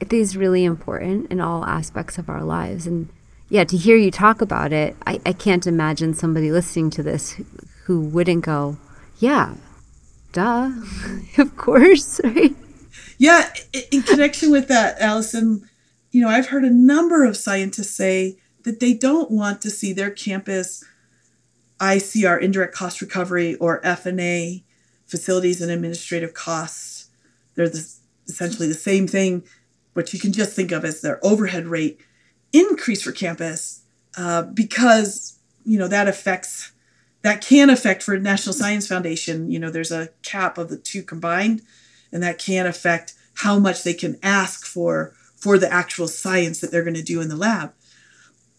It 0.00 0.12
is 0.12 0.36
really 0.36 0.64
important 0.64 1.30
in 1.30 1.40
all 1.40 1.64
aspects 1.64 2.18
of 2.18 2.28
our 2.28 2.42
lives. 2.42 2.86
And 2.86 3.08
yeah, 3.48 3.64
to 3.64 3.76
hear 3.76 3.96
you 3.96 4.10
talk 4.10 4.40
about 4.40 4.72
it, 4.72 4.96
I, 5.06 5.20
I 5.26 5.32
can't 5.32 5.66
imagine 5.66 6.14
somebody 6.14 6.50
listening 6.50 6.90
to 6.90 7.02
this 7.02 7.32
who, 7.32 7.46
who 7.84 8.00
wouldn't 8.00 8.44
go, 8.44 8.78
yeah, 9.18 9.54
duh, 10.32 10.70
of 11.38 11.56
course, 11.56 12.20
right? 12.24 12.54
Yeah, 13.18 13.52
in 13.92 14.02
connection 14.02 14.50
with 14.50 14.68
that, 14.68 14.98
Allison, 15.00 15.68
you 16.10 16.22
know, 16.22 16.28
I've 16.28 16.48
heard 16.48 16.64
a 16.64 16.70
number 16.70 17.24
of 17.24 17.36
scientists 17.36 17.94
say 17.94 18.38
that 18.64 18.80
they 18.80 18.94
don't 18.94 19.30
want 19.30 19.60
to 19.62 19.70
see 19.70 19.92
their 19.92 20.10
campus 20.10 20.84
ICR 21.80 22.40
indirect 22.40 22.74
cost 22.74 23.00
recovery 23.00 23.56
or 23.56 23.84
F&A 23.84 24.64
facilities 25.10 25.60
and 25.60 25.70
administrative 25.70 26.32
costs. 26.32 27.08
They're 27.54 27.68
the, 27.68 27.86
essentially 28.28 28.68
the 28.68 28.74
same 28.74 29.06
thing, 29.06 29.42
but 29.92 30.12
you 30.12 30.20
can 30.20 30.32
just 30.32 30.54
think 30.54 30.70
of 30.70 30.84
as 30.84 31.00
their 31.00 31.18
overhead 31.24 31.66
rate 31.66 32.00
increase 32.52 33.02
for 33.02 33.12
campus 33.12 33.82
uh, 34.16 34.42
because 34.42 35.38
you 35.64 35.78
know 35.78 35.88
that 35.88 36.08
affects 36.08 36.72
that 37.22 37.42
can 37.42 37.68
affect 37.68 38.02
for 38.02 38.16
National 38.18 38.54
Science 38.54 38.86
Foundation. 38.86 39.50
You 39.50 39.58
know, 39.58 39.70
there's 39.70 39.92
a 39.92 40.08
cap 40.22 40.56
of 40.56 40.68
the 40.70 40.78
two 40.78 41.02
combined, 41.02 41.62
and 42.12 42.22
that 42.22 42.38
can 42.38 42.66
affect 42.66 43.14
how 43.34 43.58
much 43.58 43.82
they 43.82 43.94
can 43.94 44.18
ask 44.22 44.64
for 44.64 45.14
for 45.36 45.58
the 45.58 45.72
actual 45.72 46.06
science 46.06 46.60
that 46.60 46.70
they're 46.70 46.84
going 46.84 46.94
to 46.94 47.02
do 47.02 47.20
in 47.20 47.28
the 47.28 47.36
lab. 47.36 47.72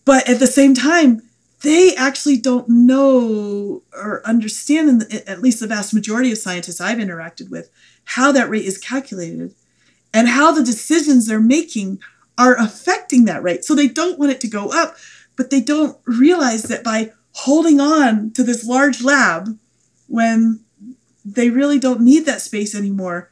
But 0.03 0.27
at 0.27 0.39
the 0.39 0.47
same 0.47 0.73
time, 0.73 1.21
they 1.61 1.95
actually 1.95 2.37
don't 2.37 2.67
know 2.67 3.83
or 3.93 4.21
understand, 4.25 5.03
at 5.27 5.41
least 5.41 5.59
the 5.59 5.67
vast 5.67 5.93
majority 5.93 6.31
of 6.31 6.37
scientists 6.37 6.81
I've 6.81 6.97
interacted 6.97 7.49
with, 7.49 7.69
how 8.03 8.31
that 8.31 8.49
rate 8.49 8.65
is 8.65 8.77
calculated 8.77 9.53
and 10.13 10.27
how 10.27 10.51
the 10.51 10.63
decisions 10.63 11.27
they're 11.27 11.39
making 11.39 11.99
are 12.37 12.55
affecting 12.57 13.25
that 13.25 13.43
rate. 13.43 13.63
So 13.63 13.75
they 13.75 13.87
don't 13.87 14.17
want 14.17 14.31
it 14.31 14.41
to 14.41 14.47
go 14.47 14.69
up, 14.69 14.95
but 15.35 15.49
they 15.49 15.61
don't 15.61 15.97
realize 16.05 16.63
that 16.63 16.83
by 16.83 17.11
holding 17.33 17.79
on 17.79 18.31
to 18.31 18.43
this 18.43 18.65
large 18.65 19.01
lab 19.01 19.57
when 20.07 20.61
they 21.23 21.49
really 21.49 21.79
don't 21.79 22.01
need 22.01 22.25
that 22.25 22.41
space 22.41 22.73
anymore, 22.75 23.29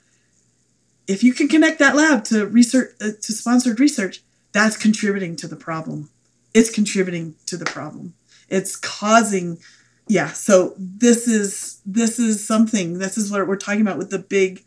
if 1.07 1.23
you 1.23 1.33
can 1.33 1.47
connect 1.47 1.79
that 1.79 1.95
lab 1.95 2.23
to 2.25 2.45
research 2.45 2.91
uh, 3.01 3.09
to 3.19 3.33
sponsored 3.33 3.79
research, 3.79 4.21
that's 4.51 4.77
contributing 4.77 5.35
to 5.37 5.47
the 5.47 5.55
problem. 5.55 6.09
It's 6.53 6.69
contributing 6.69 7.35
to 7.47 7.57
the 7.57 7.65
problem. 7.65 8.13
It's 8.49 8.75
causing 8.75 9.59
yeah, 10.09 10.29
so 10.29 10.73
this 10.75 11.27
is 11.27 11.81
this 11.85 12.17
is 12.17 12.45
something. 12.45 12.97
This 12.97 13.15
is 13.15 13.31
what 13.31 13.47
we're 13.47 13.55
talking 13.55 13.81
about 13.81 13.99
with 13.99 14.09
the 14.09 14.17
big 14.17 14.65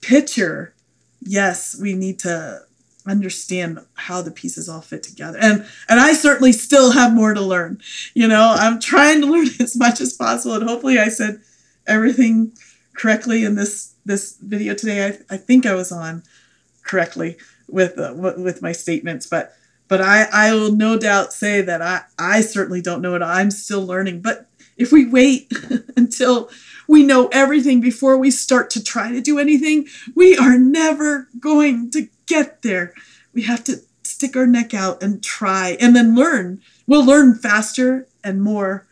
picture. 0.00 0.74
Yes, 1.20 1.78
we 1.78 1.94
need 1.94 2.18
to 2.20 2.62
understand 3.06 3.80
how 3.94 4.22
the 4.22 4.30
pieces 4.30 4.70
all 4.70 4.80
fit 4.80 5.02
together. 5.02 5.38
And 5.38 5.66
and 5.90 6.00
I 6.00 6.14
certainly 6.14 6.52
still 6.52 6.92
have 6.92 7.12
more 7.12 7.34
to 7.34 7.42
learn. 7.42 7.82
You 8.14 8.26
know, 8.26 8.54
I'm 8.56 8.80
trying 8.80 9.20
to 9.20 9.26
learn 9.30 9.48
as 9.60 9.76
much 9.76 10.00
as 10.00 10.14
possible 10.14 10.54
and 10.54 10.68
hopefully 10.68 10.98
I 10.98 11.08
said 11.08 11.42
everything 11.86 12.52
correctly 12.94 13.44
in 13.44 13.56
this 13.56 13.94
this 14.06 14.38
video 14.40 14.72
today. 14.72 15.06
I, 15.08 15.34
I 15.34 15.36
think 15.36 15.66
I 15.66 15.74
was 15.74 15.92
on 15.92 16.22
correctly 16.84 17.36
with 17.68 17.98
uh, 17.98 18.14
with 18.16 18.62
my 18.62 18.72
statements, 18.72 19.26
but 19.26 19.54
but 19.90 20.00
I 20.00 20.28
I 20.32 20.54
will 20.54 20.72
no 20.72 20.96
doubt 20.96 21.34
say 21.34 21.60
that 21.60 21.82
I 21.82 22.02
I 22.16 22.40
certainly 22.40 22.80
don't 22.80 23.02
know 23.02 23.16
it. 23.16 23.22
I'm 23.22 23.50
still 23.50 23.84
learning. 23.84 24.22
But 24.22 24.46
if 24.78 24.92
we 24.92 25.04
wait 25.04 25.52
until 25.96 26.48
we 26.88 27.02
know 27.02 27.28
everything 27.32 27.80
before 27.80 28.16
we 28.16 28.30
start 28.30 28.70
to 28.70 28.82
try 28.82 29.10
to 29.10 29.20
do 29.20 29.38
anything, 29.38 29.88
we 30.14 30.38
are 30.38 30.56
never 30.56 31.28
going 31.38 31.90
to 31.90 32.08
get 32.26 32.62
there. 32.62 32.94
We 33.34 33.42
have 33.42 33.64
to 33.64 33.80
stick 34.04 34.36
our 34.36 34.46
neck 34.46 34.72
out 34.74 35.02
and 35.02 35.22
try 35.22 35.76
and 35.80 35.94
then 35.94 36.14
learn. 36.14 36.62
We'll 36.86 37.04
learn 37.04 37.34
faster 37.34 38.06
and 38.22 38.40
more 38.40 38.86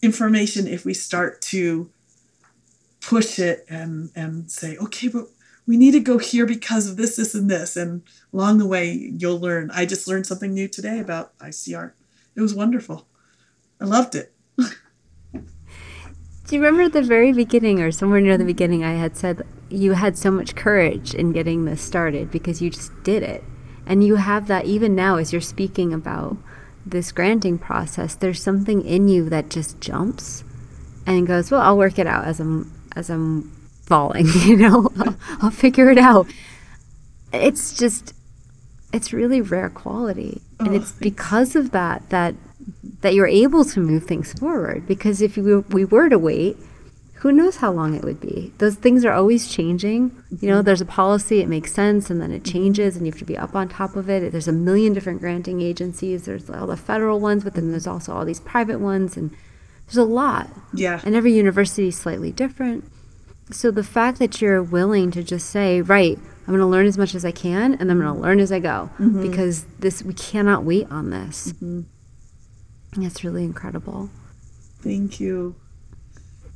information 0.00 0.66
if 0.66 0.86
we 0.86 0.94
start 0.94 1.42
to 1.42 1.90
push 3.02 3.38
it 3.38 3.66
and 3.68 4.10
and 4.16 4.50
say 4.50 4.76
okay 4.78 5.08
but 5.08 5.26
we 5.66 5.76
need 5.76 5.92
to 5.92 6.00
go 6.00 6.18
here 6.18 6.46
because 6.46 6.88
of 6.88 6.96
this 6.96 7.16
this 7.16 7.34
and 7.34 7.50
this. 7.50 7.76
And 7.76 8.02
along 8.32 8.58
the 8.58 8.66
way 8.66 8.92
you'll 8.92 9.38
learn. 9.38 9.70
I 9.72 9.86
just 9.86 10.08
learned 10.08 10.26
something 10.26 10.52
new 10.52 10.68
today 10.68 10.98
about 10.98 11.36
icr 11.38 11.92
it 12.34 12.40
was 12.40 12.54
wonderful. 12.54 13.06
I 13.80 13.84
loved 13.84 14.14
it. 14.14 14.32
Do 14.56 16.56
you 16.56 16.62
remember 16.62 16.88
the 16.88 17.06
very 17.06 17.32
beginning 17.32 17.80
or 17.80 17.90
somewhere 17.90 18.20
near 18.20 18.36
the 18.36 18.44
beginning 18.44 18.84
i 18.84 18.92
had 18.92 19.16
said 19.16 19.46
you 19.70 19.92
had 19.92 20.18
so 20.18 20.30
much 20.30 20.54
courage 20.54 21.14
in 21.14 21.32
getting 21.32 21.64
this 21.64 21.80
started 21.80 22.30
because 22.30 22.60
you 22.60 22.70
just 22.70 22.90
did 23.02 23.22
it. 23.22 23.42
And 23.86 24.04
you 24.04 24.16
have 24.16 24.46
that 24.48 24.66
even 24.66 24.94
now 24.94 25.16
as 25.16 25.32
you're 25.32 25.40
speaking 25.40 25.92
about 25.92 26.36
this 26.84 27.12
granting 27.12 27.58
process 27.58 28.14
there's 28.14 28.42
something 28.42 28.84
in 28.84 29.08
you 29.08 29.30
that 29.30 29.48
just 29.48 29.80
jumps 29.80 30.42
and 31.06 31.26
goes 31.26 31.50
well 31.50 31.60
i'll 31.60 31.78
work 31.78 31.96
it 31.96 32.08
out 32.08 32.24
as 32.24 32.40
i'm 32.40 32.72
as 32.96 33.08
I'm 33.08 33.61
falling, 33.82 34.26
you 34.44 34.56
know, 34.56 34.90
I'll, 34.98 35.16
I'll 35.42 35.50
figure 35.50 35.90
it 35.90 35.98
out. 35.98 36.26
It's 37.32 37.76
just, 37.76 38.14
it's 38.92 39.12
really 39.12 39.40
rare 39.40 39.70
quality. 39.70 40.42
Oh, 40.60 40.66
and 40.66 40.74
it's 40.74 40.92
because 40.92 41.56
of 41.56 41.70
that, 41.72 42.08
that, 42.10 42.34
that 43.00 43.14
you're 43.14 43.26
able 43.26 43.64
to 43.64 43.80
move 43.80 44.04
things 44.04 44.32
forward. 44.34 44.86
Because 44.86 45.20
if 45.22 45.36
we, 45.36 45.56
we 45.56 45.84
were 45.84 46.08
to 46.08 46.18
wait, 46.18 46.56
who 47.22 47.30
knows 47.30 47.56
how 47.56 47.70
long 47.70 47.94
it 47.94 48.02
would 48.02 48.20
be? 48.20 48.52
Those 48.58 48.74
things 48.74 49.04
are 49.04 49.12
always 49.12 49.46
changing. 49.46 50.10
You 50.40 50.48
know, 50.48 50.60
there's 50.60 50.80
a 50.80 50.84
policy, 50.84 51.40
it 51.40 51.48
makes 51.48 51.72
sense, 51.72 52.10
and 52.10 52.20
then 52.20 52.32
it 52.32 52.44
changes, 52.44 52.96
and 52.96 53.06
you 53.06 53.12
have 53.12 53.18
to 53.20 53.24
be 53.24 53.38
up 53.38 53.54
on 53.54 53.68
top 53.68 53.94
of 53.94 54.10
it. 54.10 54.32
There's 54.32 54.48
a 54.48 54.52
million 54.52 54.92
different 54.92 55.20
granting 55.20 55.60
agencies. 55.60 56.24
There's 56.24 56.50
all 56.50 56.66
the 56.66 56.76
federal 56.76 57.20
ones, 57.20 57.44
but 57.44 57.54
then 57.54 57.70
there's 57.70 57.86
also 57.86 58.12
all 58.12 58.24
these 58.24 58.40
private 58.40 58.80
ones, 58.80 59.16
and 59.16 59.30
there's 59.86 59.98
a 59.98 60.02
lot. 60.02 60.50
Yeah. 60.74 61.00
And 61.04 61.14
every 61.14 61.32
university 61.32 61.86
is 61.86 61.96
slightly 61.96 62.32
different. 62.32 62.90
So 63.50 63.70
the 63.70 63.84
fact 63.84 64.18
that 64.18 64.40
you're 64.40 64.62
willing 64.62 65.10
to 65.10 65.22
just 65.22 65.50
say, 65.50 65.80
right, 65.80 66.18
I'm 66.46 66.46
going 66.46 66.60
to 66.60 66.66
learn 66.66 66.86
as 66.86 66.98
much 66.98 67.14
as 67.14 67.24
I 67.24 67.30
can 67.30 67.74
and 67.74 67.90
I'm 67.90 68.00
going 68.00 68.14
to 68.14 68.20
learn 68.20 68.40
as 68.40 68.50
I 68.50 68.58
go 68.58 68.90
mm-hmm. 68.98 69.22
because 69.22 69.64
this 69.78 70.02
we 70.02 70.14
cannot 70.14 70.64
wait 70.64 70.90
on 70.90 71.10
this. 71.10 71.52
Mm-hmm. 71.52 71.82
That's 73.02 73.24
really 73.24 73.44
incredible. 73.44 74.10
Thank 74.80 75.20
you. 75.20 75.54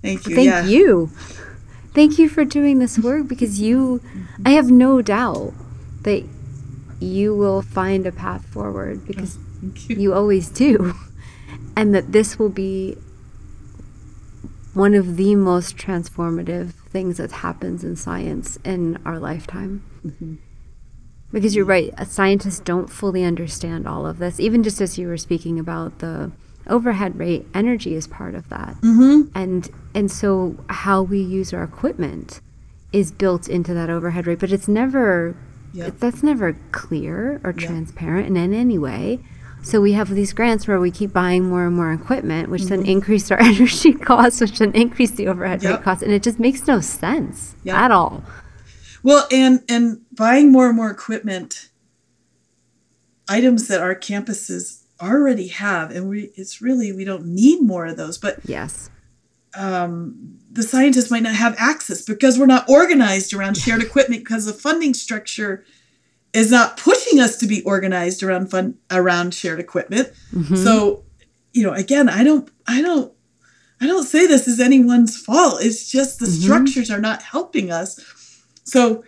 Thank 0.02 0.26
you. 0.26 0.34
Thank 0.34 0.46
yeah. 0.46 0.64
you. 0.64 1.10
Thank 1.94 2.18
you 2.18 2.28
for 2.28 2.44
doing 2.44 2.78
this 2.78 2.98
work 2.98 3.26
because 3.28 3.60
you 3.60 4.02
I 4.44 4.50
have 4.50 4.70
no 4.70 5.00
doubt 5.00 5.54
that 6.02 6.24
you 7.00 7.34
will 7.34 7.62
find 7.62 8.06
a 8.06 8.12
path 8.12 8.44
forward 8.44 9.06
because 9.06 9.38
oh, 9.38 9.72
you. 9.88 9.96
you 9.96 10.14
always 10.14 10.48
do. 10.48 10.94
And 11.76 11.94
that 11.94 12.12
this 12.12 12.38
will 12.38 12.48
be 12.48 12.96
one 14.76 14.92
of 14.92 15.16
the 15.16 15.34
most 15.34 15.78
transformative 15.78 16.72
things 16.90 17.16
that 17.16 17.32
happens 17.32 17.82
in 17.82 17.96
science 17.96 18.58
in 18.62 19.00
our 19.06 19.18
lifetime. 19.18 19.82
Mm-hmm. 20.06 20.34
Because 21.32 21.56
you're 21.56 21.64
right, 21.64 21.92
scientists 22.06 22.60
don't 22.60 22.88
fully 22.88 23.24
understand 23.24 23.88
all 23.88 24.06
of 24.06 24.18
this. 24.18 24.38
Even 24.38 24.62
just 24.62 24.82
as 24.82 24.98
you 24.98 25.08
were 25.08 25.16
speaking 25.16 25.58
about 25.58 26.00
the 26.00 26.30
overhead 26.66 27.18
rate, 27.18 27.46
energy 27.54 27.94
is 27.94 28.06
part 28.06 28.34
of 28.34 28.50
that. 28.50 28.74
Mm-hmm. 28.82 29.30
And 29.34 29.70
and 29.94 30.12
so 30.12 30.56
how 30.68 31.02
we 31.02 31.20
use 31.20 31.54
our 31.54 31.64
equipment 31.64 32.42
is 32.92 33.10
built 33.10 33.48
into 33.48 33.72
that 33.72 33.88
overhead 33.88 34.26
rate, 34.26 34.40
but 34.40 34.52
it's 34.52 34.68
never 34.68 35.36
yep. 35.72 35.98
that's 35.98 36.22
never 36.22 36.52
clear 36.72 37.40
or 37.42 37.54
yep. 37.56 37.66
transparent 37.66 38.36
in 38.36 38.52
any 38.52 38.76
way. 38.76 39.20
So 39.66 39.80
we 39.80 39.94
have 39.94 40.10
these 40.10 40.32
grants 40.32 40.68
where 40.68 40.78
we 40.78 40.92
keep 40.92 41.12
buying 41.12 41.48
more 41.48 41.66
and 41.66 41.74
more 41.74 41.92
equipment, 41.92 42.50
which 42.50 42.62
mm-hmm. 42.62 42.82
then 42.82 42.86
increase 42.86 43.32
our 43.32 43.40
energy 43.42 43.94
costs, 43.94 44.40
which 44.40 44.60
then 44.60 44.70
increase 44.76 45.10
the 45.10 45.26
overhead 45.26 45.60
yep. 45.60 45.78
rate 45.78 45.82
costs, 45.82 46.04
and 46.04 46.12
it 46.12 46.22
just 46.22 46.38
makes 46.38 46.68
no 46.68 46.80
sense 46.80 47.56
yep. 47.64 47.74
at 47.74 47.90
all. 47.90 48.22
Well, 49.02 49.26
and 49.32 49.64
and 49.68 50.02
buying 50.12 50.52
more 50.52 50.68
and 50.68 50.76
more 50.76 50.88
equipment, 50.88 51.70
items 53.28 53.66
that 53.66 53.80
our 53.80 53.96
campuses 53.96 54.84
already 55.02 55.48
have, 55.48 55.90
and 55.90 56.08
we 56.08 56.30
it's 56.36 56.62
really 56.62 56.92
we 56.92 57.04
don't 57.04 57.26
need 57.26 57.60
more 57.60 57.86
of 57.86 57.96
those. 57.96 58.18
But 58.18 58.38
yes, 58.44 58.88
um, 59.56 60.38
the 60.48 60.62
scientists 60.62 61.10
might 61.10 61.24
not 61.24 61.34
have 61.34 61.56
access 61.58 62.02
because 62.02 62.38
we're 62.38 62.46
not 62.46 62.70
organized 62.70 63.34
around 63.34 63.56
shared 63.56 63.82
equipment 63.82 64.22
because 64.22 64.46
the 64.46 64.52
funding 64.52 64.94
structure 64.94 65.64
is 66.36 66.50
not 66.50 66.76
pushing 66.76 67.18
us 67.18 67.38
to 67.38 67.46
be 67.46 67.62
organized 67.62 68.22
around 68.22 68.50
fun 68.50 68.74
around 68.90 69.32
shared 69.32 69.58
equipment. 69.58 70.12
Mm-hmm. 70.34 70.56
So, 70.56 71.02
you 71.54 71.62
know, 71.62 71.72
again, 71.72 72.10
I 72.10 72.22
don't 72.24 72.50
I 72.68 72.82
don't 72.82 73.10
I 73.80 73.86
don't 73.86 74.04
say 74.04 74.26
this 74.26 74.46
is 74.46 74.60
anyone's 74.60 75.16
fault. 75.16 75.62
It's 75.62 75.90
just 75.90 76.18
the 76.18 76.26
mm-hmm. 76.26 76.42
structures 76.42 76.90
are 76.90 77.00
not 77.00 77.22
helping 77.22 77.70
us. 77.72 78.44
So, 78.64 79.02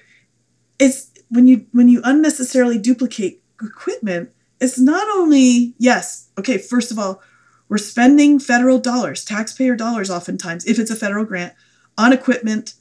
it's 0.79 1.11
when 1.29 1.47
you 1.47 1.66
when 1.72 1.89
you 1.89 2.01
unnecessarily 2.03 2.79
duplicate 2.79 3.43
equipment, 3.62 4.31
it's 4.59 4.79
not 4.79 5.07
only 5.11 5.74
yes, 5.79 6.31
okay, 6.39 6.57
first 6.57 6.91
of 6.91 6.99
all, 6.99 7.20
we're 7.68 7.76
spending 7.76 8.39
federal 8.39 8.79
dollars, 8.79 9.22
taxpayer 9.22 9.76
dollars 9.76 10.09
oftentimes 10.09 10.64
if 10.64 10.79
it's 10.79 10.91
a 10.91 10.97
federal 10.97 11.26
grant 11.26 11.53
on 11.99 12.14
equipment 12.14 12.72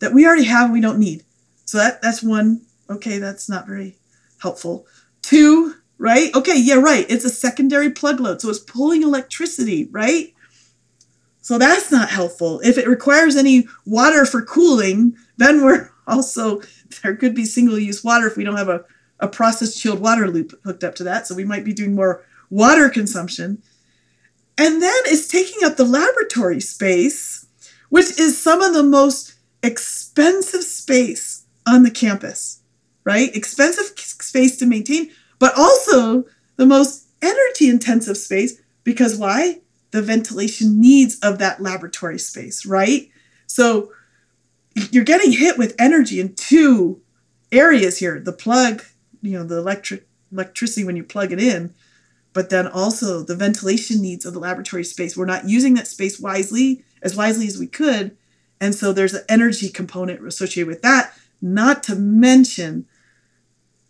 that 0.00 0.12
we 0.12 0.26
already 0.26 0.44
have 0.44 0.64
and 0.64 0.74
we 0.74 0.82
don't 0.82 0.98
need. 0.98 1.24
So 1.64 1.78
that 1.78 2.02
that's 2.02 2.22
one 2.22 2.66
Okay, 2.90 3.18
that's 3.18 3.48
not 3.48 3.66
very 3.66 3.96
helpful. 4.38 4.86
Two, 5.22 5.74
right? 5.98 6.34
Okay, 6.34 6.58
yeah, 6.58 6.74
right. 6.74 7.06
It's 7.08 7.24
a 7.24 7.30
secondary 7.30 7.90
plug 7.90 8.20
load. 8.20 8.40
So 8.40 8.50
it's 8.50 8.58
pulling 8.58 9.02
electricity, 9.02 9.88
right? 9.92 10.34
So 11.40 11.58
that's 11.58 11.90
not 11.90 12.10
helpful. 12.10 12.60
If 12.64 12.76
it 12.78 12.88
requires 12.88 13.36
any 13.36 13.66
water 13.86 14.26
for 14.26 14.42
cooling, 14.42 15.16
then 15.36 15.62
we're 15.62 15.90
also, 16.06 16.60
there 17.02 17.16
could 17.16 17.34
be 17.34 17.44
single 17.44 17.78
use 17.78 18.02
water 18.02 18.26
if 18.26 18.36
we 18.36 18.44
don't 18.44 18.56
have 18.56 18.68
a, 18.68 18.84
a 19.20 19.28
processed 19.28 19.80
chilled 19.80 20.00
water 20.00 20.28
loop 20.28 20.52
hooked 20.64 20.84
up 20.84 20.94
to 20.96 21.04
that. 21.04 21.26
So 21.26 21.34
we 21.34 21.44
might 21.44 21.64
be 21.64 21.72
doing 21.72 21.94
more 21.94 22.24
water 22.50 22.88
consumption. 22.88 23.62
And 24.58 24.82
then 24.82 25.02
it's 25.06 25.28
taking 25.28 25.64
up 25.64 25.76
the 25.76 25.84
laboratory 25.84 26.60
space, 26.60 27.46
which 27.88 28.18
is 28.18 28.40
some 28.40 28.60
of 28.60 28.74
the 28.74 28.82
most 28.82 29.34
expensive 29.62 30.64
space 30.64 31.46
on 31.66 31.82
the 31.82 31.90
campus, 31.90 32.59
right? 33.04 33.34
Expensive 33.34 33.98
space 33.98 34.56
to 34.58 34.66
maintain, 34.66 35.10
but 35.38 35.56
also 35.56 36.24
the 36.56 36.66
most 36.66 37.08
energy 37.22 37.68
intensive 37.68 38.16
space 38.16 38.60
because 38.84 39.16
why? 39.16 39.60
The 39.90 40.02
ventilation 40.02 40.80
needs 40.80 41.18
of 41.20 41.38
that 41.38 41.60
laboratory 41.60 42.18
space, 42.18 42.64
right? 42.64 43.08
So 43.46 43.92
you're 44.90 45.04
getting 45.04 45.32
hit 45.32 45.58
with 45.58 45.74
energy 45.78 46.20
in 46.20 46.34
two 46.34 47.00
areas 47.52 47.98
here 47.98 48.20
the 48.20 48.32
plug, 48.32 48.82
you 49.22 49.32
know, 49.32 49.44
the 49.44 49.58
electric 49.58 50.06
electricity 50.32 50.84
when 50.84 50.96
you 50.96 51.02
plug 51.02 51.32
it 51.32 51.40
in, 51.40 51.74
but 52.32 52.50
then 52.50 52.66
also 52.66 53.22
the 53.22 53.34
ventilation 53.34 54.00
needs 54.00 54.24
of 54.24 54.32
the 54.32 54.38
laboratory 54.38 54.84
space. 54.84 55.16
We're 55.16 55.24
not 55.24 55.48
using 55.48 55.74
that 55.74 55.88
space 55.88 56.20
wisely, 56.20 56.84
as 57.02 57.16
wisely 57.16 57.46
as 57.46 57.58
we 57.58 57.66
could. 57.66 58.16
And 58.60 58.74
so 58.74 58.92
there's 58.92 59.14
an 59.14 59.24
energy 59.28 59.68
component 59.70 60.24
associated 60.24 60.68
with 60.68 60.82
that, 60.82 61.12
not 61.40 61.82
to 61.84 61.94
mention 61.94 62.86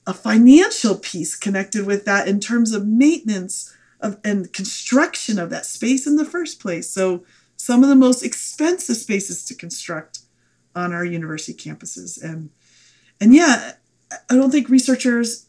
a 0.07 0.15
financial 0.15 0.97
piece 0.97 1.37
connected 1.37 1.87
with 1.87 2.05
that 2.05 2.27
in 2.27 2.41
terms 2.41 2.73
of 2.73 2.87
maintenance 2.87 3.75
of, 4.01 4.19
and 4.25 4.53
construction 4.53 5.39
of 5.39 5.51
that 5.51 5.67
space 5.67 6.07
in 6.07 6.17
the 6.17 6.25
first 6.25 6.61
place. 6.61 6.91
So 6.91 7.25
some 7.57 7.83
of 7.83 7.91
the 7.91 7.97
most 7.97 8.23
expensive 8.23 8.97
spaces 8.97 9.45
to 9.45 9.55
construct 9.55 10.21
on 10.75 10.93
our 10.93 11.05
university 11.05 11.53
campuses. 11.53 12.23
And 12.23 12.51
and 13.21 13.35
yeah, 13.35 13.73
I 14.31 14.35
don't 14.35 14.51
think 14.51 14.69
researchers 14.69 15.47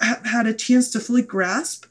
have 0.00 0.26
had 0.26 0.46
a 0.46 0.54
chance 0.54 0.90
to 0.90 1.00
fully 1.00 1.22
grasp 1.22 1.86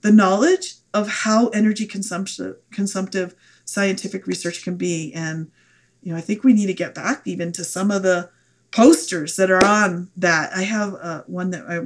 the 0.00 0.12
knowledge 0.12 0.76
of 0.94 1.08
how 1.08 1.48
energy 1.48 1.86
consumptive 1.86 2.56
consumptive 2.70 3.34
scientific 3.64 4.26
research 4.26 4.64
can 4.64 4.76
be. 4.76 5.12
And 5.12 5.50
you 6.02 6.12
know, 6.12 6.18
I 6.18 6.22
think 6.22 6.42
we 6.42 6.52
need 6.54 6.66
to 6.66 6.74
get 6.74 6.94
back 6.94 7.26
even 7.26 7.52
to 7.52 7.64
some 7.64 7.90
of 7.90 8.02
the 8.02 8.30
posters 8.70 9.36
that 9.36 9.50
are 9.50 9.64
on 9.64 10.10
that. 10.16 10.52
I 10.54 10.62
have 10.62 10.94
uh, 11.00 11.22
one 11.26 11.50
that 11.50 11.64
I, 11.68 11.80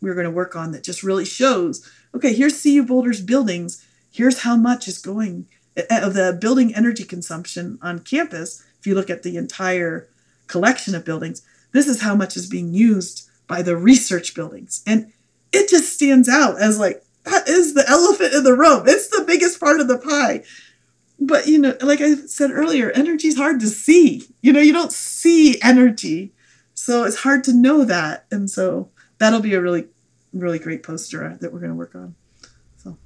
we're 0.00 0.14
going 0.14 0.24
to 0.24 0.30
work 0.30 0.56
on 0.56 0.72
that 0.72 0.84
just 0.84 1.02
really 1.02 1.24
shows. 1.24 1.88
Okay, 2.14 2.32
here's 2.32 2.62
CU 2.62 2.84
Boulder's 2.84 3.20
buildings. 3.20 3.84
Here's 4.10 4.40
how 4.40 4.56
much 4.56 4.88
is 4.88 4.98
going 4.98 5.46
uh, 5.76 5.82
of 5.90 6.14
the 6.14 6.36
building 6.40 6.74
energy 6.74 7.04
consumption 7.04 7.78
on 7.82 8.00
campus 8.00 8.64
if 8.80 8.86
you 8.86 8.94
look 8.94 9.10
at 9.10 9.22
the 9.22 9.36
entire 9.36 10.08
collection 10.46 10.94
of 10.94 11.04
buildings, 11.04 11.42
this 11.72 11.86
is 11.86 12.00
how 12.00 12.16
much 12.16 12.36
is 12.36 12.48
being 12.48 12.72
used 12.72 13.28
by 13.46 13.62
the 13.62 13.76
research 13.76 14.34
buildings. 14.34 14.82
And 14.86 15.12
it 15.52 15.68
just 15.68 15.92
stands 15.92 16.28
out 16.28 16.60
as 16.60 16.78
like, 16.78 17.04
that 17.24 17.46
is 17.46 17.74
the 17.74 17.88
elephant 17.88 18.32
in 18.32 18.42
the 18.42 18.56
room. 18.56 18.84
It's 18.86 19.08
the 19.08 19.24
biggest 19.26 19.60
part 19.60 19.80
of 19.80 19.88
the 19.88 19.98
pie. 19.98 20.44
But, 21.20 21.46
you 21.46 21.58
know, 21.58 21.76
like 21.82 22.00
I 22.00 22.14
said 22.14 22.50
earlier, 22.50 22.90
energy 22.90 23.28
is 23.28 23.36
hard 23.36 23.60
to 23.60 23.68
see. 23.68 24.22
You 24.40 24.52
know, 24.52 24.60
you 24.60 24.72
don't 24.72 24.92
see 24.92 25.60
energy. 25.62 26.32
So 26.74 27.04
it's 27.04 27.18
hard 27.18 27.44
to 27.44 27.52
know 27.52 27.84
that. 27.84 28.24
And 28.30 28.50
so 28.50 28.90
that'll 29.18 29.40
be 29.40 29.52
a 29.52 29.60
really, 29.60 29.88
really 30.32 30.58
great 30.58 30.82
poster 30.82 31.36
that 31.40 31.52
we're 31.52 31.60
going 31.60 31.72
to 31.72 31.76
work 31.76 31.94
on. 31.94 32.14
So. 32.78 32.96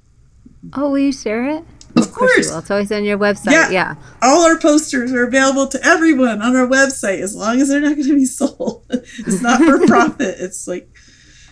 Oh, 0.73 0.91
will 0.91 0.99
you 0.99 1.11
share 1.11 1.45
it? 1.49 1.65
Of 1.97 2.11
course. 2.13 2.51
It's 2.51 2.71
always 2.71 2.91
on 2.91 3.03
your 3.03 3.17
website. 3.17 3.51
Yeah. 3.51 3.69
yeah. 3.69 3.95
All 4.21 4.45
our 4.45 4.57
posters 4.59 5.11
are 5.11 5.25
available 5.25 5.67
to 5.67 5.79
everyone 5.83 6.41
on 6.41 6.55
our 6.55 6.67
website 6.67 7.19
as 7.19 7.35
long 7.35 7.59
as 7.59 7.69
they're 7.69 7.81
not 7.81 7.95
going 7.95 8.07
to 8.07 8.15
be 8.15 8.25
sold. 8.25 8.85
it's 8.89 9.41
not 9.41 9.61
for 9.61 9.85
profit. 9.87 10.35
It's 10.39 10.67
like, 10.67 10.89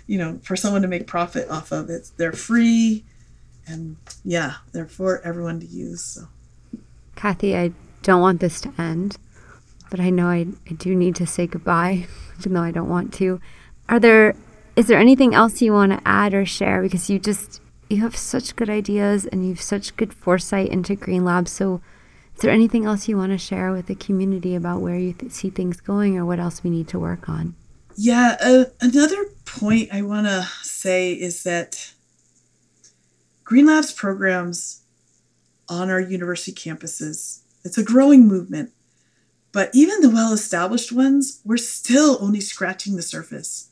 you 0.07 0.17
know, 0.17 0.39
for 0.43 0.55
someone 0.55 0.81
to 0.81 0.87
make 0.87 1.07
profit 1.07 1.49
off 1.49 1.71
of 1.71 1.89
it. 1.89 2.09
They're 2.17 2.33
free 2.33 3.05
and 3.67 3.95
yeah, 4.23 4.55
they're 4.71 4.87
for 4.87 5.21
everyone 5.21 5.59
to 5.61 5.65
use. 5.65 6.03
So 6.03 6.27
Kathy, 7.15 7.55
I 7.55 7.71
don't 8.01 8.21
want 8.21 8.39
this 8.39 8.61
to 8.61 8.73
end, 8.77 9.17
but 9.89 9.99
I 9.99 10.09
know 10.09 10.27
I, 10.27 10.47
I 10.69 10.73
do 10.73 10.95
need 10.95 11.15
to 11.15 11.27
say 11.27 11.47
goodbye, 11.47 12.07
even 12.39 12.53
though 12.53 12.61
I 12.61 12.71
don't 12.71 12.89
want 12.89 13.13
to. 13.15 13.39
Are 13.89 13.99
there 13.99 14.35
is 14.75 14.87
there 14.87 14.99
anything 14.99 15.35
else 15.35 15.61
you 15.61 15.73
want 15.73 15.91
to 15.91 16.01
add 16.05 16.33
or 16.33 16.45
share? 16.45 16.81
Because 16.81 17.09
you 17.09 17.19
just 17.19 17.61
you 17.89 18.01
have 18.01 18.15
such 18.15 18.55
good 18.55 18.69
ideas 18.69 19.25
and 19.25 19.47
you've 19.47 19.61
such 19.61 19.95
good 19.95 20.13
foresight 20.13 20.69
into 20.69 20.95
Green 20.95 21.23
Lab. 21.23 21.47
So, 21.47 21.81
is 22.35 22.41
there 22.41 22.51
anything 22.51 22.85
else 22.85 23.07
you 23.07 23.17
want 23.17 23.31
to 23.31 23.37
share 23.37 23.71
with 23.71 23.85
the 23.85 23.95
community 23.95 24.55
about 24.55 24.81
where 24.81 24.97
you 24.97 25.13
th- 25.13 25.31
see 25.31 25.49
things 25.51 25.79
going 25.79 26.17
or 26.17 26.25
what 26.25 26.39
else 26.39 26.63
we 26.63 26.71
need 26.71 26.87
to 26.87 26.99
work 26.99 27.29
on? 27.29 27.55
Yeah, 27.95 28.37
uh, 28.41 28.65
another 28.81 29.25
point 29.45 29.89
I 29.93 30.01
want 30.01 30.25
to 30.25 30.49
say 30.63 31.13
is 31.13 31.43
that 31.43 31.93
Green 33.43 33.67
Labs 33.67 33.91
programs 33.91 34.82
on 35.69 35.89
our 35.89 35.99
university 35.99 36.51
campuses, 36.51 37.41
it's 37.63 37.77
a 37.77 37.83
growing 37.83 38.27
movement. 38.27 38.71
But 39.51 39.69
even 39.73 40.01
the 40.01 40.09
well 40.09 40.33
established 40.33 40.91
ones, 40.91 41.39
we're 41.45 41.57
still 41.57 42.17
only 42.19 42.41
scratching 42.41 42.95
the 42.95 43.01
surface 43.01 43.69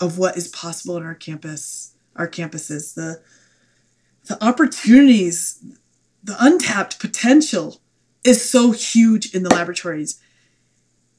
of 0.00 0.18
what 0.18 0.36
is 0.36 0.48
possible 0.48 0.96
in 0.96 1.04
our 1.04 1.14
campus, 1.14 1.94
our 2.16 2.28
campuses. 2.28 2.94
The 2.94 3.22
the 4.26 4.42
opportunities, 4.44 5.62
the 6.22 6.36
untapped 6.38 7.00
potential 7.00 7.80
is 8.24 8.48
so 8.48 8.72
huge 8.72 9.34
in 9.34 9.42
the 9.42 9.50
laboratories. 9.50 10.20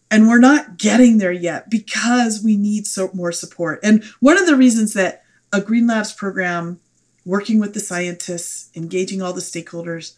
And 0.09 0.27
we're 0.27 0.39
not 0.39 0.77
getting 0.77 1.17
there 1.17 1.31
yet 1.31 1.69
because 1.69 2.43
we 2.43 2.57
need 2.57 2.85
so 2.85 3.09
more 3.13 3.31
support. 3.31 3.79
And 3.83 4.03
one 4.19 4.37
of 4.37 4.45
the 4.45 4.57
reasons 4.57 4.93
that 4.93 5.23
a 5.53 5.61
Green 5.61 5.87
Labs 5.87 6.13
program, 6.13 6.79
working 7.25 7.59
with 7.59 7.73
the 7.73 7.79
scientists, 7.79 8.69
engaging 8.75 9.21
all 9.21 9.33
the 9.33 9.41
stakeholders, 9.41 10.15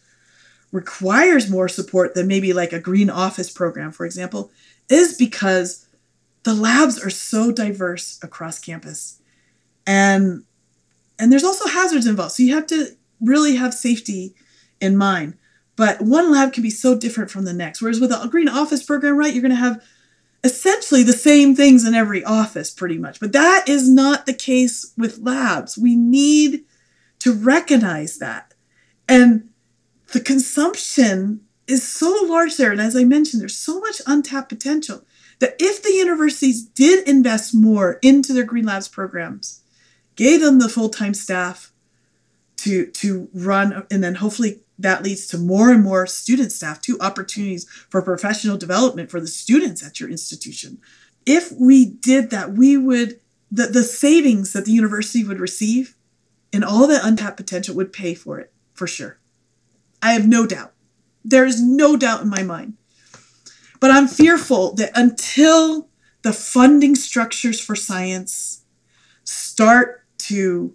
requires 0.72 1.50
more 1.50 1.68
support 1.68 2.14
than 2.14 2.26
maybe 2.26 2.52
like 2.52 2.72
a 2.72 2.80
green 2.80 3.10
office 3.10 3.50
program, 3.50 3.92
for 3.92 4.04
example, 4.04 4.50
is 4.88 5.16
because 5.16 5.86
the 6.42 6.54
labs 6.54 7.02
are 7.02 7.10
so 7.10 7.52
diverse 7.52 8.18
across 8.22 8.58
campus. 8.58 9.20
And 9.86 10.44
and 11.18 11.30
there's 11.30 11.44
also 11.44 11.68
hazards 11.68 12.06
involved. 12.06 12.32
So 12.32 12.42
you 12.42 12.54
have 12.54 12.66
to 12.68 12.96
really 13.20 13.56
have 13.56 13.72
safety 13.72 14.34
in 14.80 14.96
mind. 14.96 15.34
But 15.76 16.00
one 16.02 16.30
lab 16.30 16.52
can 16.52 16.62
be 16.62 16.70
so 16.70 16.96
different 16.96 17.30
from 17.30 17.44
the 17.44 17.52
next. 17.52 17.80
Whereas 17.80 18.00
with 18.00 18.12
a 18.12 18.28
green 18.28 18.48
office 18.48 18.82
program, 18.82 19.16
right, 19.16 19.32
you're 19.32 19.42
going 19.42 19.50
to 19.50 19.56
have 19.56 19.82
essentially 20.42 21.02
the 21.02 21.12
same 21.12 21.56
things 21.56 21.86
in 21.86 21.94
every 21.94 22.22
office 22.24 22.70
pretty 22.70 22.98
much. 22.98 23.18
But 23.18 23.32
that 23.32 23.68
is 23.68 23.88
not 23.88 24.26
the 24.26 24.34
case 24.34 24.92
with 24.96 25.18
labs. 25.18 25.78
We 25.78 25.96
need 25.96 26.64
to 27.24 27.32
recognize 27.32 28.18
that. 28.18 28.52
And 29.08 29.48
the 30.12 30.20
consumption 30.20 31.40
is 31.66 31.82
so 31.82 32.14
large 32.26 32.58
there. 32.58 32.70
And 32.70 32.82
as 32.82 32.94
I 32.94 33.04
mentioned, 33.04 33.40
there's 33.40 33.56
so 33.56 33.80
much 33.80 34.02
untapped 34.06 34.50
potential 34.50 35.06
that 35.38 35.56
if 35.58 35.82
the 35.82 35.94
universities 35.94 36.62
did 36.62 37.08
invest 37.08 37.54
more 37.54 37.98
into 38.02 38.34
their 38.34 38.44
Green 38.44 38.66
Labs 38.66 38.88
programs, 38.88 39.62
gave 40.16 40.42
them 40.42 40.58
the 40.58 40.68
full-time 40.68 41.14
staff 41.14 41.72
to 42.58 42.90
to 42.90 43.28
run 43.32 43.86
and 43.90 44.04
then 44.04 44.16
hopefully 44.16 44.60
that 44.78 45.02
leads 45.02 45.26
to 45.26 45.38
more 45.38 45.72
and 45.72 45.82
more 45.82 46.06
student 46.06 46.52
staff 46.52 46.80
to 46.80 46.96
opportunities 47.00 47.68
for 47.88 48.00
professional 48.00 48.56
development 48.56 49.10
for 49.10 49.18
the 49.18 49.26
students 49.26 49.84
at 49.84 49.98
your 49.98 50.08
institution 50.08 50.78
if 51.26 51.50
we 51.50 51.84
did 51.84 52.30
that 52.30 52.52
we 52.52 52.76
would 52.76 53.18
the, 53.50 53.66
the 53.66 53.82
savings 53.82 54.52
that 54.52 54.66
the 54.66 54.72
university 54.72 55.24
would 55.24 55.40
receive 55.40 55.96
and 56.54 56.64
all 56.64 56.86
that 56.86 57.04
untapped 57.04 57.36
potential 57.36 57.74
would 57.74 57.92
pay 57.92 58.14
for 58.14 58.38
it 58.38 58.52
for 58.72 58.86
sure. 58.86 59.18
I 60.00 60.12
have 60.12 60.26
no 60.26 60.46
doubt. 60.46 60.72
There 61.24 61.44
is 61.44 61.60
no 61.60 61.96
doubt 61.96 62.22
in 62.22 62.28
my 62.28 62.42
mind. 62.42 62.74
But 63.80 63.90
i'm 63.90 64.08
fearful 64.08 64.72
that 64.74 64.92
until 64.94 65.88
the 66.22 66.32
funding 66.32 66.94
structures 66.94 67.60
for 67.60 67.76
science 67.76 68.64
start 69.24 70.04
to 70.18 70.74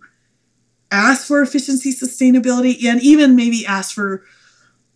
ask 0.91 1.25
for 1.25 1.41
efficiency 1.41 1.91
sustainability 1.91 2.83
and 2.85 3.01
even 3.01 3.35
maybe 3.35 3.65
ask 3.65 3.95
for 3.95 4.23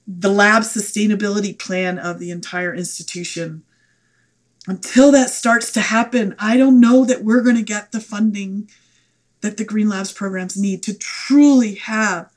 the 0.06 0.30
lab 0.30 0.62
sustainability 0.64 1.58
plan 1.58 1.98
of 1.98 2.20
the 2.20 2.30
entire 2.30 2.74
institution 2.76 3.64
until 4.68 5.12
that 5.12 5.32
starts 5.32 5.72
to 5.72 5.82
happen 5.82 6.36
i 6.38 6.56
don't 6.56 6.80
know 6.80 7.04
that 7.04 7.24
we're 7.24 7.42
going 7.42 7.56
to 7.56 7.64
get 7.64 7.92
the 7.92 8.00
funding 8.00 8.70
that 9.44 9.58
the 9.58 9.66
green 9.66 9.90
labs 9.90 10.14
programs 10.14 10.58
need 10.58 10.82
to 10.82 10.98
truly 10.98 11.76
have 11.76 12.32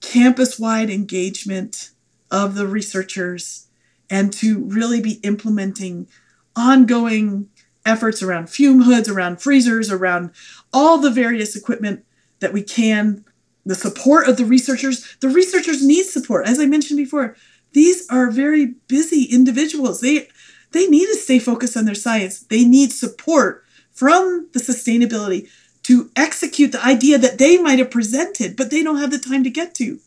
campus-wide 0.00 0.88
engagement 0.88 1.90
of 2.30 2.54
the 2.54 2.66
researchers 2.66 3.66
and 4.08 4.32
to 4.32 4.64
really 4.64 5.00
be 5.00 5.20
implementing 5.22 6.08
ongoing 6.56 7.50
efforts 7.84 8.22
around 8.22 8.48
fume 8.48 8.82
hoods, 8.82 9.10
around 9.10 9.42
freezers, 9.42 9.90
around 9.92 10.30
all 10.72 10.96
the 10.96 11.10
various 11.10 11.54
equipment 11.54 12.02
that 12.40 12.54
we 12.54 12.62
can, 12.62 13.22
the 13.66 13.74
support 13.74 14.26
of 14.26 14.38
the 14.38 14.44
researchers. 14.46 15.16
The 15.20 15.28
researchers 15.28 15.84
need 15.84 16.04
support. 16.04 16.48
As 16.48 16.58
I 16.58 16.64
mentioned 16.64 16.96
before, 16.96 17.36
these 17.72 18.08
are 18.08 18.30
very 18.30 18.74
busy 18.88 19.24
individuals. 19.24 20.00
They 20.00 20.28
they 20.72 20.86
need 20.86 21.06
to 21.06 21.14
stay 21.16 21.38
focused 21.38 21.76
on 21.76 21.84
their 21.84 21.94
science. 21.94 22.40
They 22.40 22.64
need 22.64 22.92
support 22.92 23.64
from 23.90 24.48
the 24.52 24.60
sustainability 24.60 25.48
to 25.88 26.10
execute 26.16 26.70
the 26.70 26.84
idea 26.84 27.16
that 27.16 27.38
they 27.38 27.56
might 27.56 27.78
have 27.78 27.90
presented, 27.90 28.54
but 28.58 28.70
they 28.70 28.82
don't 28.82 28.98
have 28.98 29.10
the 29.10 29.18
time 29.18 29.42
to 29.42 29.48
get 29.48 29.74
to. 29.74 29.98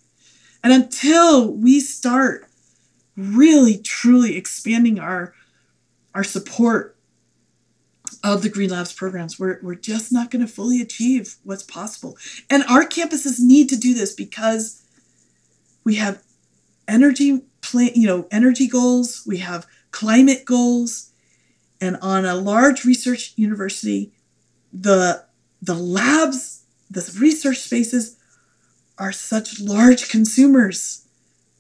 And 0.64 0.72
until 0.72 1.52
we 1.52 1.80
start 1.80 2.46
really 3.18 3.80
truly 3.80 4.38
expanding 4.38 5.00
our 5.00 5.34
our 6.14 6.24
support 6.24 6.98
of 8.24 8.44
the 8.44 8.50
Green 8.50 8.70
Labs 8.70 8.94
programs, 8.94 9.40
we're, 9.40 9.60
we're 9.64 9.74
just 9.74 10.12
not 10.12 10.30
going 10.30 10.46
to 10.46 10.52
fully 10.52 10.82
achieve 10.82 11.38
what's 11.44 11.64
possible. 11.64 12.16
And 12.48 12.64
our 12.66 12.84
campuses 12.84 13.40
need 13.40 13.68
to 13.70 13.76
do 13.76 13.96
this 13.96 14.14
because 14.14 14.84
we 15.84 15.96
have 15.96 16.22
energy 16.88 17.42
plan, 17.62 17.92
you 17.96 18.06
know, 18.06 18.28
energy 18.30 18.68
goals, 18.68 19.24
we 19.26 19.38
have 19.38 19.66
climate 19.90 20.46
goals, 20.46 21.12
and 21.80 21.98
on 22.04 22.26
a 22.26 22.36
large 22.36 22.86
research 22.86 23.34
university, 23.36 24.12
the 24.72 25.26
the 25.62 25.76
labs, 25.76 26.64
the 26.90 27.18
research 27.20 27.60
spaces 27.60 28.18
are 28.98 29.12
such 29.12 29.60
large 29.60 30.10
consumers 30.10 31.06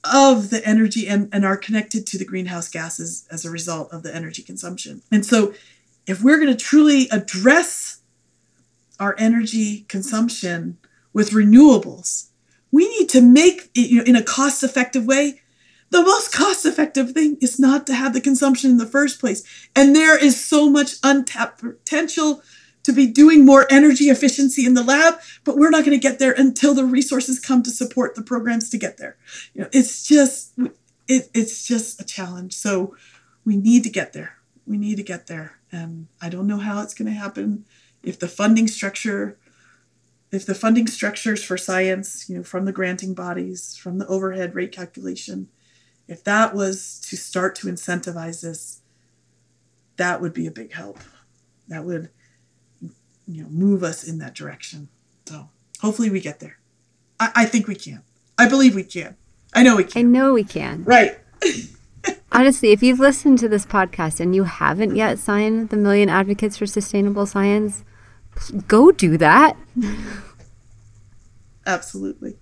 of 0.04 0.50
the 0.50 0.66
energy 0.68 1.08
and, 1.08 1.30
and 1.32 1.46
are 1.46 1.58
connected 1.58 2.08
to 2.08 2.18
the 2.18 2.26
greenhouse 2.26 2.68
gases 2.68 3.28
as 3.30 3.46
a 3.46 3.52
result 3.52 3.92
of 3.94 4.04
the 4.04 4.14
energy 4.14 4.42
consumption. 4.42 5.02
And 5.12 5.26
so 5.26 5.54
if 6.08 6.24
we're 6.24 6.38
going 6.38 6.56
to 6.56 6.64
truly 6.64 7.08
address 7.12 8.02
our 9.00 9.16
energy 9.18 9.86
consumption 9.88 10.78
with 11.14 11.32
renewables, 11.32 12.30
we 12.72 12.88
need 12.88 13.10
to 13.10 13.22
make 13.22 13.70
it 13.76 13.90
you 13.90 13.98
know, 13.98 14.04
in 14.04 14.16
a 14.16 14.24
cost 14.24 14.64
effective 14.64 15.06
way. 15.06 15.42
The 15.92 16.02
most 16.02 16.32
cost 16.32 16.66
effective 16.66 17.12
thing 17.12 17.38
is 17.42 17.60
not 17.60 17.86
to 17.88 17.94
have 17.94 18.14
the 18.14 18.22
consumption 18.22 18.72
in 18.72 18.78
the 18.78 18.86
first 18.86 19.20
place. 19.20 19.44
And 19.76 19.96
there 19.96 20.18
is 20.18 20.44
so 20.44 20.70
much 20.70 20.96
untapped 21.04 21.62
potential 21.62 22.42
to 22.84 22.92
be 22.92 23.08
doing 23.08 23.46
more 23.46 23.68
energy 23.70 24.06
efficiency 24.06 24.66
in 24.66 24.74
the 24.74 24.84
lab, 24.84 25.16
but 25.44 25.58
we're 25.58 25.70
not 25.70 25.86
going 25.86 25.98
to 25.98 26.02
get 26.02 26.20
there 26.20 26.34
until 26.34 26.74
the 26.74 26.86
resources 26.86 27.40
come 27.40 27.62
to 27.64 27.70
support 27.70 28.16
the 28.16 28.24
programs 28.24 28.70
to 28.70 28.78
get 28.78 28.98
there. 28.98 29.18
You 29.54 29.62
know, 29.62 29.70
it's 29.72 30.08
just 30.08 30.58
it, 31.08 31.30
it's 31.34 31.66
just 31.66 32.02
a 32.02 32.06
challenge. 32.06 32.54
So 32.54 32.96
we 33.46 33.58
need 33.58 33.84
to 33.84 33.90
get 33.90 34.14
there. 34.14 34.38
We 34.66 34.78
need 34.78 34.96
to 34.96 35.04
get 35.04 35.28
there. 35.28 35.60
And 35.72 36.08
I 36.22 36.30
don't 36.30 36.48
know 36.48 36.58
how 36.58 36.82
it's 36.82 36.94
going 36.94 37.12
to 37.12 37.18
happen 37.18 37.66
if 38.04 38.20
the 38.20 38.28
funding 38.28 38.68
structure 38.68 39.38
if 40.32 40.46
the 40.46 40.56
funding 40.56 40.88
structures 40.88 41.44
for 41.44 41.58
science, 41.58 42.30
you 42.30 42.38
know, 42.38 42.44
from 42.44 42.64
the 42.64 42.72
granting 42.72 43.14
bodies, 43.14 43.76
from 43.76 43.98
the 43.98 44.08
overhead 44.08 44.56
rate 44.56 44.72
calculation, 44.72 45.50
if 46.08 46.24
that 46.24 46.56
was 46.56 47.00
to 47.10 47.18
start 47.18 47.54
to 47.56 47.68
incentivize 47.68 48.42
this, 48.42 48.82
that 49.98 50.22
would 50.22 50.34
be 50.34 50.48
a 50.48 50.52
big 50.52 50.72
help. 50.72 51.00
That 51.68 51.84
would 51.84 52.10
you 53.28 53.44
know 53.44 53.50
move 53.50 53.84
us 53.84 54.04
in 54.04 54.18
that 54.20 54.36
direction. 54.36 54.90
So 55.26 55.50
hopefully 55.80 56.10
we 56.10 56.20
get 56.20 56.40
there. 56.40 56.58
I, 57.20 57.32
I 57.36 57.46
think 57.46 57.68
we 57.68 57.76
can. 57.76 58.04
I 58.38 58.48
believe 58.48 58.76
we 58.76 58.84
can. 58.84 59.16
I 59.54 59.64
know 59.64 59.76
we 59.76 59.84
can. 59.84 60.00
I 60.00 60.02
know 60.02 60.34
we 60.34 60.44
can. 60.44 60.84
Right. 60.84 61.20
Honestly, 62.32 62.72
if 62.72 62.82
you've 62.82 63.00
listened 63.00 63.40
to 63.40 63.50
this 63.50 63.66
podcast 63.66 64.20
and 64.20 64.34
you 64.34 64.46
haven't 64.46 64.96
yet 64.96 65.20
signed 65.20 65.70
the 65.70 65.78
Million 65.78 66.10
Advocates 66.10 66.58
for 66.58 66.66
Sustainable 66.66 67.26
Science, 67.26 67.84
go 68.68 68.92
do 68.92 69.18
that. 69.18 69.58
Absolutely. 71.66 72.38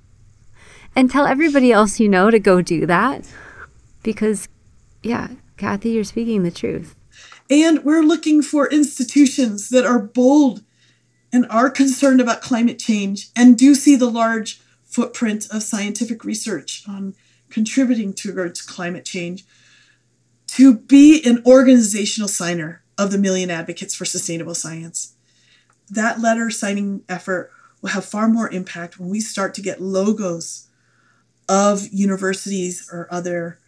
And 0.95 1.09
tell 1.09 1.25
everybody 1.25 1.71
else 1.71 1.99
you 1.99 2.07
know 2.07 2.29
to 2.29 2.39
go 2.39 2.61
do 2.61 2.85
that. 2.85 3.27
Because, 4.03 4.47
yeah, 5.03 5.29
Kathy, 5.57 5.91
you're 5.91 6.03
speaking 6.03 6.43
the 6.43 6.51
truth. 6.51 6.95
And 7.49 7.83
we're 7.83 8.03
looking 8.03 8.41
for 8.41 8.69
institutions 8.69 9.69
that 9.69 9.85
are 9.85 9.99
bold 9.99 10.63
and 11.31 11.45
are 11.49 11.69
concerned 11.69 12.21
about 12.21 12.41
climate 12.41 12.79
change 12.79 13.29
and 13.35 13.57
do 13.57 13.75
see 13.75 13.95
the 13.95 14.09
large 14.09 14.61
footprint 14.83 15.47
of 15.51 15.63
scientific 15.63 16.23
research 16.23 16.83
on 16.87 17.13
contributing 17.49 18.13
towards 18.13 18.61
climate 18.61 19.05
change 19.05 19.45
to 20.47 20.75
be 20.75 21.21
an 21.25 21.43
organizational 21.45 22.27
signer 22.27 22.81
of 22.97 23.11
the 23.11 23.17
Million 23.17 23.51
Advocates 23.51 23.95
for 23.95 24.05
Sustainable 24.05 24.55
Science. 24.55 25.13
That 25.89 26.19
letter 26.19 26.49
signing 26.49 27.03
effort 27.07 27.51
will 27.81 27.91
have 27.91 28.05
far 28.05 28.27
more 28.27 28.49
impact 28.49 28.99
when 28.99 29.09
we 29.09 29.21
start 29.21 29.53
to 29.55 29.61
get 29.61 29.81
logos 29.81 30.67
of 31.47 31.87
universities 31.91 32.89
or 32.91 33.07
other 33.09 33.59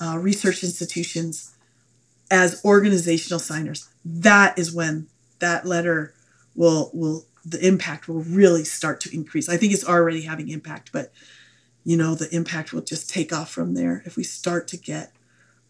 uh, 0.00 0.18
research 0.18 0.62
institutions 0.62 1.54
as 2.30 2.64
organizational 2.64 3.38
signers. 3.38 3.88
That 4.04 4.58
is 4.58 4.72
when 4.72 5.06
that 5.38 5.66
letter 5.66 6.14
will 6.54 6.90
will 6.92 7.26
the 7.44 7.64
impact 7.66 8.08
will 8.08 8.22
really 8.22 8.64
start 8.64 9.00
to 9.02 9.14
increase. 9.14 9.48
I 9.48 9.56
think 9.56 9.72
it's 9.72 9.86
already 9.86 10.22
having 10.22 10.48
impact, 10.48 10.90
but 10.92 11.12
you 11.84 11.96
know 11.96 12.14
the 12.14 12.34
impact 12.34 12.72
will 12.72 12.82
just 12.82 13.10
take 13.10 13.32
off 13.32 13.50
from 13.50 13.74
there 13.74 14.02
if 14.06 14.16
we 14.16 14.24
start 14.24 14.66
to 14.68 14.76
get 14.76 15.12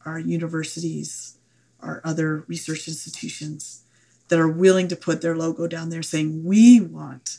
our 0.07 0.19
universities, 0.19 1.37
our 1.81 2.01
other 2.05 2.45
research 2.47 2.87
institutions 2.87 3.83
that 4.29 4.39
are 4.39 4.49
willing 4.49 4.89
to 4.89 4.97
put 4.97 5.21
their 5.21 5.37
logo 5.37 5.67
down 5.67 5.91
there 5.91 6.03
saying 6.03 6.45
we 6.45 6.81
want 6.81 7.39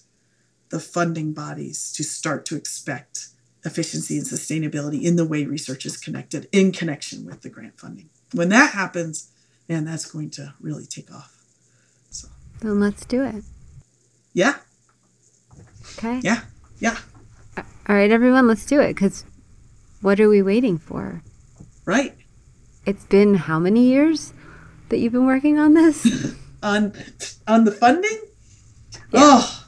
the 0.70 0.80
funding 0.80 1.34
bodies 1.34 1.92
to 1.94 2.04
start 2.04 2.46
to 2.46 2.56
expect 2.56 3.28
efficiency 3.64 4.18
and 4.18 4.28
sustainability 4.28 5.04
in 5.04 5.16
the 5.16 5.26
way 5.26 5.46
research 5.46 5.86
is 5.86 5.98
connected 5.98 6.48
in 6.52 6.72
connection 6.72 7.26
with 7.26 7.42
the 7.42 7.50
grant 7.50 7.80
funding. 7.80 8.10
When 8.34 8.50
that 8.50 8.74
happens, 8.74 9.32
man, 9.68 9.86
that's 9.86 10.06
going 10.06 10.30
to 10.32 10.54
really 10.60 10.86
take 10.86 11.12
off. 11.12 11.35
Then 12.62 12.80
let's 12.80 13.06
do 13.06 13.24
it. 13.24 13.44
Yeah. 14.34 14.56
Okay. 15.98 16.20
Yeah. 16.24 16.42
Yeah. 16.80 16.98
All 17.58 17.96
right, 17.96 18.12
everyone, 18.12 18.48
let's 18.48 18.66
do 18.66 18.80
it 18.80 18.96
because 18.96 19.26
what 20.02 20.20
are 20.20 20.30
we 20.30 20.42
waiting 20.42 20.78
for? 20.78 21.22
Right. 21.86 22.16
It's 22.86 23.06
been 23.06 23.36
how 23.36 23.60
many 23.60 23.86
years 23.86 24.34
that 24.90 24.98
you've 24.98 25.14
been 25.14 25.26
working 25.26 25.58
on 25.58 25.74
this? 25.74 26.36
on 26.64 26.94
on 27.48 27.64
the 27.64 27.72
funding? 27.72 28.20
Yeah. 29.12 29.22
Oh. 29.22 29.66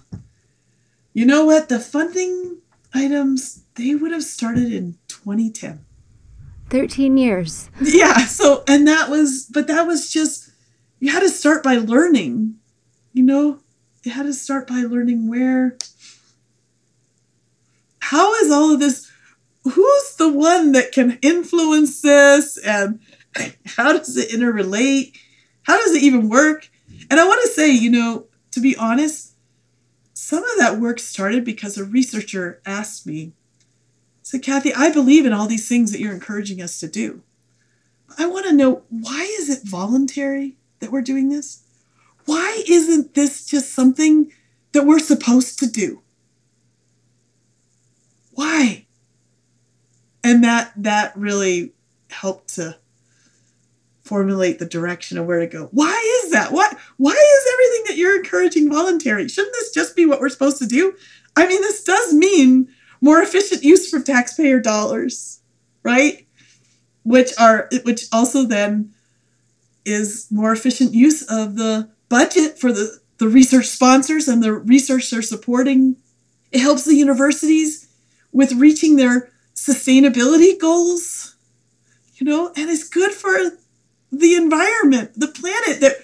You 1.13 1.25
know 1.25 1.45
what? 1.45 1.69
The 1.69 1.79
funding 1.79 2.61
items 2.93 3.63
they 3.75 3.95
would 3.95 4.11
have 4.11 4.23
started 4.23 4.73
in 4.73 4.97
2010. 5.07 5.85
13 6.69 7.17
years. 7.17 7.69
Yeah, 7.81 8.17
so 8.25 8.63
and 8.67 8.87
that 8.87 9.09
was 9.09 9.49
but 9.51 9.67
that 9.67 9.87
was 9.87 10.11
just 10.11 10.51
you 10.99 11.11
had 11.11 11.21
to 11.21 11.29
start 11.29 11.63
by 11.63 11.75
learning 11.75 12.55
you 13.17 13.23
know, 13.23 13.59
you 14.03 14.11
had 14.11 14.23
to 14.23 14.33
start 14.33 14.67
by 14.67 14.81
learning 14.81 15.27
where. 15.27 15.75
How 17.99 18.35
is 18.35 18.51
all 18.51 18.73
of 18.73 18.79
this? 18.79 19.11
Who's 19.63 20.15
the 20.17 20.31
one 20.31 20.71
that 20.73 20.91
can 20.91 21.17
influence 21.23 22.01
this? 22.01 22.57
And 22.57 22.99
how 23.65 23.91
does 23.93 24.15
it 24.15 24.29
interrelate? 24.29 25.17
How 25.63 25.77
does 25.77 25.95
it 25.95 26.03
even 26.03 26.29
work? 26.29 26.69
And 27.09 27.19
I 27.19 27.27
want 27.27 27.41
to 27.41 27.49
say, 27.49 27.71
you 27.71 27.89
know, 27.89 28.27
to 28.51 28.59
be 28.59 28.77
honest, 28.77 29.33
some 30.13 30.43
of 30.43 30.57
that 30.59 30.79
work 30.79 30.99
started 30.99 31.43
because 31.43 31.77
a 31.77 31.83
researcher 31.83 32.61
asked 32.65 33.07
me, 33.07 33.33
said, 34.21 34.43
Kathy, 34.43 34.73
I 34.73 34.91
believe 34.91 35.25
in 35.25 35.33
all 35.33 35.47
these 35.47 35.67
things 35.67 35.91
that 35.91 35.99
you're 35.99 36.13
encouraging 36.13 36.61
us 36.61 36.79
to 36.81 36.87
do. 36.87 37.23
I 38.17 38.27
want 38.27 38.45
to 38.45 38.53
know 38.53 38.83
why 38.89 39.23
is 39.39 39.49
it 39.49 39.67
voluntary 39.67 40.57
that 40.79 40.91
we're 40.91 41.01
doing 41.01 41.29
this? 41.29 41.63
Why 42.27 42.61
isn't 42.67 43.15
this 43.15 43.45
just 43.45 43.73
something 43.73 44.31
that 44.73 44.85
we're 44.85 44.99
supposed 44.99 45.59
to 45.59 45.65
do? 45.65 46.01
Why? 48.31 48.85
And 50.23 50.43
that 50.43 50.73
that 50.75 51.17
really 51.17 51.73
helped 52.11 52.55
to 52.55 52.77
formulate 54.03 54.59
the 54.59 54.65
direction 54.65 55.17
of 55.17 55.25
where 55.25 55.39
to 55.39 55.47
go. 55.47 55.69
Why 55.71 56.21
is 56.23 56.31
that? 56.31 56.51
What 56.51 56.77
why 56.97 57.11
is 57.13 57.53
everything 57.53 57.83
that 57.87 57.97
you're 57.97 58.17
encouraging 58.17 58.69
voluntary? 58.69 59.29
Shouldn't 59.29 59.53
this 59.53 59.71
just 59.71 59.95
be 59.95 60.05
what 60.05 60.19
we're 60.19 60.27
supposed 60.27 60.57
to 60.59 60.67
do? 60.67 60.95
I 61.37 61.47
mean, 61.47 61.61
this 61.61 61.85
does 61.85 62.13
mean 62.13 62.67
more 62.99 63.21
efficient 63.21 63.63
use 63.63 63.93
of 63.93 64.03
taxpayer 64.03 64.59
dollars, 64.59 65.39
right? 65.81 66.27
Which 67.03 67.31
are 67.39 67.69
which 67.85 68.07
also 68.11 68.43
then 68.43 68.93
is 69.85 70.27
more 70.29 70.51
efficient 70.51 70.93
use 70.93 71.21
of 71.23 71.55
the 71.55 71.89
budget 72.09 72.59
for 72.59 72.71
the, 72.71 72.99
the 73.17 73.27
research 73.27 73.67
sponsors 73.67 74.27
and 74.27 74.43
the 74.43 74.53
research 74.53 75.09
they're 75.09 75.21
supporting. 75.21 75.97
It 76.51 76.61
helps 76.61 76.85
the 76.85 76.95
universities 76.95 77.87
with 78.31 78.53
reaching 78.53 78.95
their 78.95 79.31
sustainability 79.55 80.59
goals, 80.59 81.35
you 82.15 82.25
know, 82.25 82.47
and 82.55 82.69
it's 82.69 82.87
good 82.87 83.11
for 83.11 83.35
the 84.11 84.35
environment, 84.35 85.11
the 85.15 85.27
planet 85.27 85.81
that 85.81 85.97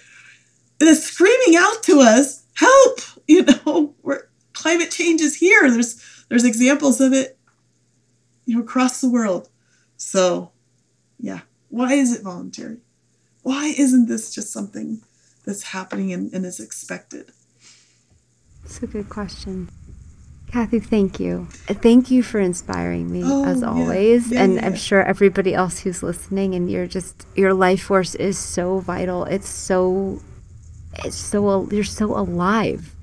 is 0.79 1.05
screaming 1.05 1.55
out 1.55 1.83
to 1.83 1.99
us, 2.01 2.43
help, 2.55 2.99
you 3.27 3.45
know, 3.45 3.95
where 4.01 4.29
climate 4.53 4.91
change 4.91 5.21
is 5.21 5.35
here. 5.35 5.69
There's 5.69 6.25
there's 6.29 6.45
examples 6.45 6.99
of 6.99 7.13
it, 7.13 7.37
you 8.45 8.55
know, 8.55 8.63
across 8.63 9.01
the 9.01 9.09
world. 9.09 9.49
So 9.97 10.51
yeah, 11.19 11.41
why 11.69 11.93
is 11.93 12.13
it 12.13 12.23
voluntary? 12.23 12.77
Why 13.43 13.73
isn't 13.77 14.07
this 14.07 14.33
just 14.33 14.51
something 14.51 15.01
that's 15.45 15.63
happening 15.63 16.13
and, 16.13 16.33
and 16.33 16.45
is 16.45 16.59
expected? 16.59 17.31
It's 18.63 18.81
a 18.81 18.87
good 18.87 19.09
question. 19.09 19.69
Kathy, 20.53 20.79
thank 20.79 21.19
you. 21.19 21.47
Thank 21.65 22.11
you 22.11 22.21
for 22.21 22.39
inspiring 22.39 23.11
me 23.11 23.23
Oh, 23.25 23.43
as 23.43 23.63
always. 23.63 24.31
Yeah, 24.31 24.43
and 24.43 24.55
yeah, 24.55 24.67
I'm 24.67 24.75
sure 24.75 25.01
everybody 25.01 25.55
else 25.55 25.79
who's 25.79 26.03
listening 26.03 26.53
and 26.53 26.69
you're 26.69 26.85
just 26.85 27.25
your 27.35 27.55
life 27.55 27.81
force 27.81 28.13
is 28.13 28.37
so 28.37 28.77
vital. 28.77 29.25
It's 29.25 29.49
so 29.49 30.21
it's 31.03 31.17
so 31.17 31.67
you're 31.71 31.83
so 31.83 32.15
alive. 32.15 32.95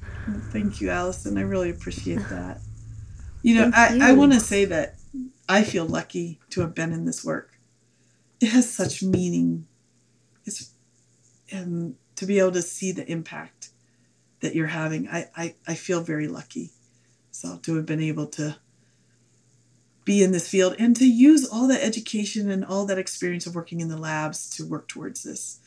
Thank 0.52 0.80
you, 0.80 0.90
Allison. 0.90 1.36
I 1.38 1.42
really 1.42 1.70
appreciate 1.70 2.28
that. 2.28 2.60
You 3.42 3.56
know, 3.56 3.70
Thank 3.72 4.00
I, 4.00 4.10
I 4.10 4.12
want 4.12 4.32
to 4.32 4.38
say 4.38 4.64
that 4.66 4.94
I 5.48 5.64
feel 5.64 5.86
lucky 5.86 6.38
to 6.50 6.60
have 6.60 6.72
been 6.72 6.92
in 6.92 7.04
this 7.04 7.24
work. 7.24 7.58
It 8.40 8.50
has 8.50 8.72
such 8.72 9.02
meaning. 9.02 9.66
It's 10.46 10.70
and 11.50 11.96
to 12.20 12.26
be 12.26 12.38
able 12.38 12.52
to 12.52 12.60
see 12.60 12.92
the 12.92 13.10
impact 13.10 13.70
that 14.40 14.54
you're 14.54 14.66
having, 14.66 15.08
I, 15.08 15.30
I, 15.34 15.54
I 15.66 15.74
feel 15.74 16.02
very 16.02 16.28
lucky. 16.28 16.68
So 17.30 17.56
to 17.62 17.76
have 17.76 17.86
been 17.86 18.02
able 18.02 18.26
to 18.26 18.56
be 20.04 20.22
in 20.22 20.30
this 20.30 20.46
field 20.46 20.76
and 20.78 20.94
to 20.96 21.06
use 21.06 21.48
all 21.48 21.66
that 21.68 21.82
education 21.82 22.50
and 22.50 22.62
all 22.62 22.84
that 22.84 22.98
experience 22.98 23.46
of 23.46 23.54
working 23.54 23.80
in 23.80 23.88
the 23.88 23.96
labs 23.96 24.50
to 24.56 24.66
work 24.66 24.86
towards 24.86 25.22
this. 25.22 25.60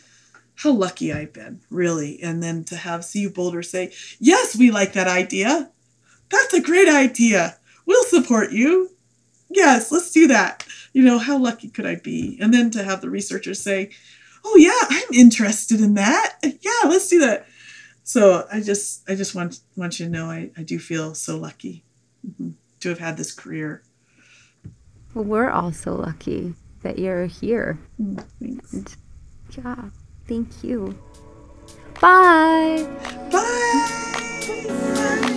How 0.53 0.71
lucky 0.71 1.11
I've 1.11 1.33
been, 1.33 1.61
really. 1.71 2.21
And 2.21 2.43
then 2.43 2.63
to 2.65 2.75
have 2.75 3.07
CU 3.11 3.31
Boulder 3.31 3.63
say, 3.63 3.91
Yes, 4.19 4.55
we 4.55 4.69
like 4.69 4.93
that 4.93 5.07
idea. 5.07 5.71
That's 6.29 6.53
a 6.53 6.61
great 6.61 6.87
idea. 6.87 7.57
We'll 7.87 8.03
support 8.03 8.51
you. 8.51 8.91
Yes, 9.49 9.91
let's 9.91 10.11
do 10.11 10.27
that. 10.27 10.67
You 10.93 11.01
know, 11.01 11.17
how 11.17 11.39
lucky 11.39 11.69
could 11.69 11.87
I 11.87 11.95
be? 11.95 12.37
And 12.39 12.53
then 12.53 12.69
to 12.71 12.83
have 12.83 13.01
the 13.01 13.09
researchers 13.09 13.59
say, 13.59 13.89
Oh 14.45 14.55
yeah, 14.57 14.77
I'm 14.89 15.13
interested 15.13 15.79
in 15.81 15.93
that. 15.95 16.35
Yeah, 16.43 16.89
let's 16.89 17.07
do 17.09 17.19
that. 17.21 17.45
So 18.03 18.45
I 18.51 18.59
just 18.61 19.09
I 19.09 19.15
just 19.15 19.33
want 19.35 19.59
want 19.77 19.99
you 19.99 20.05
to 20.05 20.11
know 20.11 20.25
I, 20.29 20.51
I 20.57 20.63
do 20.63 20.77
feel 20.79 21.15
so 21.15 21.37
lucky 21.37 21.83
mhm, 22.25 22.53
to 22.81 22.89
have 22.89 22.99
had 22.99 23.17
this 23.17 23.31
career. 23.33 23.83
Well, 25.13 25.25
we're 25.25 25.49
also 25.49 25.95
lucky 25.95 26.53
that 26.81 26.99
you're 26.99 27.25
here. 27.27 27.77
Mm, 28.01 28.23
Thanks. 28.41 28.73
And 28.73 28.95
yeah, 29.57 29.89
thank 30.27 30.63
you. 30.63 30.97
Bye. 32.01 32.85
Bye. 33.31 35.29